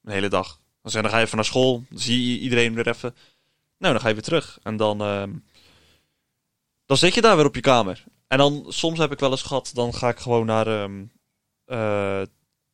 een 0.03 0.11
hele 0.11 0.27
dag. 0.27 0.59
Dan, 0.81 1.01
dan 1.01 1.09
ga 1.11 1.17
je 1.17 1.23
even 1.23 1.35
naar 1.35 1.45
school, 1.45 1.83
dan 1.89 1.99
zie 1.99 2.31
je 2.31 2.39
iedereen 2.39 2.73
weer 2.73 2.87
even. 2.87 3.15
Nou, 3.77 3.93
dan 3.93 4.01
ga 4.01 4.07
je 4.07 4.13
weer 4.13 4.23
terug 4.23 4.59
en 4.63 4.77
dan, 4.77 5.01
ehm, 5.01 5.31
dan 6.85 6.97
zit 6.97 7.13
je 7.13 7.21
daar 7.21 7.35
weer 7.35 7.45
op 7.45 7.55
je 7.55 7.61
kamer. 7.61 8.03
En 8.27 8.37
dan 8.37 8.65
soms 8.67 8.99
heb 8.99 9.11
ik 9.11 9.19
wel 9.19 9.31
eens 9.31 9.41
gehad, 9.41 9.71
dan 9.73 9.93
ga 9.93 10.09
ik 10.09 10.19
gewoon 10.19 10.45
naar, 10.45 10.67
ehm, 10.67 11.03
eh, 11.65 12.21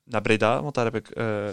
naar 0.03 0.21
Breda, 0.21 0.61
want 0.61 0.75
daar 0.75 0.85
heb 0.85 0.95
ik, 0.95 1.09
eh, 1.09 1.47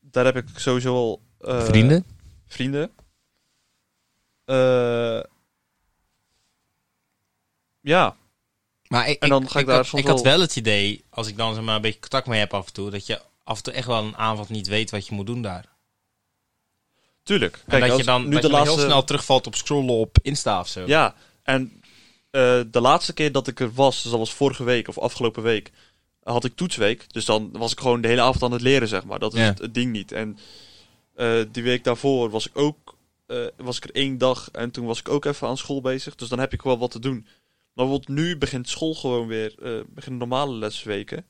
daar 0.00 0.24
heb 0.24 0.36
ik 0.36 0.48
sowieso 0.56 0.94
al 0.94 1.22
Vrienden? 1.64 2.04
vrienden. 2.46 2.90
Eh, 4.44 5.20
ja, 7.86 8.16
Maar 8.88 9.08
ik, 9.08 9.22
En 9.22 9.28
dan 9.28 9.48
ga 9.48 9.58
ik 9.58 9.66
daar 9.66 9.76
had, 9.76 9.86
soms 9.86 10.02
ik 10.02 10.08
had 10.08 10.22
wel- 10.22 10.40
het 10.40 10.56
idee, 10.56 11.04
als 11.10 11.28
ik 11.28 11.36
dan 11.36 11.54
zeg 11.54 11.64
maar 11.64 11.74
een 11.76 11.80
beetje 11.82 12.00
contact 12.00 12.26
mee 12.26 12.38
heb 12.38 12.54
af 12.54 12.66
en 12.66 12.72
toe, 12.72 12.90
dat 12.90 13.06
je 13.06 13.20
af 13.44 13.56
en 13.56 13.62
toe 13.62 13.72
echt 13.72 13.86
wel 13.86 14.02
een 14.04 14.16
avond 14.16 14.48
niet 14.48 14.66
weet 14.66 14.90
wat 14.90 15.06
je 15.06 15.14
moet 15.14 15.26
doen 15.26 15.42
daar. 15.42 15.64
tuurlijk. 17.22 17.54
en 17.56 17.62
Kijk, 17.66 17.80
dat 17.82 17.90
als 17.90 18.00
je 18.00 18.06
dan, 18.06 18.24
nu 18.24 18.30
dat 18.32 18.42
de 18.42 18.48
je 18.48 18.52
laatste, 18.54 18.76
heel 18.76 18.84
snel 18.84 19.04
terugvalt 19.04 19.46
op 19.46 19.54
scrollen 19.54 19.94
op 19.94 20.18
Insta 20.22 20.60
of 20.60 20.68
zo. 20.68 20.84
Ja, 20.86 21.14
en 21.42 21.80
eh, 22.30 22.60
de 22.70 22.80
laatste 22.80 23.12
keer 23.12 23.32
dat 23.32 23.46
ik 23.46 23.60
er 23.60 23.72
was, 23.72 24.02
dus 24.02 24.10
dat 24.10 24.20
was 24.20 24.32
vorige 24.34 24.64
week 24.64 24.88
of 24.88 24.98
afgelopen 24.98 25.42
week, 25.42 25.70
had 26.22 26.44
ik 26.44 26.56
toetsweek. 26.56 27.12
Dus 27.12 27.24
dan 27.24 27.50
was 27.52 27.72
ik 27.72 27.80
gewoon 27.80 28.00
de 28.00 28.08
hele 28.08 28.20
avond 28.20 28.42
aan 28.42 28.52
het 28.52 28.60
leren, 28.60 28.88
zeg 28.88 29.04
maar. 29.04 29.18
Dat 29.18 29.34
is 29.34 29.40
Ja. 29.40 29.46
het, 29.46 29.58
het 29.58 29.74
ding 29.74 29.92
niet. 29.92 30.12
En 30.12 30.38
eh, 31.14 31.40
die 31.52 31.62
week 31.62 31.84
daarvoor 31.84 32.30
was 32.30 32.46
ik 32.46 32.58
ook, 32.58 32.96
eh, 33.26 33.46
was 33.56 33.76
ik 33.76 33.84
er 33.84 33.94
één 33.94 34.18
dag 34.18 34.48
en 34.52 34.70
toen 34.70 34.86
was 34.86 34.98
ik 34.98 35.08
ook 35.08 35.24
even 35.24 35.48
aan 35.48 35.56
school 35.58 35.80
bezig. 35.80 36.14
Dus 36.14 36.28
dan 36.28 36.38
heb 36.38 36.52
ik 36.52 36.62
wel 36.62 36.78
wat 36.78 36.90
te 36.90 36.98
doen. 36.98 37.26
Maar 37.76 37.84
bijvoorbeeld 37.86 38.18
nu 38.18 38.36
begint 38.38 38.68
school 38.68 38.94
gewoon 38.94 39.26
weer, 39.26 39.54
eh 39.62 39.84
beginnen 39.88 40.18
normale 40.20 40.52
lesweken. 40.54 41.26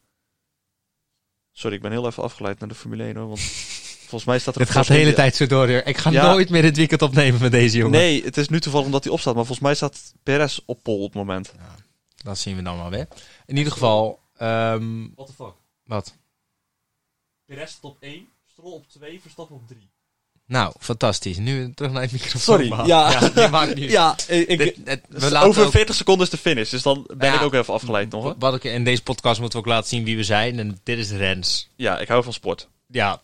Sorry, 1.52 1.76
ik 1.76 1.82
ben 1.82 1.90
heel 1.90 2.06
even 2.06 2.22
afgeleid 2.22 2.58
naar 2.58 2.68
de 2.68 2.74
Formule 2.74 3.02
1 3.04 3.16
hoor, 3.16 3.26
want 3.28 3.40
volgens 4.08 4.24
mij 4.24 4.38
staat 4.38 4.54
er... 4.54 4.60
Het 4.60 4.70
gaat 4.70 4.86
de 4.86 4.92
hele 4.94 5.12
tijd 5.12 5.34
zo 5.36 5.46
door. 5.46 5.68
Ik 5.68 5.96
ga 5.96 6.10
Ja. 6.10 6.30
nooit 6.30 6.50
meer 6.50 6.62
dit 6.62 6.76
weekend 6.76 7.02
opnemen 7.02 7.40
met 7.40 7.50
deze 7.52 7.76
jongen. 7.76 7.98
Nee, 7.98 8.24
het 8.24 8.36
is 8.36 8.48
nu 8.48 8.60
toevallig 8.60 8.86
omdat 8.86 9.04
hij 9.04 9.12
opstaat, 9.12 9.34
maar 9.34 9.44
volgens 9.44 9.66
mij 9.66 9.74
staat 9.74 10.14
Perez 10.22 10.58
op 10.66 10.82
pol 10.82 10.98
op 10.98 11.04
het 11.04 11.14
moment. 11.14 11.52
Dat 12.16 12.38
zien 12.38 12.56
we 12.56 12.62
dan 12.62 12.76
wel 12.76 12.90
weer. 12.90 13.08
In 13.46 13.56
ieder 13.56 13.72
geval, 13.72 14.20
ehm, 14.36 15.08
What 15.14 15.26
the 15.26 15.32
fuck? 15.32 15.54
wat? 15.84 16.16
Perez 17.44 17.78
op 17.80 17.96
1, 18.00 18.28
Stroll 18.46 18.72
op 18.72 18.88
2, 18.88 19.20
Verstappen 19.20 19.56
op 19.56 19.66
3. 19.68 19.90
Nou, 20.46 20.72
fantastisch. 20.80 21.36
Nu 21.36 21.72
terug 21.74 21.92
naar 21.92 22.02
het 22.02 22.12
microfoon. 22.12 22.40
Sorry, 22.40 22.68
man. 22.68 22.86
ja. 22.86 23.28
die 23.28 23.48
maakt 23.48 23.74
niet. 23.74 23.90
Ja, 23.98 24.16
ik, 24.28 24.58
Dit- 24.58 24.76
het- 24.84 25.02
we 25.08 25.30
laten 25.30 25.48
over 25.48 25.64
ook- 25.64 25.70
40 25.70 25.94
seconden 25.94 26.24
is 26.24 26.30
de 26.30 26.36
finish, 26.38 26.70
dus 26.70 26.82
dan 26.82 27.06
ben 27.16 27.28
Ja. 27.28 27.34
ik 27.36 27.42
ook 27.42 27.54
even 27.54 27.74
afgeleid 27.74 28.10
nog. 28.10 28.34
Wat 28.38 28.54
ik 28.54 28.64
in 28.64 28.84
deze 28.84 29.02
podcast 29.02 29.40
moeten 29.40 29.58
we 29.58 29.64
ook 29.66 29.72
laten 29.72 29.88
zien 29.88 30.04
wie 30.04 30.16
we 30.16 30.24
zijn. 30.24 30.58
En 30.58 30.80
dit 30.82 30.98
is 30.98 31.10
Rens. 31.10 31.68
Ja, 31.76 31.98
ik 31.98 32.08
hou 32.08 32.22
van 32.22 32.32
sport. 32.32 32.68
Ja, 32.86 33.20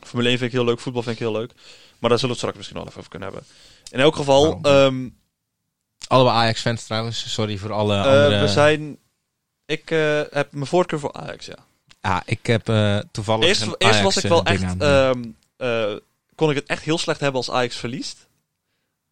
Formule 0.00 0.28
1 0.28 0.38
vind 0.38 0.50
ik 0.52 0.56
heel 0.56 0.66
leuk, 0.66 0.80
voetbal 0.80 1.02
vind 1.02 1.14
ik 1.14 1.22
heel 1.22 1.32
leuk. 1.32 1.52
Maar 1.98 2.10
daar 2.10 2.18
zullen 2.18 2.20
we 2.20 2.28
het 2.28 2.36
straks 2.38 2.56
misschien 2.56 2.76
wel 2.76 2.86
even 2.86 2.98
over 2.98 3.10
kunnen 3.10 3.28
hebben. 3.28 3.46
In 3.90 4.00
elk 4.00 4.16
geval, 4.16 4.60
Waarom? 4.60 4.94
ehm, 5.02 5.08
allebei 6.06 6.36
Ajax-fans 6.36 6.84
trouwens. 6.84 7.32
Sorry 7.32 7.56
voor 7.58 7.72
alle 7.72 7.94
eh, 7.96 8.00
andere... 8.04 8.40
we 8.40 8.48
zijn... 8.48 8.98
Ik 9.66 9.90
eh, 9.90 10.20
heb 10.30 10.52
mijn 10.52 10.66
voorkeur 10.66 10.98
voor 11.00 11.12
Ajax, 11.12 11.46
ja. 11.46 11.56
Ja, 12.00 12.22
ik 12.26 12.46
heb 12.46 12.68
eh, 12.68 12.98
toevallig 13.12 13.46
Eerst, 13.48 13.66
eerst 13.78 14.00
was 14.02 14.16
ik 14.16 14.28
wel 14.30 14.44
echt... 14.44 14.76
kon 16.42 16.50
ik 16.50 16.56
het 16.56 16.66
echt 16.68 16.82
heel 16.82 16.98
slecht 16.98 17.20
hebben 17.20 17.36
als 17.40 17.50
Ajax 17.50 17.76
verliest. 17.76 18.28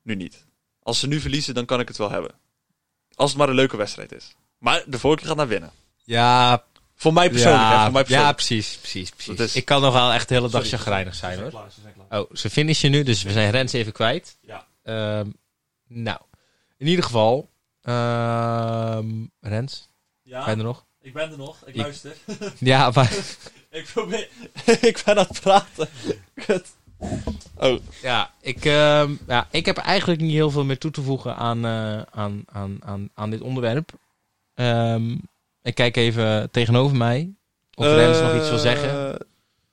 Nu 0.03 0.14
niet. 0.14 0.45
Als 0.83 0.99
ze 1.01 1.07
nu 1.07 1.21
verliezen, 1.21 1.55
dan 1.55 1.64
kan 1.64 1.81
ik 1.81 1.88
het 1.88 1.97
wel 1.97 2.11
hebben. 2.11 2.31
Als 3.14 3.31
het 3.31 3.38
maar 3.38 3.49
een 3.49 3.55
leuke 3.55 3.77
wedstrijd 3.77 4.12
is. 4.12 4.35
Maar 4.59 4.83
de 4.87 4.99
voorkeur 4.99 5.27
gaat 5.27 5.37
naar 5.37 5.49
winnen. 5.49 5.71
ja, 6.05 6.64
Voor 6.95 7.12
mij 7.12 7.31
persoonlijk, 7.31 7.62
ja, 7.62 7.77
hè, 7.79 7.83
voor 7.85 7.93
mij 7.93 8.05
ja, 8.07 8.33
precies, 8.33 8.77
precies, 8.77 9.11
precies. 9.11 9.38
Is- 9.38 9.55
Ik 9.57 9.64
kan 9.64 9.81
nog 9.83 9.93
wel 9.93 10.12
echt 10.12 10.29
de 10.29 10.35
hele 10.35 10.49
dag 10.49 10.62
Sorry, 10.64 10.77
chagrijnig 10.79 11.12
ze 11.14 11.19
zijn 11.21 11.40
hoor. 11.40 11.51
klaar, 11.51 11.71
ze 11.73 11.81
zijn 11.81 11.95
klaar. 11.95 12.21
Oh, 12.21 12.31
ze 12.33 12.51
finishen 12.51 12.90
nu, 12.90 13.03
dus 13.03 13.23
we 13.23 13.33
zijn 13.33 13.51
Rens 13.51 13.73
even 13.73 13.93
kwijt. 13.93 14.37
Ja. 14.40 14.66
Ehm, 14.83 15.29
nou, 15.87 16.19
in 16.77 16.87
ieder 16.87 17.05
geval, 17.05 17.51
ehm, 17.83 19.09
Rens, 19.40 19.88
Ja, 20.23 20.45
ben 20.45 20.53
je 20.55 20.59
er 20.61 20.66
nog? 20.66 20.87
ik 21.01 21.12
ben 21.12 21.31
er 21.31 21.38
nog. 21.38 21.57
Ik 21.64 21.75
Ik- 21.75 21.77
luister. 21.81 22.16
Ja, 22.59 22.90
maar 22.95 23.12
ik 23.71 23.85
probeer... 23.93 24.29
ik 24.90 25.03
ben 25.05 25.19
aan 25.19 25.27
het 25.29 25.40
praten. 25.40 25.88
Kut. 26.35 26.69
Oh, 27.57 27.79
Ja, 28.03 28.31
ik, 28.41 28.65
ehm, 28.65 29.15
ja, 29.27 29.47
ik 29.51 29.67
heb 29.67 29.77
eigenlijk 29.77 30.21
niet 30.21 30.33
heel 30.33 30.51
veel 30.51 30.65
meer 30.65 30.79
toe 30.79 30.91
te 30.91 31.03
voegen 31.03 31.37
aan, 31.37 31.65
eh, 31.65 32.01
aan, 32.11 32.43
aan, 32.53 32.79
aan, 32.85 33.09
aan 33.15 33.31
dit 33.31 33.41
onderwerp. 33.41 33.93
Ehm, 34.55 35.11
ik 35.63 35.75
kijk 35.75 35.97
even 35.97 36.51
tegenover 36.51 36.97
mij. 36.97 37.35
Of 37.75 37.87
Rens 37.87 38.21
nog 38.21 38.37
iets 38.37 38.49
wil 38.49 38.59
zeggen. 38.59 39.13
Eh, 39.13 39.21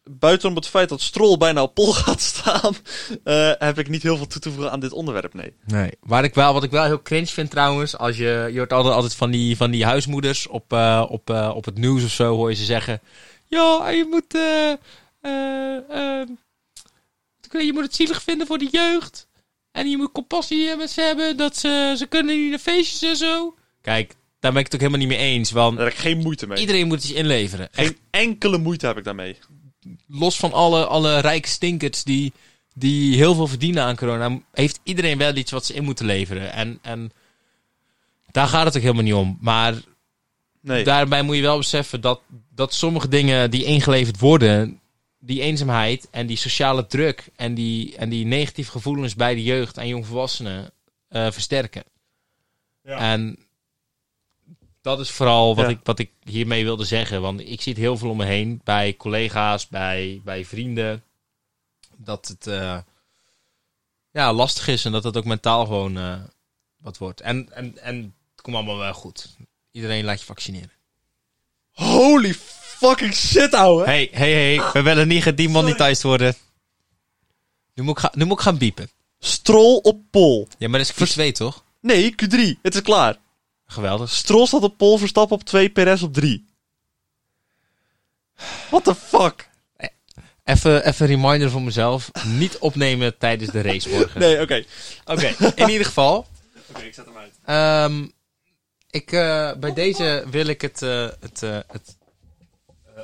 Buiten 0.09 0.49
om 0.49 0.55
het 0.55 0.67
feit 0.67 0.89
dat 0.89 1.01
Stroll 1.01 1.37
bijna 1.37 1.61
op 1.61 1.73
pol 1.73 1.93
gaat 2.03 2.21
staan, 2.21 2.73
eh, 3.23 3.51
heb 3.57 3.79
ik 3.79 3.89
niet 3.89 4.03
heel 4.03 4.17
veel 4.17 4.27
toe 4.27 4.41
te 4.41 4.51
voegen 4.51 4.71
aan 4.71 4.79
dit 4.79 4.91
onderwerp, 4.91 5.33
nee. 5.33 5.53
Nee. 5.65 5.91
Waar 5.99 6.23
ik 6.23 6.33
wel, 6.33 6.53
wat 6.53 6.63
ik 6.63 6.71
wel 6.71 6.83
heel 6.83 7.01
cringe 7.01 7.25
vind 7.25 7.49
trouwens, 7.49 7.97
als 7.97 8.17
je, 8.17 8.49
je 8.51 8.57
hoort 8.57 8.73
altijd, 8.73 8.95
altijd 8.95 9.15
van, 9.15 9.31
die, 9.31 9.57
van 9.57 9.71
die 9.71 9.85
huismoeders 9.85 10.47
op, 10.47 10.73
op, 11.09 11.29
op 11.29 11.65
het 11.65 11.77
nieuws 11.77 12.03
of 12.03 12.11
zo, 12.11 12.35
hoor 12.35 12.49
je 12.49 12.55
ze 12.55 12.65
zeggen. 12.65 13.01
Ja, 13.45 13.89
je 13.89 14.07
moet, 14.09 14.35
eh, 15.21 16.37
je 17.51 17.71
moet 17.73 17.83
het 17.83 17.95
zielig 17.95 18.21
vinden 18.23 18.47
voor 18.47 18.57
de 18.57 18.67
jeugd. 18.71 19.27
En 19.71 19.89
je 19.89 19.97
moet 19.97 20.11
compassie 20.11 20.75
met 20.75 20.89
ze 20.89 21.01
hebben. 21.01 21.37
Dat 21.37 21.57
ze, 21.57 21.95
ze 21.97 22.05
kunnen 22.05 22.39
niet 22.39 22.49
naar 22.49 22.59
feestjes 22.59 23.01
en 23.09 23.15
zo. 23.17 23.55
Kijk, 23.81 24.15
daar 24.39 24.51
ben 24.51 24.59
ik 24.59 24.65
het 24.65 24.73
ook 24.75 24.79
helemaal 24.87 25.07
niet 25.07 25.17
mee 25.17 25.27
eens. 25.33 25.51
Want 25.51 25.75
Daar 25.77 25.85
heb 25.85 25.93
ik 25.95 25.99
geen 25.99 26.17
moeite 26.17 26.47
mee. 26.47 26.57
iedereen 26.59 26.87
moet 26.87 27.03
zich 27.03 27.15
inleveren. 27.15 27.69
Echt 27.73 27.87
Geen 27.87 27.97
enkele 28.09 28.57
moeite 28.57 28.85
heb 28.85 28.97
ik 28.97 29.03
daarmee. 29.03 29.37
los 30.07 30.37
van 30.37 30.53
alle, 30.53 30.85
alle 30.85 31.19
rijke 31.19 31.47
stinkers 31.47 32.03
die, 32.03 32.33
die 32.73 33.15
heel 33.15 33.35
veel 33.35 33.47
verdienen 33.47 33.83
aan 33.83 33.95
corona, 33.95 34.39
heeft 34.51 34.79
iedereen 34.83 35.17
wel 35.17 35.35
iets 35.35 35.51
wat 35.51 35.65
ze 35.65 35.73
in 35.73 35.83
moeten 35.83 36.05
leveren. 36.05 36.53
En, 36.53 36.79
en 36.81 37.11
daar 38.31 38.47
gaat 38.47 38.65
het 38.65 38.75
ook 38.75 38.81
helemaal 38.81 39.03
niet 39.03 39.13
om. 39.13 39.37
Maar 39.41 39.75
Nee. 40.61 40.83
daarbij 40.83 41.21
moet 41.21 41.35
je 41.35 41.41
wel 41.41 41.57
beseffen 41.57 42.01
dat, 42.01 42.21
dat 42.49 42.73
sommige 42.73 43.07
dingen 43.07 43.51
die 43.51 43.63
ingeleverd 43.63 44.19
worden, 44.19 44.79
die 45.27 45.41
eenzaamheid 45.41 46.07
en 46.09 46.27
die 46.27 46.37
sociale 46.37 46.87
druk 46.87 47.29
en 47.35 47.53
die, 47.53 47.97
en 47.97 48.09
die 48.09 48.25
negatieve 48.25 48.71
gevoelens 48.71 49.15
bij 49.15 49.33
de 49.35 49.43
jeugd 49.43 49.77
en 49.77 49.87
jongvolwassenen 49.87 50.71
eh, 51.07 51.31
versterken. 51.31 51.83
Ja. 52.83 52.97
En 52.97 53.39
dat 54.81 54.99
is 54.99 55.09
vooral 55.11 55.55
wat, 55.55 55.65
Ja. 55.65 55.71
ik, 55.71 55.79
wat 55.83 55.99
ik 55.99 56.11
hiermee 56.23 56.63
wilde 56.63 56.85
zeggen. 56.85 57.21
Want 57.21 57.39
ik 57.39 57.61
zie 57.61 57.73
het 57.73 57.81
heel 57.81 57.97
veel 57.97 58.09
om 58.09 58.17
me 58.17 58.25
heen. 58.25 58.61
Bij 58.63 58.95
collega's, 58.95 59.67
bij, 59.67 60.21
bij 60.23 60.45
vrienden. 60.45 61.03
Dat 61.95 62.27
het 62.27 62.47
eh, 62.47 62.77
ja, 64.11 64.33
lastig 64.33 64.67
is 64.67 64.85
en 64.85 64.91
dat 64.91 65.03
het 65.03 65.17
ook 65.17 65.25
mentaal 65.25 65.65
gewoon 65.65 65.97
eh, 65.97 66.19
wat 66.77 66.97
wordt. 66.97 67.21
En, 67.21 67.53
en, 67.53 67.77
en 67.77 68.15
het 68.31 68.41
komt 68.41 68.55
allemaal 68.55 68.77
wel 68.77 68.93
goed. 68.93 69.37
Iedereen 69.71 70.05
laat 70.05 70.19
je 70.19 70.25
vaccineren. 70.25 70.71
Holy 71.71 72.35
fucking 72.77 73.13
shit, 73.13 73.53
ouwe. 73.53 73.85
Hey, 73.85 74.09
hey, 74.11 74.31
hey. 74.31 74.71
We 74.73 74.81
willen 74.81 75.07
niet 75.07 75.23
gedemonetized 75.23 76.03
worden. 76.03 76.35
Nu 77.73 77.83
moet, 77.83 77.97
ik 77.97 78.01
ga, 78.01 78.11
nu 78.15 78.25
moet 78.25 78.37
ik 78.37 78.43
gaan 78.43 78.57
biepen. 78.57 78.89
Stroll 79.19 79.79
op 79.81 79.99
pol. 80.11 80.47
Ja, 80.57 80.69
maar 80.69 80.79
dat 80.79 80.93
is 80.97 81.17
Q2 81.17 81.31
toch? 81.31 81.63
Nee, 81.81 82.11
Q3. 82.11 82.61
Het 82.61 82.75
is 82.75 82.81
klaar. 82.81 83.17
Geweldig. 83.65 84.09
Stroll 84.09 84.45
staat 84.45 84.63
op 84.63 84.77
pol, 84.77 84.97
Verstappen 84.97 85.37
op 85.37 85.43
2, 85.43 85.69
Perez 85.69 86.01
op 86.01 86.13
3. 86.13 86.45
What 88.69 88.83
the 88.83 88.95
fuck? 88.95 89.49
Even, 90.43 90.85
even 90.85 91.09
een 91.09 91.15
reminder 91.15 91.49
voor 91.49 91.61
mezelf. 91.61 92.11
Niet 92.25 92.57
opnemen 92.57 93.17
tijdens 93.17 93.51
de 93.51 93.61
race 93.61 93.89
morgen. 93.89 94.19
Nee, 94.19 94.41
oké. 94.41 94.63
Oké, 95.05 95.35
in 95.55 95.69
ieder 95.69 95.85
geval. 95.85 96.27
Oké, 96.69 96.81
ik 96.81 96.93
zet 96.93 97.05
hem 97.05 97.17
uit. 97.17 97.33
Ehm, 97.45 98.07
ik, 98.89 99.11
eh, 99.11 99.53
bij 99.53 99.73
deze 99.73 100.23
wil 100.29 100.45
ik 100.45 100.61
het, 100.61 100.81
eh, 100.81 101.07
het, 101.19 101.43
eh, 101.43 101.59
het 101.67 101.95
eh, 101.96 101.96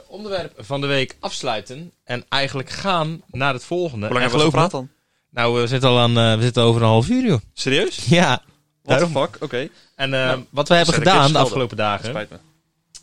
onderwerp 0.08 0.54
van 0.58 0.82
de 0.82 0.88
week 0.88 1.18
afsluiten. 1.20 1.92
En 2.04 2.26
eigenlijk 2.30 2.70
gaan 2.70 3.22
naar 3.32 3.54
het 3.54 3.64
volgende. 3.64 4.06
Hoe 4.06 4.16
lang 4.20 4.26
En 4.32 4.40
hebben 4.40 4.62
we 4.62 4.70
dan? 4.70 4.90
Nou, 5.30 5.62
we 5.62 5.68
zitten 5.68 5.90
al 5.90 6.00
aan, 6.00 6.18
eh, 6.18 6.36
we 6.36 6.42
zitten 6.42 6.64
over 6.64 6.82
een 6.82 6.88
half 6.88 7.08
uur, 7.10 7.26
joh. 7.26 7.40
Serieus? 7.54 7.96
Ja. 8.06 8.42
What 8.84 9.00
the 9.00 9.08
fuck? 9.08 9.38
Oké. 9.40 9.68
En 9.96 10.14
eh, 10.14 10.26
Nou, 10.26 10.46
wat 10.50 10.68
wij 10.68 10.78
hebben 10.78 10.96
gedaan 10.96 11.24
de 11.24 11.30
snel 11.30 11.42
afgelopen 11.42 11.78
dagen. 11.78 12.06
Spijt 12.10 12.30
me. 12.30 12.38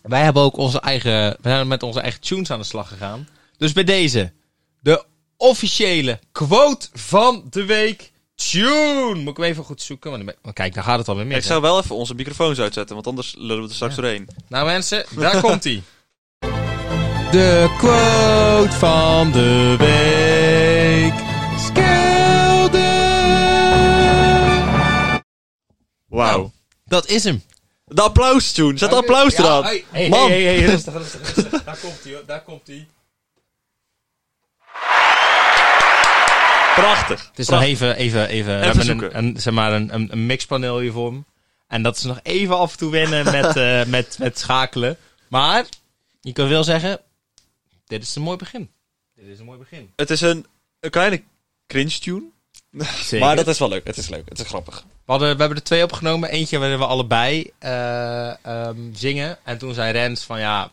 Wij 0.02 0.22
hebben 0.22 0.42
ook 0.42 0.56
onze 0.56 0.80
eigen, 0.80 1.30
we 1.40 1.48
zijn 1.48 1.68
met 1.68 1.82
onze 1.82 2.00
eigen 2.00 2.20
tunes 2.20 2.50
aan 2.50 2.58
de 2.58 2.64
slag 2.64 2.88
gegaan. 2.88 3.28
Dus 3.56 3.72
bij 3.72 3.84
deze, 3.84 4.32
de 4.80 5.04
officiële 5.36 6.18
quote 6.32 6.88
van 6.92 7.44
de 7.50 7.64
week. 7.64 8.12
Tune! 8.34 9.14
Moet 9.14 9.28
ik 9.30 9.36
hem 9.36 9.46
even 9.46 9.64
goed 9.64 9.82
zoeken? 9.82 10.10
Want, 10.10 10.32
kijk, 10.52 10.74
daar 10.74 10.84
gaat 10.84 10.98
het 10.98 11.08
alweer 11.08 11.26
mis. 11.26 11.36
Ik 11.36 11.42
zou 11.44 11.60
wel 11.62 11.78
even 11.78 11.96
onze 11.96 12.14
microfoons 12.14 12.58
uitzetten, 12.60 12.94
want 12.94 13.06
anders 13.06 13.34
lullen 13.38 13.62
we 13.62 13.68
er 13.68 13.74
straks 13.74 13.94
Ja. 13.94 14.00
doorheen. 14.02 14.28
Nou 14.48 14.66
mensen, 14.66 15.04
daar 15.16 15.40
komt 15.46 15.64
hij. 15.64 15.82
De 17.30 17.74
quote 17.78 18.72
van 18.72 19.32
de 19.32 19.76
week. 19.78 21.14
Skelder. 21.58 22.80
Wauw. 26.08 26.52
Dat 26.84 27.08
is 27.08 27.24
hem. 27.24 27.42
De 27.84 28.02
applaus, 28.02 28.52
Tune. 28.52 28.78
Zet 28.78 28.90
de 28.90 28.96
applaus 28.96 29.36
Ja, 29.36 29.44
eraan. 29.44 29.62
Hey, 29.62 29.84
hey, 29.90 30.08
Man. 30.08 30.28
hey, 30.28 30.42
hey, 30.42 30.56
hey, 30.56 30.64
rustig, 30.66 30.92
rustig, 30.94 31.34
rustig. 31.34 31.62
Daar 31.64 31.78
komt 31.80 32.02
hij 32.02 32.12
hoor, 32.12 32.22
daar 32.26 32.42
komt 32.42 32.66
hij. 32.66 32.86
Prachtig. 36.74 37.26
Het 37.28 37.38
is 37.38 37.48
nog 37.48 37.62
even, 37.62 37.96
even, 37.96 38.28
even. 38.28 38.58
we 38.58 38.64
hebben 38.66 38.88
een, 38.88 39.18
een, 39.18 39.40
zeg 39.40 39.54
maar 39.54 39.72
een, 39.72 39.94
een, 39.94 40.08
een 40.12 40.26
mixpaneel 40.26 40.78
hier 40.78 40.92
voor 40.92 41.10
hem. 41.10 41.24
En 41.68 41.82
dat 41.82 41.96
is 41.96 42.02
nog 42.02 42.20
even 42.22 42.58
af 42.58 42.72
en 42.72 42.78
toe 42.78 42.90
wennen 42.90 43.24
met, 43.24 43.56
eh, 43.56 43.84
met, 43.84 44.16
met 44.18 44.38
schakelen. 44.38 44.96
Maar, 45.28 45.64
je 46.20 46.32
kan 46.32 46.48
wel 46.48 46.64
zeggen, 46.64 47.00
dit 47.90 48.02
is 48.02 48.14
een 48.14 48.22
mooi 48.22 48.36
begin. 48.36 48.70
Dit 49.14 49.26
is 49.26 49.38
een 49.38 49.44
mooi 49.44 49.58
begin. 49.58 49.92
Het 49.96 50.10
is 50.10 50.20
een, 50.20 50.46
een 50.80 50.90
kleine 50.90 51.22
cringe 51.66 51.98
tune. 51.98 52.22
Zeker. 53.02 53.26
Maar 53.26 53.36
dat 53.36 53.46
is 53.46 53.58
wel 53.58 53.68
leuk. 53.68 53.86
Het 53.86 53.96
is 53.96 54.08
leuk. 54.08 54.28
Het 54.28 54.38
is 54.38 54.46
grappig. 54.46 54.84
We, 55.04 55.16
hadden, 55.16 55.32
we 55.32 55.38
hebben 55.38 55.58
er 55.58 55.64
twee 55.64 55.82
opgenomen. 55.82 56.30
Eentje 56.30 56.58
waarin 56.58 56.78
we 56.78 56.86
allebei 56.86 57.50
eh, 57.58 58.44
ehm, 58.44 58.94
zingen. 58.94 59.38
En 59.44 59.58
toen 59.58 59.74
zei 59.74 59.92
Rens 59.92 60.22
van 60.22 60.40
ja, 60.40 60.72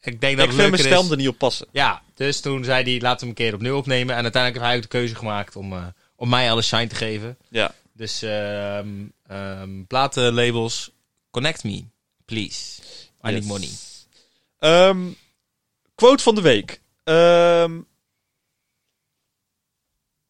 ik 0.00 0.20
denk 0.20 0.36
dat 0.36 0.44
ik 0.44 0.50
het 0.50 0.60
vind 0.60 0.70
mijn 0.70 0.82
stem 0.82 1.04
is. 1.04 1.10
er 1.10 1.16
niet 1.16 1.28
op 1.28 1.38
passen. 1.38 1.66
Ja, 1.72 2.02
dus 2.14 2.40
toen 2.40 2.64
zei 2.64 2.82
hij 2.82 3.00
laten 3.00 3.18
we 3.18 3.18
hem 3.18 3.28
een 3.28 3.34
keer 3.34 3.54
opnieuw 3.54 3.76
opnemen. 3.76 4.16
En 4.16 4.22
uiteindelijk 4.22 4.54
heeft 4.54 4.66
hij 4.66 4.76
ook 4.76 4.82
de 4.82 4.98
keuze 4.98 5.14
gemaakt 5.14 5.56
om, 5.56 5.72
eh, 5.72 5.86
om 6.16 6.28
mij 6.28 6.50
alle 6.50 6.62
shine 6.62 6.86
te 6.86 6.94
geven. 6.94 7.36
Ja. 7.48 7.74
Dus 7.92 8.22
ehm 8.22 8.88
ehm 9.26 9.82
platenlabels, 9.86 10.90
connect 11.30 11.64
me, 11.64 11.84
please. 12.24 12.82
I 13.24 13.30
need 13.30 13.44
money. 13.44 13.70
Quote 15.98 16.22
van 16.22 16.34
de 16.34 16.40
week. 16.40 16.80
Ehm, 17.04 17.80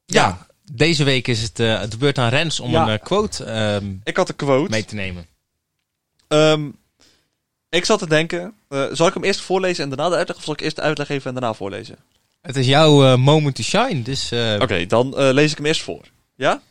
Ja. 0.05 0.47
Deze 0.73 1.05
week 1.05 1.29
is 1.29 1.43
het 1.43 1.59
uh, 1.61 1.83
de 1.89 1.97
beurt 1.97 2.19
aan 2.19 2.29
Rens 2.29 2.61
om 2.61 2.71
Ja. 2.71 2.83
een 2.83 2.99
eh, 2.99 3.05
quote 3.05 3.45
ehm, 3.45 3.95
ik 4.05 4.17
had 4.17 4.29
een 4.29 4.37
quote. 4.37 4.71
mee 4.71 4.85
te 4.85 4.95
nemen. 4.95 5.27
Ehm, 6.29 6.71
ik 7.69 7.85
zat 7.85 7.99
te 7.99 8.09
denken, 8.09 8.55
eh, 8.69 8.87
zal 8.93 9.07
ik 9.07 9.15
hem 9.15 9.25
eerst 9.25 9.41
voorlezen 9.41 9.83
en 9.83 9.89
daarna 9.89 10.09
de 10.09 10.17
uitleg? 10.17 10.37
Of 10.37 10.45
zal 10.45 10.53
ik 10.53 10.61
eerst 10.61 10.77
de 10.77 10.83
uitleg 10.83 11.07
geven 11.07 11.27
en 11.27 11.41
daarna 11.41 11.55
voorlezen? 11.57 11.97
Het 12.41 12.57
is 12.57 12.67
jouw 12.67 13.17
moment 13.17 13.55
to 13.55 13.63
shine, 13.63 14.03
dus 14.03 14.33
Oké, 14.63 14.87
dan 14.87 15.33
lees 15.33 15.51
ik 15.51 15.57
hem 15.57 15.67
eerst 15.67 15.83
voor. 15.83 16.05
Ja? 16.35 16.63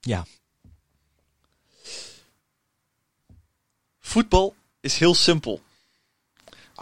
ja. 0.00 0.24
Voetbal 3.98 4.54
is 4.80 4.98
heel 4.98 5.14
simpel. 5.14 5.60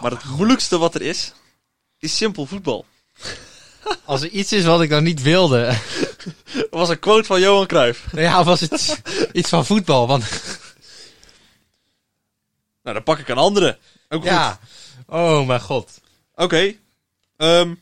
Maar 0.02 0.10
het 0.10 0.24
moeilijkste 0.24 0.78
wat 0.78 0.94
er 0.94 1.02
is, 1.02 1.32
is 1.98 2.16
simpel 2.16 2.46
voetbal. 2.46 2.84
Als 4.04 4.22
er 4.22 4.28
iets 4.28 4.52
is 4.52 4.64
wat 4.64 4.82
ik 4.82 4.90
dan 4.90 5.02
niet 5.02 5.22
wilde, 5.22 5.78
was 6.70 6.88
een 6.88 6.98
quote 6.98 7.24
van 7.24 7.40
Johan 7.40 7.66
Cruijff. 7.66 8.12
nou 8.12 8.24
ja, 8.30 8.44
was 8.44 8.60
het 8.60 9.02
iets 9.32 9.48
van 9.48 9.66
voetbal. 9.66 10.06
Want 10.06 10.24
Nou, 12.82 12.94
dan 12.94 13.02
pak 13.02 13.18
ik 13.18 13.28
een 13.28 13.36
andere. 13.36 13.78
Ook 14.08 14.20
goed. 14.20 14.30
ja, 14.30 14.58
oh 15.06 15.46
mijn 15.46 15.60
god. 15.60 16.00
Oké. 16.34 16.74
Ehm. 17.36 17.74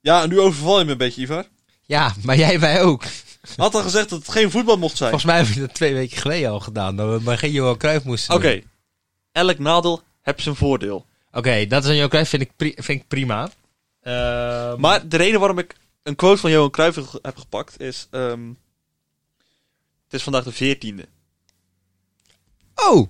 ja, 0.00 0.22
en 0.22 0.28
nu 0.28 0.40
overval 0.40 0.78
je 0.78 0.84
me 0.84 0.90
een 0.90 0.98
beetje, 0.98 1.20
Ivar. 1.20 1.46
Ja, 1.82 2.14
maar 2.22 2.36
jij 2.36 2.58
mij 2.58 2.82
ook. 2.82 3.04
Had 3.56 3.74
al 3.74 3.82
gezegd 3.82 4.08
dat 4.08 4.18
het 4.18 4.28
geen 4.28 4.50
voetbal 4.50 4.76
mocht 4.76 4.96
zijn. 4.96 5.10
Volgens 5.10 5.32
mij 5.32 5.42
heb 5.42 5.54
je 5.54 5.60
dat 5.60 5.74
twee 5.74 5.94
weken 5.94 6.16
geleden 6.16 6.50
al 6.50 6.60
gedaan. 6.60 6.96
Dat 6.96 7.18
we 7.18 7.24
maar 7.24 7.38
geen 7.38 7.50
Johan 7.52 7.76
Cruijff 7.76 8.04
moesten 8.04 8.34
Oké. 8.34 8.62
Elk 9.32 9.58
nadeel 9.58 10.02
heeft 10.22 10.42
zijn 10.42 10.56
voordeel. 10.56 11.06
Oké, 11.32 11.66
dat 11.66 11.82
is 11.82 11.88
een 11.88 11.94
Johan 11.94 12.08
Cruijff 12.10 12.30
vind 12.30 12.42
ik, 12.42 12.52
pri- 12.56 12.74
vind 12.76 13.00
ik 13.00 13.08
prima. 13.08 13.50
Ehm, 14.02 14.80
Maar 14.80 15.08
de 15.08 15.16
reden 15.16 15.38
waarom 15.40 15.58
ik 15.58 15.74
een 16.02 16.16
quote 16.16 16.40
van 16.40 16.50
Johan 16.50 16.70
Cruijff 16.70 16.98
heb 17.22 17.36
gepakt 17.36 17.80
is... 17.80 18.06
ehm, 18.10 18.48
het 20.04 20.12
is 20.20 20.22
vandaag 20.22 20.44
de 20.44 20.52
veertiende. 20.52 21.08
Oh, 22.74 23.08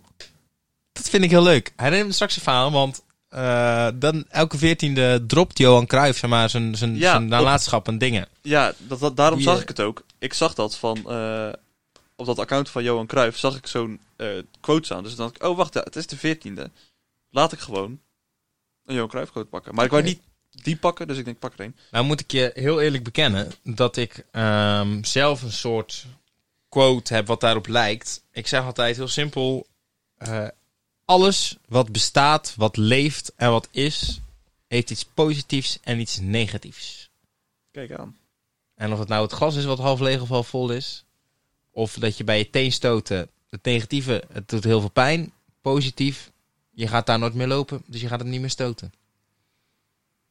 dat 0.93 1.09
vind 1.11 1.25
ik 1.25 1.31
heel 1.31 1.43
leuk. 1.43 1.73
Herinner 1.77 2.07
me 2.07 2.13
straks 2.13 2.39
even 2.39 2.53
aan, 2.53 2.73
want 2.73 3.03
eh, 3.29 3.89
dan 3.95 4.25
elke 4.29 4.59
veertiende 4.59 5.25
dropt 5.27 5.59
Johan 5.59 5.87
Cruijff 5.87 6.19
zeg 6.19 6.31
maar, 6.31 6.51
zijn, 6.51 6.77
zijn, 6.77 6.97
Ja, 6.97 7.11
zijn 7.11 7.27
nalatenschap 7.29 7.89
en 7.89 7.99
dingen. 7.99 8.29
Ja, 8.43 8.73
dat, 8.79 9.01
dat- 9.01 9.17
daarom 9.17 9.41
zag 9.41 9.57
eh, 9.57 9.63
ik 9.63 9.69
het 9.69 9.81
ook. 9.81 10.03
Ik 10.19 10.33
zag 10.35 10.55
dat 10.55 10.77
van... 10.77 11.11
eh, 11.11 11.49
op 12.17 12.27
dat 12.27 12.39
account 12.39 12.69
van 12.71 12.83
Johan 12.83 13.07
Cruijff 13.07 13.39
zag 13.39 13.57
ik 13.57 13.67
zo'n 13.67 14.01
eh, 14.23 14.43
quote 14.61 14.85
staan. 14.85 15.03
Dus 15.03 15.15
dan 15.15 15.27
dacht 15.27 15.43
ik, 15.43 15.49
oh 15.49 15.57
wacht, 15.57 15.75
ja, 15.75 15.81
het 15.81 15.97
is 15.97 16.07
de 16.07 16.17
veertiende. 16.17 16.71
Laat 17.31 17.53
ik 17.53 17.59
gewoon 17.59 18.01
een 18.85 18.95
Johan 18.95 19.09
Cruijff 19.09 19.31
quote 19.31 19.49
pakken. 19.49 19.75
Maar 19.75 19.85
ik 19.85 19.91
wou 19.91 20.03
niet 20.03 20.21
die 20.51 20.77
pakken, 20.77 21.07
dus 21.07 21.19
ik 21.19 21.25
denk, 21.25 21.39
pak 21.39 21.53
er 21.53 21.61
één. 21.61 21.77
Nou 21.91 22.05
moet 22.05 22.21
ik 22.21 22.31
je 22.31 22.51
heel 22.55 22.81
eerlijk 22.81 23.05
bekennen 23.05 23.53
dat 23.63 23.97
ik 23.97 24.27
ehm, 24.31 25.05
zelf 25.05 25.43
een 25.43 25.53
soort 25.53 26.07
quote 26.69 27.15
heb 27.15 27.27
wat 27.27 27.41
daarop 27.41 27.67
lijkt. 27.67 28.23
Ik 28.31 28.47
zeg 28.47 28.65
altijd 28.65 28.97
heel 28.97 29.09
simpel, 29.09 29.67
eh, 30.17 30.49
alles 31.05 31.59
wat 31.69 31.93
bestaat, 31.93 32.55
wat 32.57 32.77
leeft 32.77 33.33
en 33.37 33.51
wat 33.51 33.69
is, 33.71 34.21
heeft 34.69 34.91
iets 34.91 35.05
positiefs 35.05 35.79
en 35.83 36.01
iets 36.01 36.19
negatiefs. 36.21 37.11
Kijk 37.71 37.93
aan. 37.93 38.17
En 38.75 38.93
of 38.93 38.99
het 38.99 39.09
nou 39.09 39.23
het 39.23 39.33
glas 39.33 39.57
is 39.57 39.65
wat 39.65 39.79
half 39.79 40.01
leeg 40.01 40.21
of 40.21 40.29
half 40.29 40.49
vol 40.49 40.71
is. 40.71 41.05
Of 41.71 41.95
dat 41.95 42.17
je 42.17 42.25
bij 42.25 42.39
je 42.39 42.51
teen 42.51 42.73
stoten. 42.73 43.31
Het 43.53 43.65
negatieve, 43.65 44.25
het 44.33 44.49
doet 44.49 44.65
heel 44.65 44.81
veel 44.81 44.91
pijn. 44.91 45.33
Positief, 45.61 46.31
je 46.71 46.89
gaat 46.89 47.07
daar 47.07 47.19
nooit 47.19 47.35
meer 47.35 47.47
lopen. 47.47 47.83
Dus 47.87 48.01
je 48.01 48.09
gaat 48.09 48.21
het 48.21 48.29
niet 48.29 48.41
meer 48.41 48.51
stoten. 48.51 48.93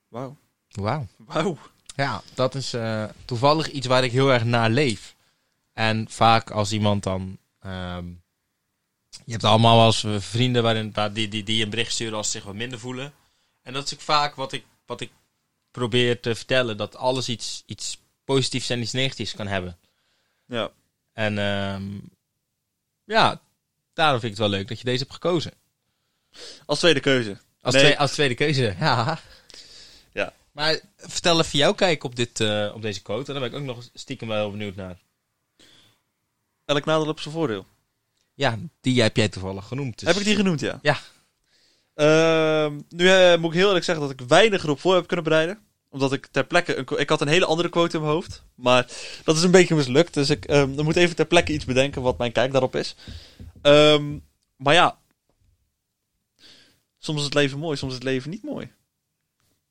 Wauw. 0.08 0.38
Wauw. 0.70 1.08
Wauw. 1.18 1.58
Ja, 1.96 2.22
dat 2.34 2.56
is 2.56 2.74
eh, 2.74 3.04
toevallig 3.26 3.72
iets 3.72 3.88
waar 3.88 4.04
ik 4.04 4.12
heel 4.12 4.32
erg 4.34 4.44
naar 4.44 4.70
leef. 4.70 5.16
En 5.74 6.10
vaak 6.10 6.52
als 6.52 6.72
iemand 6.72 7.04
dan... 7.04 7.38
ehm, 7.60 8.06
je 9.26 9.32
hebt 9.32 9.44
allemaal 9.44 9.78
wel 9.78 9.86
eens 9.86 10.04
eh, 10.04 10.20
vrienden 10.20 10.64
waarin, 10.64 10.92
waar 10.94 11.14
die, 11.14 11.28
die, 11.28 11.44
die 11.44 11.64
een 11.64 11.70
bericht 11.70 11.92
sturen 11.92 12.18
als 12.18 12.26
ze 12.26 12.38
zich 12.38 12.44
wat 12.44 12.56
minder 12.56 12.80
voelen. 12.80 13.14
En 13.62 13.74
dat 13.74 13.86
is 13.86 13.94
ook 13.94 14.02
vaak 14.02 14.36
wat 14.36 14.52
ik, 14.52 14.66
wat 14.86 15.02
ik 15.02 15.12
probeer 15.72 16.20
te 16.20 16.36
vertellen. 16.36 16.78
Dat 16.78 16.96
alles 16.96 17.30
iets, 17.30 17.64
iets 17.66 17.98
positiefs 18.24 18.70
en 18.70 18.82
iets 18.82 18.92
negatiefs 18.92 19.34
kan 19.34 19.48
hebben. 19.48 19.78
Ja. 20.46 20.72
En 21.14 21.38
ehm, 21.38 22.00
ja, 23.12 23.42
daarom 23.94 24.20
vind 24.20 24.32
ik 24.32 24.40
het 24.40 24.48
wel 24.50 24.58
leuk 24.58 24.68
dat 24.68 24.78
je 24.78 24.84
deze 24.86 25.00
hebt 25.00 25.14
gekozen. 25.14 25.52
Als 26.66 26.80
tweede 26.80 27.00
keuze. 27.00 27.38
Als, 27.62 27.74
Nee. 27.74 27.84
twee, 27.84 28.00
als 28.00 28.12
tweede 28.12 28.34
keuze, 28.36 28.76
ja. 28.80 29.20
Ja. 30.12 30.34
Maar 30.52 30.80
vertel 30.98 31.40
even 31.40 31.60
jouw 31.60 31.74
kijk 31.74 32.04
op, 32.04 32.16
dit, 32.16 32.40
eh, 32.40 32.72
op 32.74 32.82
deze 32.82 33.02
quote. 33.02 33.34
En 33.34 33.40
daar 33.40 33.50
ben 33.50 33.60
ik 33.60 33.70
ook 33.70 33.76
nog 33.76 33.90
stiekem 33.94 34.28
wel 34.28 34.38
heel 34.38 34.52
benieuwd 34.52 34.76
naar. 34.76 34.98
Elk 36.66 36.86
nadeel 36.86 37.08
op 37.08 37.20
zijn 37.20 37.34
voordeel. 37.34 37.66
Ja, 38.34 38.58
die 38.82 39.02
heb 39.02 39.16
jij 39.16 39.30
toevallig 39.30 39.68
genoemd. 39.68 40.00
dus- 40.00 40.08
Heb 40.08 40.18
ik 40.18 40.24
die 40.24 40.36
genoemd, 40.36 40.60
ja? 40.60 40.80
Ja. 40.82 41.00
Ehm, 41.96 42.80
nu 42.90 43.10
eh, 43.10 43.38
moet 43.38 43.52
ik 43.52 43.58
heel 43.58 43.68
eerlijk 43.68 43.86
zeggen 43.86 44.08
dat 44.08 44.20
ik 44.20 44.28
weinig 44.28 44.64
erop 44.64 44.80
voor 44.80 44.96
heb 44.96 45.08
kunnen 45.08 45.26
bereiden. 45.26 45.60
Omdat 45.92 46.14
ik 46.14 46.26
ter 46.26 46.46
plekke... 46.46 46.76
Een, 46.78 47.00
ik 47.00 47.10
had 47.10 47.22
een 47.22 47.28
hele 47.28 47.46
andere 47.46 47.70
quote 47.70 47.96
in 47.96 48.02
mijn 48.02 48.14
hoofd. 48.14 48.44
Maar 48.56 48.92
dat 49.24 49.36
is 49.36 49.44
een 49.44 49.52
beetje 49.52 49.76
mislukt. 49.76 50.14
Dus 50.14 50.30
ik 50.30 50.46
ehm, 50.46 50.76
dan 50.76 50.86
moet 50.86 50.96
even 50.96 51.16
ter 51.16 51.26
plekke 51.26 51.54
iets 51.54 51.66
bedenken 51.66 52.02
wat 52.02 52.18
mijn 52.18 52.32
kijk 52.32 52.52
daarop 52.52 52.76
is. 52.76 52.96
Ehm, 53.62 54.18
maar 54.56 54.74
ja. 54.74 54.98
Soms 56.98 57.18
is 57.20 57.26
het 57.26 57.34
leven 57.34 57.60
mooi, 57.60 57.78
soms 57.78 57.92
is 57.92 57.98
het 57.98 58.08
leven 58.08 58.30
niet 58.30 58.44
mooi. 58.44 58.72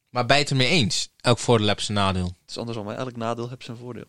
Maar 0.08 0.26
je 0.26 0.32
het 0.32 0.50
ermee 0.50 0.68
eens? 0.68 1.10
Elk 1.20 1.38
voordeel 1.38 1.66
heeft 1.66 1.84
zijn 1.84 1.98
nadeel. 1.98 2.24
Het 2.24 2.50
is 2.50 2.58
andersom, 2.58 2.88
hè? 2.88 2.94
elk 2.94 3.16
nadeel 3.16 3.48
heeft 3.48 3.64
zijn 3.64 3.76
voordeel. 3.76 4.04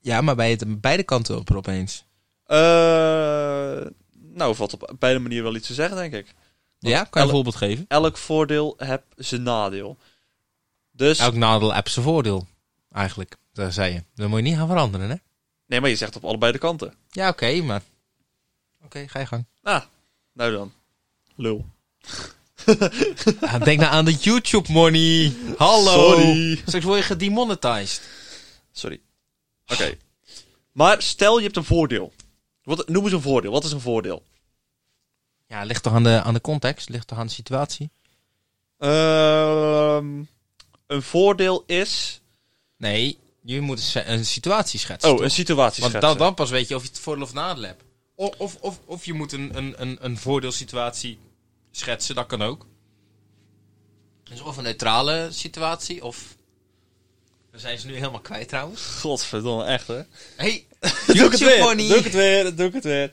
Ja, 0.00 0.20
maar 0.20 0.36
je 0.36 0.42
het 0.42 0.80
beide 0.80 1.02
kanten 1.02 1.38
op 1.38 1.50
erop 1.50 1.66
eens? 1.66 2.04
Eh, 2.44 3.86
nou, 4.12 4.54
valt 4.54 4.72
op 4.72 4.94
beide 4.98 5.18
manieren 5.18 5.44
wel 5.44 5.54
iets 5.54 5.66
te 5.66 5.74
zeggen, 5.74 5.96
denk 5.96 6.12
ik. 6.12 6.34
Ja, 6.78 7.04
kan 7.04 7.22
je 7.22 7.28
een 7.28 7.34
voorbeeld 7.34 7.56
geven? 7.56 7.84
Elk 7.88 8.16
voordeel 8.16 8.74
heeft 8.76 9.02
zijn 9.16 9.42
nadeel. 9.42 9.98
Dus, 10.96 11.18
Elk 11.18 11.34
nadeel 11.34 11.74
heeft 11.74 11.90
zijn 11.90 12.04
voordeel. 12.04 12.46
Eigenlijk, 12.92 13.36
dat 13.52 13.74
zei 13.74 13.92
je. 13.92 14.02
Dat 14.14 14.28
moet 14.28 14.38
je 14.38 14.44
niet 14.44 14.56
gaan 14.56 14.68
veranderen, 14.68 15.10
hè? 15.10 15.16
nee, 15.66 15.80
maar 15.80 15.90
je 15.90 15.96
zegt 15.96 16.16
op 16.16 16.24
allebei 16.24 16.52
de 16.52 16.58
kanten. 16.58 16.94
Ja, 17.10 17.28
oké, 17.28 17.60
maar... 17.62 17.82
Oké, 18.84 19.08
ga 19.08 19.18
je 19.18 19.26
gang. 19.26 19.46
Ah, 19.62 19.82
nou 20.32 20.52
dan. 20.52 20.72
Lul. 21.34 21.66
Ja, 23.40 23.58
denk 23.64 23.80
nou 23.80 23.92
aan 23.92 24.04
de 24.04 24.14
YouTube 24.14 24.72
money. 24.72 25.34
Hallo. 25.56 25.92
Sorry. 25.92 26.56
Straks 26.66 26.84
word 26.84 26.98
je 26.98 27.04
gedemonetized. 27.04 28.02
Sorry. 28.72 29.00
Oké. 29.66 29.98
Maar 30.72 31.02
stel 31.02 31.36
je 31.36 31.44
hebt 31.44 31.56
een 31.56 31.64
voordeel. 31.64 32.12
Wat, 32.62 32.88
noem 32.88 33.04
eens 33.04 33.12
een 33.12 33.20
voordeel. 33.20 33.52
Wat 33.52 33.64
is 33.64 33.72
een 33.72 33.80
voordeel? 33.80 34.22
Ja, 35.46 35.62
ligt 35.62 35.82
toch 35.82 35.92
aan 35.92 36.02
de, 36.02 36.22
aan 36.22 36.34
de 36.34 36.40
context? 36.40 36.88
Ligt 36.88 37.06
toch 37.06 37.18
aan 37.18 37.26
de 37.26 37.32
situatie? 37.32 37.90
Ehm, 38.78 40.22
een 40.86 41.02
voordeel 41.02 41.64
is... 41.66 42.20
Nee, 42.76 43.18
je 43.42 43.60
moet 43.60 43.92
een, 44.06 44.24
situatie 44.24 44.78
schetsen. 44.78 45.10
Oh, 45.10 45.16
toch? 45.16 45.24
een 45.24 45.30
situatie 45.30 45.80
Want 45.80 45.92
schetsen. 45.92 46.18
dan, 46.18 46.26
dan 46.26 46.34
pas 46.34 46.50
weet 46.50 46.68
je 46.68 46.74
of 46.74 46.82
je 46.82 46.88
het 46.88 46.98
voordeel 46.98 47.24
of 47.24 47.32
nadeel 47.32 47.62
hebt. 47.62 47.82
Of, 48.14 48.34
of, 48.38 48.56
of, 48.60 48.80
of 48.84 49.04
je 49.04 49.12
moet 49.12 49.32
een, 49.32 49.56
een, 49.56 49.74
een, 49.76 49.98
een 50.00 50.18
voordeelsituatie 50.18 51.18
schetsen, 51.70 52.14
dat 52.14 52.26
kan 52.26 52.42
ook. 52.42 52.66
Dus 54.24 54.40
of 54.40 54.56
een 54.56 54.62
neutrale 54.62 55.28
situatie, 55.30 56.04
of... 56.04 56.36
Dan 57.50 57.60
zijn 57.60 57.78
ze 57.78 57.86
nu 57.86 57.94
helemaal 57.94 58.20
kwijt 58.20 58.48
trouwens. 58.48 58.82
Godverdomme, 58.82 59.64
echt 59.64 59.86
hè. 59.86 60.00
Hey, 60.36 60.66
Doe 61.06 61.24
ik 61.24 61.30
het 61.30 61.40
weer. 61.40 61.58
money. 61.58 61.88
Doe 61.88 61.96
ik 61.96 62.04
het 62.04 62.12
weer. 62.12 62.56
Doe 62.56 62.66
ik 62.66 62.72
het 62.74 62.84
weer. 62.84 63.12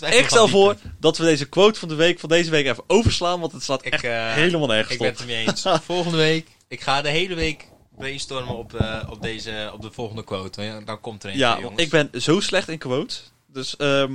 Ik 0.00 0.28
stel 0.28 0.48
voor 0.48 0.76
dat 1.00 1.18
we 1.18 1.24
deze 1.24 1.48
quote 1.48 1.78
van 1.78 1.88
de 1.88 1.94
week 1.94 2.18
van 2.18 2.28
deze 2.28 2.50
week 2.50 2.66
even 2.66 2.84
overslaan. 2.86 3.40
Want 3.40 3.52
het 3.52 3.62
slaat 3.62 3.86
Ik, 3.86 3.92
echt 3.92 4.04
eh, 4.04 4.32
helemaal 4.32 4.66
nergens 4.66 4.92
Ik 4.92 4.98
ben 4.98 5.08
op. 5.08 5.12
het 5.12 5.22
ermee 5.22 5.46
eens. 5.46 5.64
Volgende 5.84 6.16
week, 6.16 6.48
ik 6.72 6.80
ga 6.80 7.02
de 7.02 7.08
hele 7.08 7.34
week 7.34 7.66
brainstormen 7.96 8.56
op, 8.56 8.74
eh, 8.74 9.02
op, 9.10 9.22
deze, 9.22 9.70
op 9.74 9.82
de 9.82 9.92
volgende 9.92 10.24
quote. 10.24 10.82
Dan 10.84 11.00
komt 11.00 11.22
er 11.24 11.30
een. 11.30 11.36
Ja, 11.36 11.60
want 11.60 11.80
ik 11.80 11.90
ben 11.90 12.10
zo 12.12 12.40
slecht 12.40 12.68
in 12.68 12.78
quotes. 12.78 13.32
Dus 13.46 13.76
ehm 13.76 14.12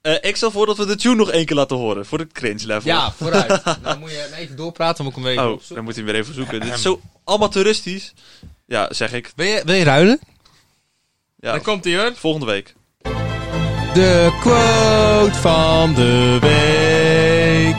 eh, 0.00 0.14
ik 0.20 0.36
stel 0.36 0.50
voor 0.50 0.66
dat 0.66 0.76
we 0.76 0.86
de 0.86 0.96
tune 0.96 1.14
nog 1.14 1.30
één 1.30 1.46
keer 1.46 1.56
laten 1.56 1.76
horen. 1.76 2.06
Voor 2.06 2.18
het 2.18 2.32
cringe 2.32 2.66
level. 2.66 2.90
Ja, 2.90 3.12
vooruit. 3.12 3.64
nou 3.82 3.98
moet 3.98 4.10
je 4.10 4.34
even 4.36 4.56
doorpraten, 4.56 5.04
dan 5.04 5.12
moet 5.12 5.16
ik 5.16 5.22
hem 5.22 5.32
even 5.32 5.44
Oh, 5.46 5.52
opzoeken. 5.52 5.74
dan 5.74 5.84
moet 5.84 5.94
hij 5.94 6.04
weer 6.04 6.14
even 6.14 6.34
zoeken. 6.34 6.60
Dit 6.60 6.74
is 6.74 6.82
zo 6.82 7.00
amateuristisch. 7.24 8.12
Ja, 8.66 8.92
zeg 8.92 9.12
ik. 9.12 9.32
Wil 9.36 9.46
je, 9.46 9.62
wil 9.64 9.74
je 9.74 9.84
ruilen? 9.84 10.20
Ja, 11.36 11.52
Dan 11.52 11.62
komt 11.62 11.84
hij 11.84 11.96
hoor. 11.96 12.14
volgende 12.14 12.46
week. 12.46 12.74
De 13.94 14.36
quote 14.40 15.34
van 15.40 15.94
de 15.94 16.38
week. 16.40 17.76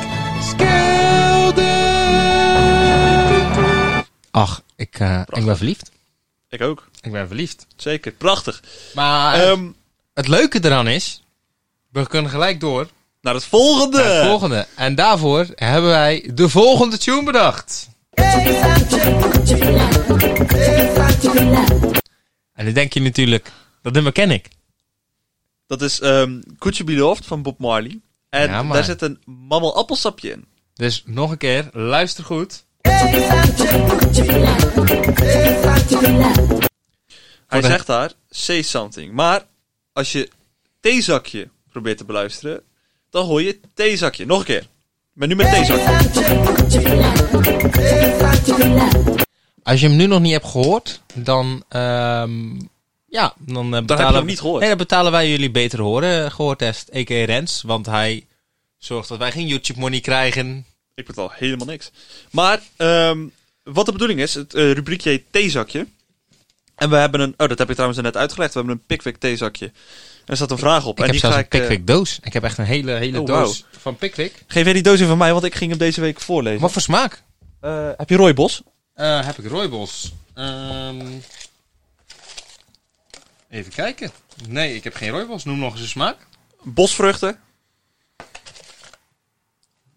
Ach, 4.36 4.62
ik, 4.76 5.00
eh, 5.00 5.22
ik 5.30 5.46
ben 5.46 5.58
verliefd. 5.58 5.92
Ik 6.50 6.62
ook. 6.62 6.88
Ik 7.02 7.12
ben 7.12 7.28
verliefd. 7.28 7.66
Zeker. 7.76 8.12
Prachtig. 8.12 8.64
Maar 8.94 9.34
Ehm 9.42 9.68
het 10.14 10.28
leuke 10.28 10.60
eraan 10.64 10.88
is, 10.88 11.24
we 11.92 12.08
kunnen 12.08 12.32
gelijk 12.32 12.60
door 12.60 12.88
naar 13.22 13.34
het 13.34 13.44
volgende. 13.46 13.98
naar 13.98 14.14
het 14.16 14.26
volgende. 14.26 14.68
En 14.76 14.96
daarvoor 14.96 15.46
hebben 15.56 15.90
wij 15.90 16.32
de 16.34 16.50
volgende 16.50 16.98
tune 16.98 17.24
bedacht. 17.24 17.88
En 22.54 22.66
dan 22.66 22.74
denk 22.74 22.94
je 22.94 23.02
natuurlijk, 23.02 23.52
dat 23.82 23.94
nummer 23.94 24.12
ken 24.12 24.32
ik. 24.32 24.48
Dat 25.68 25.82
is 25.82 26.00
ehm 26.00 26.42
Could 26.58 26.78
You 26.78 26.84
Be 26.92 26.96
Loved 26.96 27.26
van 27.26 27.42
Bob 27.42 27.60
Marley. 27.60 28.00
En 28.30 28.50
Ja, 28.50 28.64
daar 28.64 28.84
zit 28.84 29.02
een 29.02 29.20
mammel 29.26 29.76
appelsapje 29.76 30.32
in. 30.32 30.46
Dus 30.74 31.04
nog 31.06 31.32
een 31.32 31.38
keer, 31.38 31.70
luister 31.72 32.24
goed. 32.24 32.65
Hij 37.48 37.62
zegt 37.62 37.88
daar, 37.88 38.12
say 38.30 38.62
something. 38.62 39.14
Maar 39.14 39.46
als 39.94 40.12
je 40.12 40.30
theezakje 40.80 41.50
probeert 41.72 41.98
te 41.98 42.06
beluisteren, 42.06 42.62
dan 43.10 43.26
hoor 43.26 43.42
je 43.42 43.60
theezakje. 43.74 44.26
Nog 44.26 44.40
een 44.40 44.46
keer. 44.46 44.68
Maar 45.14 45.28
nu 45.28 45.36
met 45.36 45.50
theezakje. 45.50 45.84
Als 49.64 49.80
je 49.80 49.88
hem 49.88 49.96
nu 49.96 50.06
nog 50.06 50.20
niet 50.20 50.32
hebt 50.32 50.48
gehoord, 50.48 51.02
dan, 51.14 51.64
ehm, 51.70 52.60
ja, 53.08 53.34
dan, 53.38 53.76
eh, 53.76 53.82
betalen, 53.82 54.16
hem 54.16 54.26
niet 54.26 54.40
gehoord. 54.40 54.60
Nee, 54.60 54.70
dan 54.70 54.78
betalen 54.78 55.12
wij 55.12 55.30
jullie 55.30 55.52
betere 55.52 55.82
horen, 55.82 56.32
gehoortest, 56.32 56.96
a.k.a. 56.96 57.26
Rens. 57.26 57.62
Want 57.62 57.86
hij 57.86 58.26
zorgt 58.78 59.10
dat 59.10 59.18
wij 59.18 59.32
geen 59.32 59.48
YouTube 59.48 59.80
money 59.80 60.00
krijgen. 60.00 60.66
Ik 60.96 61.06
betaal 61.06 61.32
helemaal 61.34 61.66
niks. 61.66 61.92
Maar 62.32 62.62
ehm, 62.76 63.28
wat 63.64 63.86
de 63.86 63.92
bedoeling 63.92 64.20
is, 64.20 64.34
het 64.34 64.54
eh, 64.54 64.72
rubriekje 64.72 65.10
heet 65.10 65.24
theezakje. 65.32 65.88
En 66.76 66.90
we 66.90 66.96
hebben 66.96 67.20
een, 67.20 67.34
oh 67.38 67.48
dat 67.48 67.58
heb 67.58 67.68
ik 67.68 67.74
trouwens 67.74 68.02
net 68.02 68.18
uitgelegd, 68.18 68.54
we 68.54 68.60
hebben 68.60 68.78
een 68.78 68.86
Pickwick 68.86 69.18
theezakje. 69.18 69.66
En 69.66 69.74
er 70.26 70.36
staat 70.36 70.52
een 70.52 70.58
vraag 70.58 70.86
op. 70.86 70.92
Ik 70.92 70.98
en 70.98 71.04
heb 71.04 71.12
die 71.12 71.20
zelfs 71.20 71.36
ga 71.36 71.42
een 71.42 71.50
eh, 71.50 71.60
Pickwick 71.60 71.88
doos. 71.88 72.20
Ik 72.22 72.34
heb 72.34 72.44
echt 72.44 72.58
een 72.58 72.66
hele, 72.66 72.92
hele 72.92 73.20
Oh, 73.20 73.26
doos 73.26 73.66
van 73.80 73.96
Pickwick. 73.96 74.44
geef 74.48 74.64
jij 74.64 74.74
die 74.74 74.84
doos 74.84 74.96
even 74.96 75.08
van 75.08 75.18
mij, 75.18 75.32
want 75.32 75.44
ik 75.44 75.56
ging 75.56 75.70
hem 75.70 75.80
deze 75.80 76.02
week 76.02 76.22
voorlezen. 76.22 76.62
Wat 76.62 76.72
voor 76.72 76.82
smaak? 76.82 77.24
Eh, 77.62 77.90
heb 77.98 78.10
je 78.10 78.16
rooibos? 78.16 78.62
Heb 78.94 79.38
ik 79.38 79.48
rooibos? 79.50 80.14
Ehm, 80.34 81.06
even 83.50 83.72
kijken. 83.72 84.12
Nee, 84.48 84.76
ik 84.76 84.84
heb 84.84 84.96
geen 84.96 85.10
rooibos. 85.10 85.44
Noem 85.44 85.60
nog 85.60 85.72
eens 85.72 85.82
een 85.82 85.88
smaak. 85.88 86.18
Bosvruchten? 86.64 87.40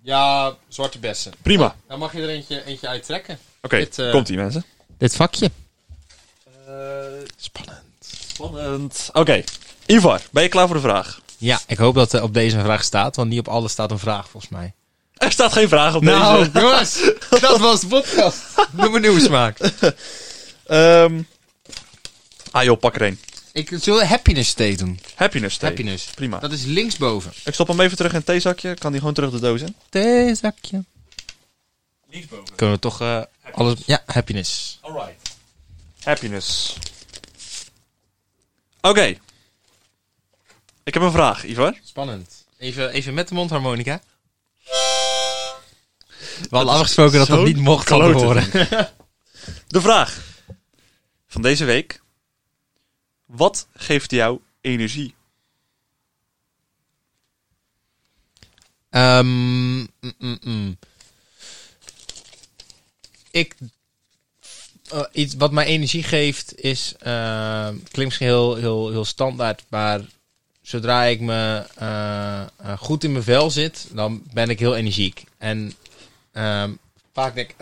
Ja, 0.02 0.56
zwarte 0.68 0.98
bessen. 0.98 1.32
Prima. 1.42 1.76
Dan 1.88 1.98
mag 1.98 2.12
je 2.12 2.22
er 2.22 2.28
eentje, 2.28 2.64
eentje 2.64 2.88
uittrekken. 2.88 3.38
Oké, 3.62 3.76
Dit, 3.78 3.98
eh, 3.98 4.10
komt 4.10 4.28
ie 4.28 4.36
mensen. 4.36 4.64
Dit 4.98 5.16
vakje. 5.16 5.50
Spannend. 7.36 7.82
Spannend. 8.00 9.10
Oké, 9.12 9.42
Ivar, 9.86 10.20
ben 10.30 10.42
je 10.42 10.48
klaar 10.48 10.66
voor 10.66 10.76
de 10.76 10.82
vraag? 10.82 11.20
Ja, 11.38 11.60
ik 11.66 11.78
hoop 11.78 11.94
dat 11.94 12.12
er 12.12 12.22
op 12.22 12.34
deze 12.34 12.56
een 12.56 12.64
vraag 12.64 12.84
staat, 12.84 13.16
want 13.16 13.28
niet 13.28 13.38
op 13.38 13.48
alles 13.48 13.72
staat 13.72 13.90
een 13.90 13.98
vraag 13.98 14.28
volgens 14.28 14.52
mij. 14.52 14.72
Er 15.16 15.32
staat 15.32 15.52
geen 15.52 15.68
vraag 15.68 15.94
op 15.94 16.02
Nou, 16.02 16.44
deze. 16.50 16.60
jongens, 16.64 17.00
dat 17.40 17.58
was 17.58 17.80
de 17.80 17.86
podcast. 17.86 18.38
Noem 18.72 18.94
een 18.94 19.00
nieuwe 19.00 19.20
smaak. 19.20 19.58
Ehm 20.66 21.22
ah 22.50 22.64
joh, 22.64 22.78
pak 22.78 22.94
er 22.94 23.02
een. 23.02 23.20
Ik 23.58 23.70
zul 23.80 24.02
happiness 24.02 24.52
thee 24.52 24.76
doen. 24.76 25.00
Happiness 25.14 25.56
thee. 25.56 25.68
Happiness. 25.68 26.04
Prima. 26.14 26.38
Dat 26.38 26.52
is 26.52 26.64
linksboven. 26.64 27.32
Ik 27.44 27.54
stop 27.54 27.68
hem 27.68 27.80
even 27.80 27.96
terug 27.96 28.12
in 28.12 28.16
het 28.16 28.26
theezakje. 28.26 28.74
Kan 28.74 28.90
die 28.90 29.00
gewoon 29.00 29.14
terug 29.14 29.30
de 29.30 29.40
doos 29.40 29.60
in? 29.60 29.76
Theezakje. 29.88 30.84
Linksboven. 32.10 32.54
Kunnen 32.54 32.74
we 32.74 32.80
toch 32.80 33.00
eh, 33.00 33.22
alles... 33.52 33.74
Ja, 33.86 34.02
happiness. 34.06 34.78
Alright. 34.80 35.36
Happiness. 36.02 36.76
Oké. 38.80 39.18
Ik 40.84 40.94
heb 40.94 41.02
een 41.02 41.12
vraag, 41.12 41.44
Ivar. 41.44 41.78
Spannend. 41.84 42.44
Even, 42.58 42.90
even 42.90 43.14
met 43.14 43.28
de 43.28 43.34
mondharmonica. 43.34 44.00
We 46.50 46.56
hadden 46.56 46.74
afgesproken 46.74 47.18
dat 47.18 47.28
dat 47.28 47.44
niet 47.44 47.56
mocht 47.56 47.88
horen. 47.88 48.50
De 49.66 49.80
vraag 49.80 50.22
van 51.28 51.42
deze 51.42 51.64
week. 51.64 52.00
Wat 53.28 53.66
geeft 53.74 54.10
jou 54.10 54.40
energie? 54.60 55.14
Ehm, 58.90 59.26
mm, 59.78 59.88
mm, 60.18 60.38
mm. 60.44 60.78
Ik. 63.30 63.54
eh, 64.90 65.02
iets 65.12 65.34
wat 65.34 65.52
mij 65.52 65.64
energie 65.66 66.02
geeft 66.02 66.60
is. 66.60 66.94
eh, 66.98 67.66
klinkt 67.68 67.94
misschien 68.04 68.26
heel, 68.26 68.54
heel, 68.56 68.90
heel 68.90 69.04
standaard, 69.04 69.64
maar 69.68 70.00
zodra 70.62 71.04
ik 71.04 71.20
me 71.20 71.66
eh, 71.74 72.40
eh, 72.42 72.78
goed 72.78 73.04
in 73.04 73.12
mijn 73.12 73.24
vel 73.24 73.50
zit, 73.50 73.88
dan 73.92 74.22
ben 74.32 74.50
ik 74.50 74.58
heel 74.58 74.76
energiek. 74.76 75.24
En 75.38 75.72
ehm, 76.32 76.72
vaak 77.12 77.34
denk 77.34 77.50
ik. 77.50 77.56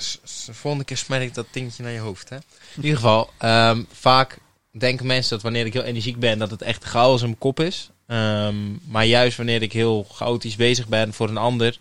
Volgende 0.52 0.84
keer 0.84 0.96
smet 0.96 1.22
ik 1.22 1.34
dat 1.34 1.46
dingetje 1.50 1.82
naar 1.82 1.92
je 1.92 1.98
hoofd. 1.98 2.28
Hè? 2.28 2.36
In 2.76 2.82
ieder 2.82 2.96
geval, 2.96 3.30
ehm, 3.38 3.82
vaak 3.92 4.38
denken 4.79 5.07
mensen 5.07 5.31
dat 5.31 5.43
wanneer 5.43 5.66
ik 5.66 5.72
heel 5.72 5.83
energiek 5.83 6.18
ben, 6.18 6.39
dat 6.39 6.51
het 6.51 6.62
echt 6.62 6.85
chaos 6.85 7.20
in 7.20 7.27
mijn 7.27 7.39
kop 7.39 7.61
is. 7.61 7.91
Ehm, 8.07 8.72
maar 8.85 9.05
juist 9.05 9.37
wanneer 9.37 9.62
ik 9.62 9.72
heel 9.72 10.07
chaotisch 10.12 10.57
bezig 10.57 10.89
ben 10.89 11.12
voor 11.12 11.29
een 11.29 11.37
ander, 11.37 11.79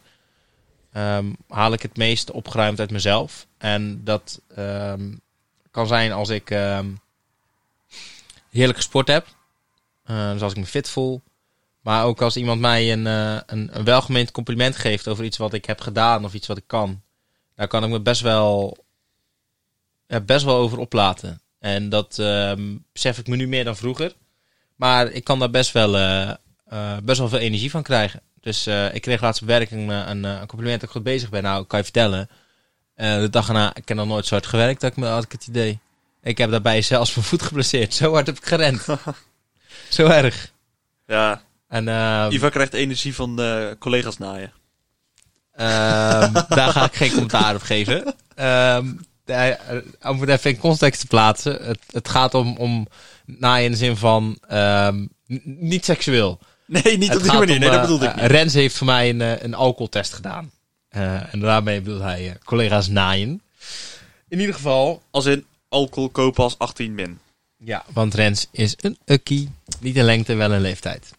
ehm, 0.91 1.25
haal 1.47 1.73
ik 1.73 1.81
het 1.81 1.97
meest 1.97 2.31
opgeruimd 2.31 2.79
uit 2.79 2.91
mezelf. 2.91 3.45
En 3.57 4.03
dat 4.03 4.41
ehm, 4.55 5.13
kan 5.71 5.87
zijn 5.87 6.11
als 6.11 6.29
ik 6.29 6.49
heerlijk 8.49 8.77
gesport 8.77 9.07
heb. 9.07 9.27
Eh, 10.03 10.31
dus 10.31 10.41
als 10.41 10.51
ik 10.51 10.57
me 10.57 10.65
fit 10.65 10.89
voel. 10.89 11.21
Maar 11.81 12.05
ook 12.05 12.21
als 12.21 12.37
iemand 12.37 12.61
mij 12.61 12.91
een, 12.91 13.07
eh, 13.07 13.39
een, 13.45 13.77
een 13.77 13.83
welgemeend 13.83 14.31
compliment 14.31 14.75
geeft 14.75 15.07
over 15.07 15.23
iets 15.23 15.37
wat 15.37 15.53
ik 15.53 15.65
heb 15.65 15.81
gedaan 15.81 16.25
of 16.25 16.33
iets 16.33 16.47
wat 16.47 16.57
ik 16.57 16.67
kan. 16.67 17.01
Daar 17.55 17.67
kan 17.67 17.83
ik 17.83 17.89
me 17.89 17.99
best 17.99 18.21
wel, 18.21 18.77
best 20.25 20.45
wel 20.45 20.55
over 20.55 20.77
oplaten. 20.77 21.41
En 21.65 21.89
dat 21.89 22.19
ehm, 22.19 22.75
besef 22.93 23.17
ik 23.17 23.27
me 23.27 23.35
nu 23.35 23.47
meer 23.47 23.63
dan 23.63 23.75
vroeger. 23.75 24.13
Maar 24.75 25.11
ik 25.11 25.23
kan 25.23 25.39
daar 25.39 25.49
best 25.49 25.71
wel, 25.71 25.97
eh, 25.97 26.29
eh, 26.65 26.97
best 27.03 27.19
wel 27.19 27.29
veel 27.29 27.39
energie 27.39 27.69
van 27.71 27.83
krijgen. 27.83 28.21
Dus 28.41 28.65
eh, 28.65 28.93
ik 28.93 29.01
kreeg 29.01 29.21
laatst 29.21 29.41
op 29.41 29.47
werk 29.47 29.71
een, 29.71 29.89
een, 29.89 30.23
een 30.23 30.47
compliment 30.47 30.79
dat 30.79 30.89
ik 30.89 30.95
goed 30.95 31.03
bezig 31.03 31.29
ben. 31.29 31.43
Nou, 31.43 31.65
kan 31.65 31.79
je 31.79 31.83
vertellen. 31.83 32.29
De 32.95 33.27
dag 33.31 33.47
erna, 33.47 33.75
ik 33.75 33.87
heb 33.87 33.97
nog 33.97 34.07
nooit 34.07 34.25
zo 34.25 34.33
hard 34.33 34.45
gewerkt, 34.45 34.81
dat 34.81 34.91
ik, 34.91 34.97
me, 34.97 35.07
had 35.07 35.23
ik 35.23 35.31
het 35.31 35.47
idee. 35.47 35.79
Ik 36.21 36.37
heb 36.37 36.51
daarbij 36.51 36.81
zelfs 36.81 37.15
mijn 37.15 37.27
voet 37.27 37.41
geblesseerd. 37.41 37.93
Zo 37.93 38.13
hard 38.13 38.25
heb 38.25 38.37
ik 38.37 38.45
gerend. 38.45 38.85
zo 39.89 40.07
erg. 40.07 40.51
Ja, 41.07 41.41
En 41.67 41.87
ehm, 41.87 42.31
Ivar 42.31 42.51
krijgt 42.51 42.73
energie 42.73 43.15
van 43.15 43.41
collega's 43.79 44.17
naaien. 44.17 44.53
Ehm, 45.51 46.33
daar 46.33 46.71
ga 46.71 46.85
ik 46.85 46.95
geen 46.95 47.11
commentaar 47.11 47.55
op 47.55 47.61
geven. 47.61 48.15
Om 50.01 50.19
het 50.19 50.29
even 50.29 50.51
in 50.51 50.57
context 50.57 50.99
te 50.99 51.07
plaatsen. 51.07 51.65
Het, 51.65 51.79
het 51.91 52.09
gaat 52.09 52.33
om, 52.33 52.57
om 52.57 52.87
naaien 53.25 53.65
in 53.65 53.71
de 53.71 53.77
zin 53.77 53.97
van 53.97 54.37
ehm, 54.47 55.05
niet 55.43 55.85
seksueel. 55.85 56.39
Nee, 56.65 56.97
niet 56.97 57.09
Het 57.09 57.17
op 57.17 57.23
die 57.23 57.33
manier. 57.33 57.53
om, 57.55 57.59
Nee, 57.59 57.69
dat 57.69 57.73
eh, 57.77 57.81
bedoelde 57.81 58.05
ik 58.05 58.15
niet. 58.15 58.25
Rens 58.25 58.53
heeft 58.53 58.77
voor 58.77 58.85
mij 58.87 59.09
een, 59.09 59.21
eh, 59.21 59.41
een 59.41 59.53
alcoholtest 59.53 60.13
gedaan. 60.13 60.51
Eh, 60.89 61.33
en 61.33 61.39
daarmee 61.39 61.81
bedoelt 61.81 62.01
hij 62.01 62.37
collega's 62.43 62.87
naaien. 62.87 63.41
In 64.27 64.39
ieder 64.39 64.55
geval... 64.55 65.01
Als 65.11 65.25
in 65.25 65.45
alcohol 65.69 66.09
kopen 66.09 66.43
als 66.43 66.57
18 66.57 66.95
min. 66.95 67.19
Ja, 67.57 67.83
want 67.93 68.13
Rens 68.13 68.47
is 68.51 68.75
een 68.79 68.97
ukkie. 69.05 69.49
Niet 69.79 69.95
een 69.97 70.03
lengte, 70.03 70.33
wel 70.33 70.51
een 70.51 70.61
leeftijd. 70.61 71.11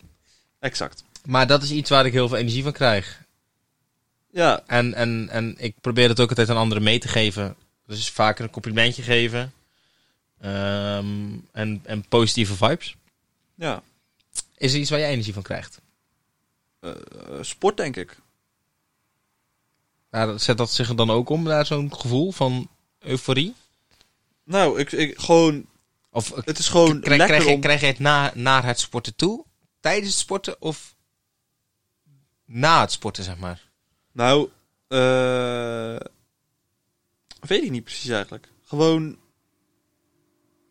Exact. 0.60 1.04
Maar 1.24 1.46
dat 1.46 1.62
is 1.62 1.70
iets 1.70 1.90
waar 1.90 2.06
ik 2.06 2.12
heel 2.12 2.28
veel 2.28 2.36
energie 2.36 2.62
van 2.62 2.72
krijg. 2.72 3.24
Ja, 4.30 4.62
En, 4.66 4.94
en, 4.94 5.28
en 5.30 5.54
ik 5.58 5.74
probeer 5.80 6.08
het 6.08 6.20
ook 6.20 6.28
altijd 6.28 6.50
aan 6.50 6.56
anderen 6.56 6.82
mee 6.82 6.98
te 6.98 7.08
geven. 7.08 7.56
Dus 7.86 8.10
vaker 8.10 8.44
een 8.44 8.50
complimentje 8.50 9.02
geven. 9.02 9.52
Ehm, 10.40 11.38
en, 11.52 11.80
en 11.84 12.08
positieve 12.08 12.56
vibes. 12.56 12.96
ja. 13.54 13.82
Is 14.56 14.72
er 14.72 14.78
iets 14.80 14.90
waar 14.90 14.98
je 14.98 15.04
energie 15.04 15.32
van 15.32 15.42
krijgt? 15.42 15.80
Eh, 16.80 16.92
sport 17.40 17.76
denk 17.76 17.96
ik. 17.96 18.16
Nou, 20.10 20.38
zet 20.38 20.58
dat 20.58 20.70
zich 20.70 20.94
dan 20.94 21.10
ook 21.10 21.28
om, 21.28 21.42
naar 21.42 21.66
zo'n 21.66 21.94
gevoel 21.94 22.32
van 22.32 22.68
euforie? 22.98 23.54
Nou, 24.44 24.80
ik, 24.80 24.92
ik 24.92 25.18
gewoon... 25.18 25.66
Of 26.10 26.30
eh, 26.30 26.44
Het 26.44 26.58
is 26.58 26.68
gewoon 26.68 27.00
krijg, 27.00 27.44
je, 27.44 27.50
om... 27.50 27.60
krijg 27.60 27.80
je 27.80 27.86
het 27.86 27.98
na, 27.98 28.32
naar 28.34 28.64
het 28.64 28.80
sporten 28.80 29.14
toe? 29.16 29.44
Tijdens 29.80 30.10
het 30.10 30.18
sporten 30.18 30.62
of 30.62 30.94
na 32.44 32.80
het 32.80 32.92
sporten, 32.92 33.24
zeg 33.24 33.36
maar? 33.36 33.62
Nou, 34.12 34.50
eh 34.88 35.96
weet 37.46 37.62
ik 37.62 37.70
niet 37.70 37.84
precies 37.84 38.10
eigenlijk. 38.10 38.48
Gewoon 38.64 39.18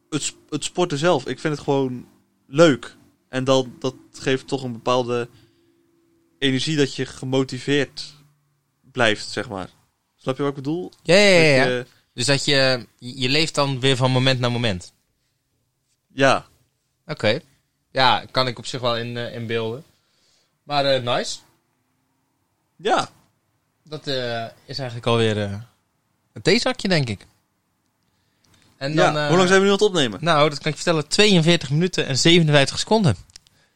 het, 0.09 0.35
het 0.49 0.63
sporten 0.63 0.97
zelf. 0.97 1.25
Ik 1.27 1.39
vind 1.39 1.55
het 1.55 1.63
gewoon 1.63 2.07
leuk. 2.47 2.95
En 3.29 3.43
dan, 3.43 3.75
dat 3.79 3.95
geeft 4.11 4.47
toch 4.47 4.63
een 4.63 4.71
bepaalde 4.71 5.29
energie 6.39 6.77
dat 6.77 6.95
je 6.95 7.05
gemotiveerd 7.05 8.13
blijft, 8.91 9.29
zeg 9.29 9.49
maar. 9.49 9.69
Snap 10.15 10.35
je 10.37 10.41
wat 10.41 10.51
ik 10.51 10.57
bedoel? 10.57 10.91
Ja, 11.03 11.15
ja, 11.15 11.29
ja. 11.39 11.57
Dat 11.63 11.67
ja. 11.67 11.75
je- 11.77 11.85
Dus 12.13 12.25
dat 12.25 12.45
je, 12.45 12.87
je 12.97 13.29
leeft 13.29 13.55
dan 13.55 13.79
weer 13.79 13.95
van 13.95 14.11
moment 14.11 14.39
naar 14.39 14.51
moment. 14.51 14.93
ja. 16.13 16.45
Oké. 17.07 17.39
Ja, 17.91 18.25
kan 18.31 18.47
ik 18.47 18.57
op 18.57 18.65
zich 18.65 18.81
wel 18.81 18.97
in, 18.97 19.17
eh, 19.17 19.35
inbeelden. 19.35 19.83
Maar 20.63 20.85
eh, 20.85 21.03
nice. 21.15 21.39
Ja. 22.75 23.09
Dat 23.83 24.07
eh, 24.07 24.45
is 24.65 24.77
eigenlijk 24.77 25.07
alweer 25.07 25.67
eh 26.35 26.43
het 26.43 26.43
theezakje, 26.43 26.87
denk 26.87 27.09
ik. 27.09 27.25
En 28.77 28.93
ja. 28.93 29.05
dan, 29.11 29.17
eh, 29.17 29.27
Hoe 29.27 29.37
lang 29.37 29.47
zijn 29.49 29.59
we 29.59 29.65
nu 29.65 29.71
aan 29.71 29.77
het 29.77 29.87
opnemen? 29.87 30.19
Nou, 30.21 30.49
dat 30.49 30.57
kan 30.59 30.71
ik 30.71 30.77
je 30.77 30.83
vertellen. 30.83 31.07
42 31.07 31.69
minuten 31.69 32.05
en 32.07 32.17
57 32.17 32.79
seconden. 32.79 33.15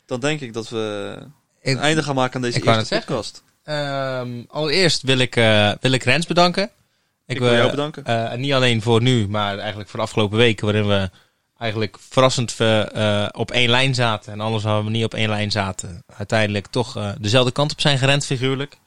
Dan 0.05 0.19
denk 0.19 0.39
ik 0.41 0.53
dat 0.53 0.69
we 0.69 1.15
Ik- 1.61 1.71
een 1.73 1.79
einde 1.79 2.03
gaan 2.03 2.15
maken 2.15 2.35
aan 2.35 2.41
deze 2.41 2.63
eerste 2.65 2.95
podcast. 2.95 3.43
Ehm, 3.63 4.29
allereerst 4.47 5.01
wil 5.01 5.17
ik, 5.17 5.35
eh, 5.35 5.71
wil 5.81 5.91
ik 5.91 6.03
Rens 6.03 6.25
bedanken. 6.27 6.69
Ik, 7.25 7.39
wil 7.39 7.49
eh, 7.49 7.57
jou 7.57 7.69
bedanken. 7.69 8.05
eh, 8.05 8.31
en 8.31 8.39
niet 8.39 8.53
alleen 8.53 8.81
voor 8.81 9.01
nu, 9.01 9.27
maar 9.27 9.57
eigenlijk 9.57 9.89
voor 9.89 9.99
de 9.99 10.05
afgelopen 10.05 10.37
weken, 10.37 10.65
waarin 10.65 10.87
we 10.87 11.09
eigenlijk 11.57 11.97
verrassend 12.09 12.55
eh, 12.59 13.23
eh, 13.23 13.29
op 13.31 13.51
één 13.51 13.69
lijn 13.69 13.95
zaten. 13.95 14.33
En 14.33 14.39
alles 14.39 14.63
waar 14.63 14.83
we 14.83 14.89
niet 14.89 15.03
op 15.03 15.13
één 15.13 15.29
lijn 15.29 15.51
zaten, 15.51 16.03
uiteindelijk 16.17 16.67
toch 16.67 16.95
eh, 16.97 17.11
dezelfde 17.19 17.51
kant 17.51 17.71
op 17.71 17.81
zijn 17.81 17.97
gerend, 17.97 18.25
figuurlijk. 18.25 18.77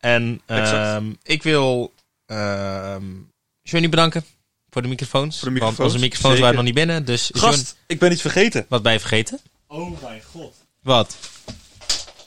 En 0.00 0.40
ehm, 0.46 1.04
ik 1.22 1.42
wil 1.42 1.92
Johnny 3.62 3.88
bedanken 3.88 4.24
voor 4.70 4.82
de 4.82 4.88
microfoons. 4.88 5.38
Voor 5.38 5.48
de 5.48 5.58
Want 5.58 5.70
microfoons, 5.70 5.92
onze 5.92 6.04
microfoons 6.04 6.34
zeker. 6.34 6.40
waren 6.40 6.56
nog 6.56 6.64
niet 6.64 6.74
binnen. 6.86 7.04
Dus 7.04 7.30
Gast, 7.34 7.76
ik 7.86 7.98
ben 7.98 8.12
iets 8.12 8.20
vergeten. 8.20 8.66
wat 8.68 8.82
ben 8.82 8.92
je 8.92 9.00
vergeten? 9.00 9.40
Oh 9.66 10.02
mijn 10.02 10.22
god. 10.32 10.54
Wat? 10.82 11.16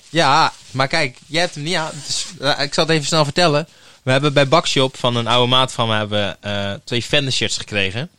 Ja, 0.10 0.54
maar 0.72 0.88
kijk, 0.88 1.18
jij 1.28 1.42
hebt 1.42 1.56
hem 1.56 1.64
niet 1.64 1.76
aan. 1.76 1.92
Dus, 2.06 2.26
eh, 2.40 2.60
ik 2.64 2.74
zal 2.74 2.84
het 2.86 2.94
even 2.94 3.08
snel 3.08 3.24
vertellen. 3.24 3.68
We 4.04 4.12
hebben 4.12 4.34
bij 4.34 4.48
Bakshop 4.48 4.98
van 4.98 5.16
een 5.16 5.28
oude 5.28 5.50
maat 5.50 5.72
van 5.72 5.88
me 5.88 5.96
hebben, 5.96 6.42
eh, 6.42 6.74
twee 6.84 7.02
Fender 7.02 7.34
shirts 7.34 7.58
gekregen. 7.58 8.10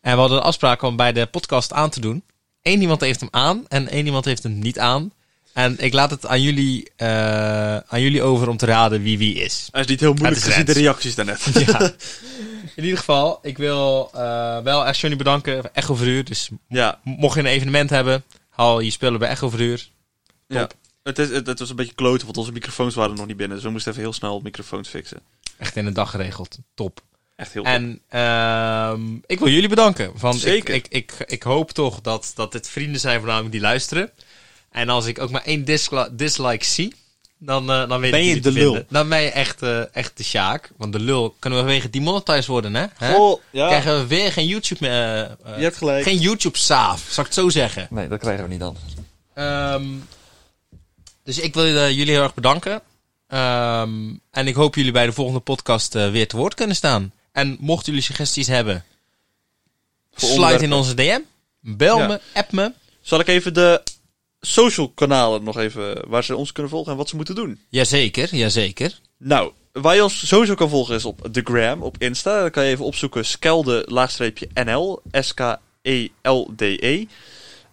En 0.00 0.12
we 0.14 0.18
hadden 0.20 0.38
de 0.38 0.44
afspraak 0.44 0.82
om 0.82 0.96
bij 0.96 1.12
de 1.12 1.26
podcast 1.26 1.72
aan 1.72 1.90
te 1.90 2.00
doen. 2.00 2.24
Eén 2.62 2.80
iemand 2.80 3.00
heeft 3.00 3.20
hem 3.20 3.28
aan 3.32 3.68
en 3.68 3.88
één 3.88 4.06
iemand 4.06 4.24
heeft 4.24 4.42
hem 4.42 4.58
niet 4.58 4.78
aan. 4.78 5.12
En 5.56 5.78
ik 5.78 5.92
laat 5.92 6.10
het 6.10 6.26
aan 6.26 6.42
jullie, 6.42 6.90
eh, 6.96 7.76
aan 7.76 8.00
jullie 8.00 8.22
over 8.22 8.48
om 8.48 8.56
te 8.56 8.66
raden 8.66 9.02
wie 9.02 9.18
wie 9.18 9.34
is. 9.34 9.68
Hij 9.70 9.80
is 9.80 9.86
niet 9.86 10.00
heel 10.00 10.12
moeilijk 10.12 10.36
Het 10.36 10.44
gezien 10.44 10.64
de 10.64 10.72
reacties 10.72 11.14
daarnet. 11.14 11.46
Ja. 11.66 11.92
In 12.74 12.82
ieder 12.82 12.98
geval, 12.98 13.38
ik 13.42 13.58
wil 13.58 14.10
eh, 14.14 14.58
wel 14.58 14.86
echt 14.86 14.98
Johnny 14.98 15.18
bedanken. 15.18 15.74
Echo 15.74 15.94
Verhuur. 15.94 16.24
Dus 16.24 16.48
ja. 16.68 17.00
mocht 17.02 17.34
je 17.34 17.40
een 17.40 17.46
evenement 17.46 17.90
hebben, 17.90 18.24
haal 18.48 18.80
je 18.80 18.90
spullen 18.90 19.18
bij 19.18 19.28
Echo 19.28 19.48
Verhuur. 19.48 19.88
Ja. 20.46 20.68
Het, 21.02 21.18
is, 21.18 21.30
het, 21.30 21.46
het 21.46 21.58
was 21.58 21.70
een 21.70 21.76
beetje 21.76 21.94
kloten, 21.94 22.24
want 22.24 22.36
onze 22.36 22.52
microfoons 22.52 22.94
waren 22.94 23.16
nog 23.16 23.26
niet 23.26 23.36
binnen. 23.36 23.56
Dus 23.56 23.66
we 23.66 23.72
moesten 23.72 23.92
even 23.92 24.04
heel 24.04 24.12
snel 24.12 24.40
microfoons 24.40 24.88
fixen. 24.88 25.20
Echt 25.58 25.76
in 25.76 25.86
een 25.86 25.94
dag 25.94 26.10
geregeld. 26.10 26.58
Top. 26.74 27.00
Echt 27.36 27.52
heel 27.52 27.64
En 27.64 28.00
ehm, 28.08 29.14
ik 29.26 29.38
wil 29.38 29.48
jullie 29.48 29.68
bedanken. 29.68 30.12
Want 30.18 30.40
Zeker. 30.40 30.74
Ik, 30.74 30.86
ik, 30.88 31.12
ik, 31.18 31.28
ik 31.30 31.42
hoop 31.42 31.70
toch 31.70 32.00
dat, 32.00 32.32
dat 32.34 32.52
dit 32.52 32.68
vrienden 32.68 33.00
zijn 33.00 33.18
voornamelijk 33.18 33.52
die 33.52 33.60
luisteren. 33.60 34.10
En 34.76 34.88
als 34.88 35.06
ik 35.06 35.18
ook 35.20 35.30
maar 35.30 35.44
één 35.44 35.64
disla- 35.64 36.08
dislike 36.12 36.64
zie, 36.64 36.94
dan, 37.38 37.70
eh, 37.70 37.88
dan 37.88 38.00
weet 38.00 38.10
Ben 38.10 38.20
ik 38.28 38.34
je 38.34 38.40
de 38.40 38.52
lul. 38.52 38.64
vinden. 38.72 38.86
Dan 38.90 39.08
ben 39.08 39.20
je 39.22 39.30
echt, 39.30 39.62
eh, 39.62 39.94
echt 39.96 40.16
de 40.16 40.24
Sjaak. 40.24 40.70
Want 40.76 40.92
de 40.92 41.00
lul 41.00 41.36
kunnen 41.38 41.58
we 41.58 41.64
wegen 41.64 41.90
demonetized 41.90 42.46
worden, 42.46 42.74
hè? 42.74 42.86
hè? 42.96 43.14
Oh, 43.14 43.40
ja. 43.50 43.66
Krijgen 43.66 43.98
we 44.00 44.06
weer 44.06 44.32
geen 44.32 44.46
YouTube 44.46 44.86
meer. 44.88 45.36
eh, 45.44 45.56
Je 45.56 45.62
hebt 45.62 45.76
gelijk. 45.76 46.02
geen 46.04 46.18
YouTube-saaf, 46.18 47.00
zal 47.10 47.24
ik 47.24 47.30
het 47.30 47.38
zo 47.38 47.48
zeggen. 47.48 47.86
Nee, 47.90 48.08
dat 48.08 48.18
krijgen 48.18 48.44
we 48.44 48.50
niet 48.50 48.60
dan. 48.60 48.76
Ehm, 49.34 49.84
dus 51.24 51.38
ik 51.38 51.54
wil 51.54 51.66
jullie 51.66 52.12
heel 52.12 52.22
erg 52.22 52.34
bedanken. 52.34 52.80
Ehm, 53.28 53.98
en 54.30 54.46
ik 54.46 54.54
hoop 54.54 54.74
jullie 54.74 54.92
bij 54.92 55.06
de 55.06 55.12
volgende 55.12 55.40
podcast 55.40 55.92
weer 55.94 56.28
te 56.28 56.36
woord 56.36 56.54
kunnen 56.54 56.76
staan. 56.76 57.12
En 57.32 57.56
mochten 57.60 57.86
jullie 57.86 58.02
suggesties 58.06 58.46
hebben, 58.46 58.84
Voor 60.12 60.28
sluit 60.28 60.62
in 60.62 60.72
onze 60.72 60.94
DM. 60.94 61.20
Bel 61.60 61.98
Ja. 61.98 62.06
me, 62.06 62.20
app 62.34 62.52
me. 62.52 62.72
Zal 63.00 63.20
ik 63.20 63.28
even 63.28 63.54
de 63.54 63.82
social 64.40 64.88
kanalen 64.88 65.44
nog 65.44 65.58
even, 65.58 66.08
waar 66.08 66.24
ze 66.24 66.36
ons 66.36 66.52
kunnen 66.52 66.72
volgen 66.72 66.92
en 66.92 66.98
wat 66.98 67.08
ze 67.08 67.16
moeten 67.16 67.34
doen? 67.34 67.60
Jazeker, 67.68 68.34
jazeker. 68.34 69.00
Nou, 69.18 69.52
waar 69.72 69.94
je 69.94 70.02
ons 70.02 70.26
sowieso 70.28 70.54
kan 70.54 70.68
volgen 70.68 70.94
is 70.94 71.04
op 71.04 71.28
de 71.30 71.40
Gram, 71.44 71.82
op 71.82 71.96
Insta. 71.98 72.40
Dan 72.40 72.50
kan 72.50 72.64
je 72.64 72.70
even 72.70 72.84
opzoeken 72.84 73.24
skelde 73.24 73.84
laagstreepje 73.88 74.48
NL, 74.54 75.00
S-K-E-L-D-E. 75.12 77.04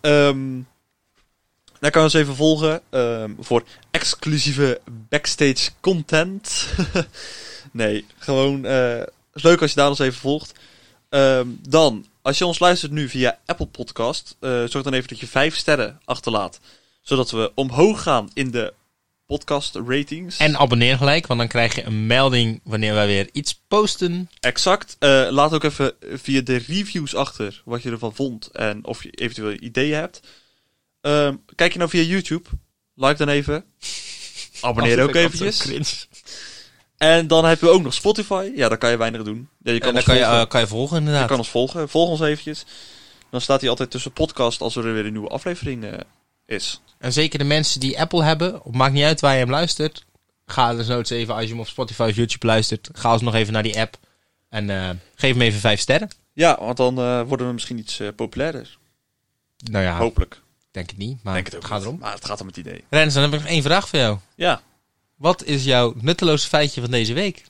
Ehm 0.01 0.61
daar 1.83 1.91
kan 1.91 2.01
je 2.01 2.07
ons 2.07 2.17
even 2.17 2.35
volgen 2.35 2.81
ehm, 2.89 3.31
voor 3.39 3.63
exclusieve 3.91 4.81
backstage 5.09 5.69
content. 5.79 6.67
nee, 7.71 8.05
gewoon 8.17 8.65
eh 8.65 9.01
is 9.33 9.43
leuk 9.43 9.61
als 9.61 9.69
je 9.69 9.75
daar 9.75 9.89
ons 9.89 9.99
even 9.99 10.19
volgt. 10.19 10.53
Ehm, 11.09 11.47
dan, 11.69 12.05
als 12.23 12.37
je 12.37 12.45
ons 12.45 12.59
luistert 12.59 12.91
nu 12.91 13.09
via 13.09 13.39
Apple 13.45 13.65
Podcast, 13.65 14.35
eh, 14.39 14.49
zorg 14.49 14.83
dan 14.83 14.93
even 14.93 15.07
dat 15.07 15.19
je 15.19 15.27
vijf 15.27 15.55
sterren 15.55 15.99
achterlaat. 16.05 16.59
Zodat 17.01 17.31
we 17.31 17.51
omhoog 17.55 18.01
gaan 18.01 18.29
in 18.33 18.51
de 18.51 18.73
podcast 19.25 19.75
ratings. 19.87 20.37
En 20.37 20.57
abonneer 20.57 20.97
gelijk, 20.97 21.27
want 21.27 21.39
dan 21.39 21.49
krijg 21.49 21.75
je 21.75 21.83
een 21.83 22.07
melding 22.07 22.61
wanneer 22.63 22.93
wij 22.93 23.07
weer 23.07 23.29
iets 23.31 23.61
posten. 23.67 24.29
Exact. 24.39 24.95
Eh, 24.99 25.27
laat 25.29 25.53
ook 25.53 25.63
even 25.63 25.93
via 26.01 26.41
de 26.41 26.55
reviews 26.55 27.15
achter 27.15 27.61
wat 27.65 27.83
je 27.83 27.91
ervan 27.91 28.15
vond 28.15 28.47
en 28.47 28.85
of 28.85 29.03
je 29.03 29.11
eventueel 29.11 29.57
ideeën 29.59 29.95
hebt. 29.95 30.21
Ehm, 31.01 31.35
kijk 31.55 31.71
je 31.71 31.77
nou 31.77 31.89
via 31.89 32.01
YouTube? 32.01 32.49
Like 32.93 33.17
dan 33.17 33.29
even. 33.29 33.65
Abonneer 34.61 35.01
ook 35.01 35.15
eventjes. 35.15 36.07
En 36.97 37.27
dan 37.27 37.45
hebben 37.45 37.67
we 37.67 37.73
ook 37.73 37.81
nog 37.83 37.93
Spotify. 37.93 38.51
Ja, 38.55 38.69
daar 38.69 38.77
kan 38.77 38.89
je 38.91 38.97
weinig 38.97 39.23
doen. 39.23 39.49
Ja, 39.63 39.71
je 39.71 39.79
kan 39.79 39.87
En 39.89 39.93
dan 39.95 40.03
kan 40.03 40.15
je, 40.15 40.21
volgen. 40.23 40.39
eh, 40.41 40.47
kan 40.47 40.61
je 40.61 40.67
volgen 40.67 40.95
je 40.95 41.01
inderdaad. 41.05 41.27
kan 41.27 41.37
ons 41.37 41.49
volgen. 41.49 41.89
Volg 41.89 42.09
ons 42.09 42.19
eventjes. 42.21 42.65
Dan 43.29 43.41
staat 43.41 43.61
hij 43.61 43.69
altijd 43.69 43.91
tussen 43.91 44.11
podcast 44.11 44.61
als 44.61 44.75
er 44.75 44.93
weer 44.93 45.05
een 45.05 45.11
nieuwe 45.11 45.29
aflevering 45.29 45.83
eh, 45.83 45.91
is. 46.45 46.81
En 46.97 47.13
zeker 47.13 47.39
de 47.39 47.45
mensen 47.45 47.79
die 47.79 47.99
Apple 47.99 48.23
hebben, 48.23 48.61
maakt 48.71 48.93
niet 48.93 49.03
uit 49.03 49.21
waar 49.21 49.33
je 49.33 49.39
hem 49.39 49.49
luistert. 49.49 50.05
Ga 50.45 50.73
dus 50.75 50.87
nooit 50.87 51.11
even, 51.11 51.33
als 51.33 51.43
je 51.43 51.49
hem 51.49 51.59
op 51.59 51.67
Spotify 51.67 52.07
of 52.09 52.15
YouTube 52.15 52.45
luistert, 52.45 52.89
ga 52.93 53.13
eens 53.13 53.21
nog 53.21 53.35
even 53.35 53.53
naar 53.53 53.63
die 53.63 53.79
app. 53.79 53.97
En 54.49 54.69
eh, 54.69 54.89
geef 55.15 55.31
hem 55.31 55.41
even 55.41 55.59
vijf 55.59 55.79
sterren. 55.79 56.09
Ja, 56.33 56.57
want 56.59 56.77
dan 56.77 56.97
eh, 56.99 57.21
worden 57.27 57.47
we 57.47 57.53
misschien 57.53 57.77
iets 57.77 57.99
eh, 57.99 58.07
populairder. 58.15 58.77
Nou 59.71 59.83
ja, 59.83 59.97
Hopelijk. 59.97 60.41
denk 60.71 60.89
het 60.89 60.97
niet, 60.99 61.23
maar 61.23 61.33
Denk 61.33 61.45
het 61.45 61.55
ook. 61.55 61.65
gaat 61.65 61.77
niet. 61.77 61.85
erom. 61.87 61.99
Maar 61.99 62.13
het 62.13 62.25
gaat 62.25 62.41
om 62.41 62.47
het 62.47 62.57
idee. 62.57 62.83
Rens, 62.89 63.13
dan 63.13 63.23
heb 63.23 63.33
ik 63.33 63.39
nog 63.39 63.49
één 63.49 63.61
vraag 63.63 63.87
voor 63.89 63.99
jou. 63.99 64.17
Ja. 64.35 64.61
Wat 65.23 65.43
is 65.43 65.63
jouw 65.63 65.93
nutteloze 66.01 66.47
feitje 66.47 66.81
van 66.81 66.91
deze 66.91 67.13
week? 67.13 67.43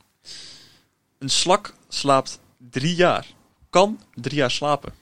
Een 1.20 1.30
slak 1.30 1.74
slaapt 1.90 2.40
drie 2.58 2.96
jaar. 2.96 3.26
Kan 3.70 4.02
drie 4.14 4.36
jaar 4.36 4.52
slapen. 4.52 4.94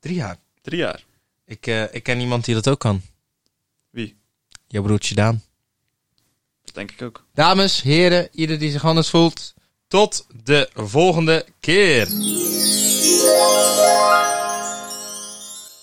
Drie 0.00 0.14
jaar. 0.14 0.36
Drie 0.62 0.78
jaar. 0.78 1.04
Ik, 1.44 1.66
eh, 1.66 1.94
ik 1.94 2.02
ken 2.02 2.20
iemand 2.20 2.44
die 2.44 2.54
dat 2.54 2.68
ook 2.68 2.78
kan. 2.78 3.02
Wie? 3.90 4.16
Jouw 4.68 4.82
broertje 4.82 5.14
Daan. 5.14 5.42
Dat 6.64 6.74
denk 6.74 6.90
ik 6.90 7.02
ook. 7.02 7.24
Dames, 7.32 7.82
heren, 7.82 8.28
ieder 8.32 8.58
die 8.58 8.70
zich 8.70 8.84
anders 8.84 9.10
voelt. 9.10 9.54
Tot 9.88 10.26
de 10.44 10.70
volgende 10.74 11.46
keer. 11.60 12.08